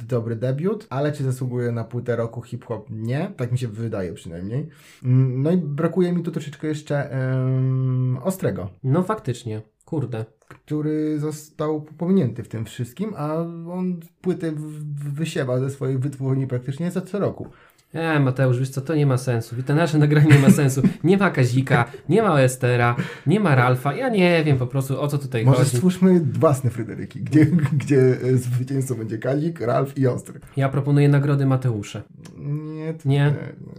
dobry 0.08 0.36
debiut, 0.36 0.88
ale 0.89 1.12
czy 1.12 1.24
zasługuje 1.24 1.72
na 1.72 1.84
płytę 1.84 2.16
roku 2.16 2.41
hip-hop? 2.41 2.88
Nie, 2.89 3.32
tak 3.38 3.52
mi 3.52 3.58
się 3.58 3.68
wydaje 3.68 4.14
przynajmniej. 4.14 4.68
Mm, 5.04 5.41
No 5.43 5.52
i 5.52 5.58
brakuje 5.58 6.12
mi 6.14 6.24
tu 6.24 6.32
troszeczkę 6.32 6.68
jeszcze 6.68 7.12
em, 7.12 8.18
Ostrego, 8.24 8.70
No 8.84 9.04
faktycznie, 9.04 9.62
kurde. 9.86 10.26
który 10.48 11.20
został 11.20 11.82
pominięty 11.82 12.43
w 12.43 12.48
tym 12.48 12.66
wszystkim, 12.66 13.14
a 13.18 13.36
on 13.72 14.00
płyty 14.22 14.54
wysiewa 15.14 15.60
ze 15.60 15.70
swojej 15.70 15.98
wytwórni 15.98 16.48
praktycznie 16.48 16.91
za 16.91 17.02
co 17.02 17.20
roku. 17.20 17.48
E, 17.96 18.20
Mateusz, 18.20 18.60
wiesz 18.60 18.70
co, 18.70 18.82
to 18.82 18.96
nie 18.96 19.06
ma 19.06 19.18
sensu. 19.18 19.56
I 19.60 19.64
to 19.64 19.76
nasze 19.76 19.98
nagranie 19.98 20.28
nie 20.36 20.39
ma 20.39 20.50
sensu. 20.52 20.82
Nie 21.04 21.18
ma 21.18 21.30
Kazika, 21.30 21.86
nie 22.10 22.22
ma 22.22 22.41
Estera, 22.41 22.96
nie 23.28 23.39
ma 23.39 23.56
Ralfa. 23.56 23.93
Ja 23.93 24.10
nie 24.10 24.43
wiem 24.43 24.58
po 24.58 24.68
prostu, 24.68 25.02
o 25.02 25.08
co 25.08 25.18
tutaj 25.18 25.46
Może 25.46 25.58
chodzi. 25.58 25.70
stwórzmy 25.78 26.20
własne 26.20 26.70
Fryderyki, 26.70 27.22
gdzie, 27.22 27.46
gdzie 27.74 28.18
e, 28.24 28.38
zwycięzcą 28.38 28.96
będzie 28.96 29.18
Kazik, 29.18 29.60
Ralf 29.62 29.98
i 29.98 30.08
Ostry. 30.08 30.39
Ja 30.58 30.70
proponuję 30.70 31.10
nagrody 31.10 31.46
Mateusze. 31.46 32.02
Nie, 32.38 32.93
to 32.93 33.10
Nie? 33.10 33.16
nie, 33.20 33.34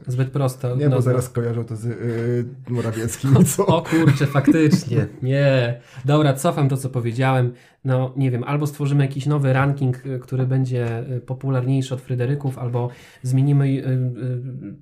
Zbyt 0.07 0.31
prosto. 0.31 0.77
nie 0.77 0.89
bo 0.89 1.03
zaraz 1.03 1.29
kojarzą 1.29 1.65
to 1.65 1.77
z 1.77 1.85
y, 1.87 2.45
Morawieckim. 2.69 3.45
Co? 3.57 3.67
O 3.67 3.83
kurczę, 3.83 4.27
faktycznie. 4.27 5.07
Nie. 5.23 5.81
Dobra, 6.05 6.35
cofam 6.35 6.69
to, 6.69 6.77
co 6.77 6.91
powiedziałem. 6.91 7.53
No, 7.87 8.13
nie 8.17 8.31
wiem, 8.31 8.45
albo 8.45 8.67
stworzymy 8.67 9.05
jakiś 9.05 9.27
nowy 9.27 9.53
ranking, 9.53 10.07
y, 10.07 10.19
który 10.19 10.47
będzie 10.47 11.11
y, 11.17 11.21
popularniejszy 11.21 11.95
od 11.95 12.01
Fryderyków, 12.01 12.59
albo 12.59 12.91
zmienimy 13.23 13.69
y, 13.69 13.83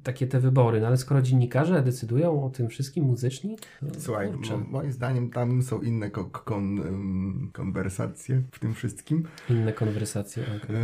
takie 0.02 0.26
te 0.26 0.40
wybory. 0.40 0.80
No 0.80 0.86
ale 0.86 0.96
skoro 0.96 1.22
dziennikarze 1.22 1.82
decydują 1.82 2.44
o 2.44 2.50
tym 2.50 2.68
wszystkim 2.68 3.04
muzyczni, 3.04 3.56
to 3.80 4.00
Słuchaj, 4.00 4.28
kurczę, 4.32 4.56
mo, 4.58 4.64
moim 4.70 4.92
zdaniem 4.92 5.30
tam 5.30 5.62
są 5.62 5.80
inne 5.80 6.10
ko- 6.10 6.24
kon, 6.24 6.78
ym, 6.78 7.50
konwersacje 7.52 8.42
w 8.52 8.58
tym 8.58 8.74
wszystkim. 8.74 9.22
inne 9.50 9.72
konwersacje. 9.72 10.42
okej. 10.42 10.76
Yy, 10.76 10.82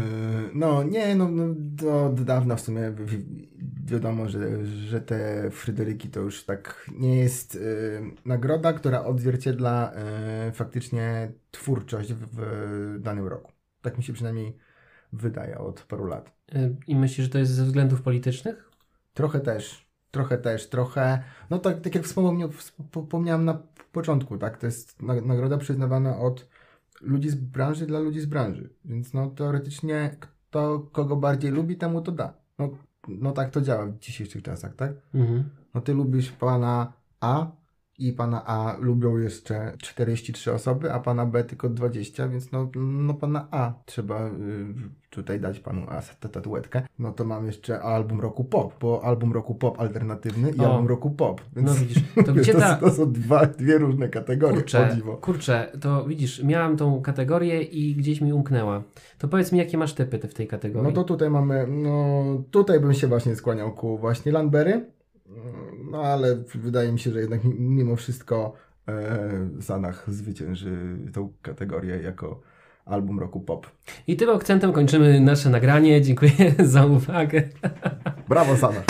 no 0.55 0.83
nie, 0.83 1.15
no, 1.15 1.29
no 1.29 2.05
od 2.07 2.23
dawna 2.23 2.57
w 2.57 2.61
sumie 2.61 2.93
wi- 3.07 3.19
wi- 3.19 3.49
wiadomo, 3.87 4.29
że, 4.29 4.67
że 4.67 5.01
te 5.01 5.51
Fryderyki 5.51 6.09
to 6.09 6.21
już 6.21 6.45
tak 6.45 6.91
nie 6.99 7.17
jest 7.17 7.59
nagroda, 8.27 8.73
która 8.73 9.05
odzwierciedla 9.05 9.93
y, 10.49 10.53
faktycznie 10.53 11.33
twórczość 11.51 12.13
w, 12.13 12.27
w 12.33 13.01
danym 13.01 13.27
roku. 13.27 13.53
Tak 13.83 13.99
mi 13.99 14.05
się 14.05 14.13
przynajmniej 14.13 14.57
wydaje 15.13 15.59
od 15.59 15.83
paru 15.83 16.07
lat. 16.07 16.33
I 16.87 16.97
myślisz, 16.97 17.27
że 17.27 17.33
to 17.33 17.39
jest 17.39 17.53
ze 17.53 17.65
względów 17.65 18.03
politycznych? 18.03 18.71
Trochę 19.15 19.41
też, 19.41 19.87
trochę 20.11 20.39
też, 20.39 20.69
trochę, 20.69 21.23
no 21.51 21.59
tak, 21.59 21.81
tak 21.81 21.95
jak 21.95 22.05
wspomniał, 22.05 22.51
wspomniałem 22.51 23.45
na 23.45 23.63
początku, 23.93 24.39
tak, 24.39 24.59
to 24.59 24.67
jest 24.67 25.03
na, 25.03 25.15
nagroda 25.15 25.59
przyznawana 25.59 26.19
od 26.19 26.49
ludzi 27.01 27.31
z 27.31 27.35
branży 27.35 27.87
dla 27.87 28.01
ludzi 28.01 28.21
z 28.21 28.27
branży, 28.27 28.71
więc 28.85 29.15
no 29.15 29.31
teoretycznie 29.31 30.17
kto 30.21 30.79
kogo 30.93 31.17
bardziej 31.17 31.51
lubi, 31.51 31.77
temu 31.77 32.03
to 32.03 32.13
da. 32.13 32.35
No, 32.59 32.71
no 33.09 33.33
tak 33.33 33.51
to 33.51 33.61
działa 33.61 33.87
w 33.87 33.99
dzisiejszych 33.99 34.43
czasach, 34.43 34.75
tak? 34.75 34.93
Mhm. 35.15 35.51
No 35.75 35.81
ty 35.81 35.95
lubisz 35.95 36.33
pana 36.33 36.93
A 37.21 37.47
i 38.01 38.13
pana 38.13 38.47
A 38.47 38.77
lubią 38.81 39.17
jeszcze 39.17 39.73
43 39.79 40.53
osoby, 40.53 40.93
a 40.93 41.01
pana 41.01 41.27
B 41.27 41.45
tylko 41.45 41.69
20, 41.69 42.29
więc 42.29 42.53
no, 42.53 42.71
no 42.77 43.15
pana 43.15 43.49
A 43.51 43.73
trzeba 43.87 44.27
y, 44.27 44.31
tutaj 45.11 45.41
dać 45.41 45.61
panu 45.61 45.87
A 45.89 46.03
tę 46.21 46.29
tatuetkę. 46.29 46.83
No 46.99 47.13
to 47.13 47.25
mam 47.25 47.47
jeszcze 47.47 47.83
album 47.83 48.21
roku 48.21 48.45
pop, 48.45 48.75
bo 48.81 49.05
album 49.05 49.33
roku 49.33 49.55
pop 49.55 49.81
alternatywny 49.81 50.51
i 50.51 50.61
O. 50.61 50.73
album 50.73 50.87
roku 50.89 51.11
pop. 51.11 51.41
Więc 51.57 51.69
No 51.69 51.75
widzisz, 51.75 52.03
to 52.27 52.33
gdzie 52.43 52.55
ta... 52.55 52.77
to 52.77 52.91
są 52.91 53.13
dwa, 53.13 53.47
dwie 53.47 53.79
różne 53.79 54.09
kategorie, 54.09 54.57
Kurczę, 54.57 54.97
kurczę, 55.21 55.73
to 55.81 56.05
widzisz, 56.05 56.43
miałam 56.43 56.77
tą 56.77 57.03
kategorię 57.03 57.63
i 57.63 57.95
gdzieś 57.95 58.21
mi 58.21 58.33
umknęła. 58.33 58.83
To 59.19 59.29
powiedz 59.29 59.53
mi, 59.53 59.59
jakie 59.59 59.79
masz 59.79 59.95
typy 59.95 60.19
ty 60.19 60.29
w 60.29 60.35
tej 60.35 60.47
kategorii? 60.47 60.89
No 60.89 60.95
to 60.95 61.05
tutaj 61.05 61.31
mamy, 61.31 61.67
no 61.67 62.25
tutaj 62.51 62.81
bym 62.81 62.95
się 62.95 63.07
właśnie 63.07 63.37
skłaniał 63.37 63.73
ku 63.73 63.99
właśnie 63.99 64.33
Landberry, 64.33 64.87
no 65.91 66.03
ale 66.03 66.37
wydaje 66.55 66.93
mi 66.93 66.99
się, 66.99 67.11
że 67.11 67.21
jednak 67.21 67.41
mimo 67.59 67.97
wszystko 67.97 68.53
e, 68.89 69.49
Sanach 69.61 70.05
zwycięży 70.09 70.99
tą 71.13 71.33
kategorię 71.43 71.97
jako 72.03 72.41
album 72.85 73.21
roku 73.21 73.41
pop. 73.41 73.67
I 74.07 74.17
tym 74.17 74.31
akcentem 74.31 74.73
kończymy 74.73 75.21
nasze 75.21 75.51
nagranie. 75.51 76.03
Dziękuję 76.03 76.33
za 76.59 76.87
uwagę. 76.87 77.49
Brawo 78.29 78.57
Sanach! 78.57 78.85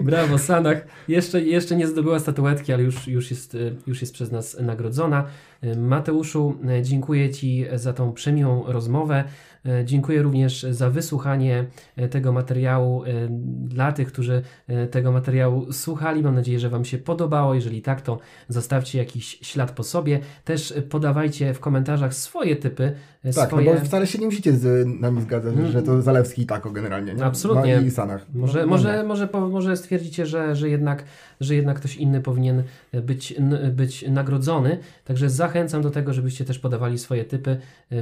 Brawo, 0.00 0.38
Sanach. 0.38 0.86
Jeszcze, 1.08 1.42
jeszcze 1.42 1.76
nie 1.76 1.86
zdobyła 1.86 2.18
statuetki, 2.18 2.72
ale 2.72 2.82
już, 2.82 3.08
już, 3.08 3.30
jest, 3.30 3.54
y, 3.54 3.76
już 3.86 4.00
jest 4.00 4.14
przez 4.14 4.32
nas 4.32 4.56
nagrodzona. 4.60 5.24
Y, 5.64 5.76
Mateuszu, 5.76 6.58
dziękuję 6.82 7.30
Ci 7.30 7.66
za 7.74 7.92
tą 7.92 8.12
przemiłą 8.12 8.64
rozmowę. 8.66 9.24
Y, 9.66 9.84
Dziękuję 9.84 10.22
również 10.22 10.62
za 10.70 10.90
wysłuchanie 10.90 11.64
y, 11.98 12.08
tego 12.08 12.32
materiału 12.32 13.04
y, 13.04 13.28
dla 13.64 13.92
tych, 13.92 14.08
którzy 14.08 14.42
tego 14.90 15.12
materiału 15.12 15.72
słuchali. 15.72 16.22
Mam 16.22 16.34
nadzieję, 16.34 16.58
że 16.58 16.68
Wam 16.68 16.84
się 16.84 16.98
podobało. 16.98 17.54
Jeżeli 17.54 17.82
tak, 17.82 18.00
to 18.00 18.18
zostawcie 18.48 18.98
jakiś 18.98 19.38
ślad 19.42 19.72
po 19.72 19.82
sobie. 19.82 20.20
Też 20.44 20.74
podawajcie 20.90 21.54
w 21.54 21.60
komentarzach 21.60 22.14
swoje 22.14 22.56
typy. 22.56 22.92
Tak, 23.34 23.48
swoje... 23.48 23.74
no 23.74 23.80
bo 23.80 23.86
wcale 23.86 24.06
się 24.06 24.18
nie 24.18 24.26
musicie 24.26 24.52
z 24.52 24.88
nami 25.00 25.22
zgadzać, 25.22 25.54
Mm. 25.54 25.72
że 25.72 25.82
to 25.82 26.02
Zalewski 26.02 26.42
i 26.42 26.46
tako 26.46 26.70
generalnie, 26.70 27.14
nie? 27.14 27.24
Absolutnie. 27.24 27.76
No 27.76 27.86
i 27.86 27.90
Sanach. 27.90 28.26
Może, 28.34 28.60
no, 28.60 28.66
może, 28.66 28.98
no. 29.02 29.08
może, 29.08 29.28
po, 29.28 29.48
może 29.48 29.76
stwierdzicie, 29.76 30.26
że, 30.26 30.56
że, 30.56 30.68
jednak, 30.68 31.04
że 31.40 31.54
jednak 31.54 31.76
ktoś 31.76 31.96
inny 31.96 32.20
powinien 32.20 32.62
być, 32.92 33.34
być 33.72 34.04
nagrodzony. 34.08 34.78
Także 35.04 35.30
zachęcam 35.30 35.82
do 35.82 35.90
tego, 35.90 36.12
żebyście 36.12 36.44
też 36.44 36.58
podawali 36.58 36.98
swoje 36.98 37.24
typy. 37.24 37.56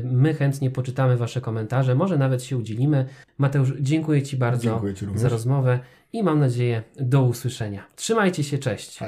My 0.04 0.34
chętnie 0.34 0.70
poczytamy 0.70 1.16
Wasze 1.16 1.40
komentarze, 1.40 1.49
może 1.94 2.18
nawet 2.18 2.42
się 2.42 2.56
udzielimy. 2.56 3.06
Mateusz, 3.38 3.72
dziękuję 3.80 4.22
Ci 4.22 4.36
bardzo 4.36 4.62
Dziękuję 4.62 4.94
Ci 4.94 5.06
za 5.14 5.28
rozmowę 5.28 5.78
i 6.12 6.22
mam 6.22 6.40
nadzieję 6.40 6.82
do 6.96 7.22
usłyszenia. 7.22 7.86
Trzymajcie 7.96 8.44
się, 8.44 8.58
cześć. 8.58 8.98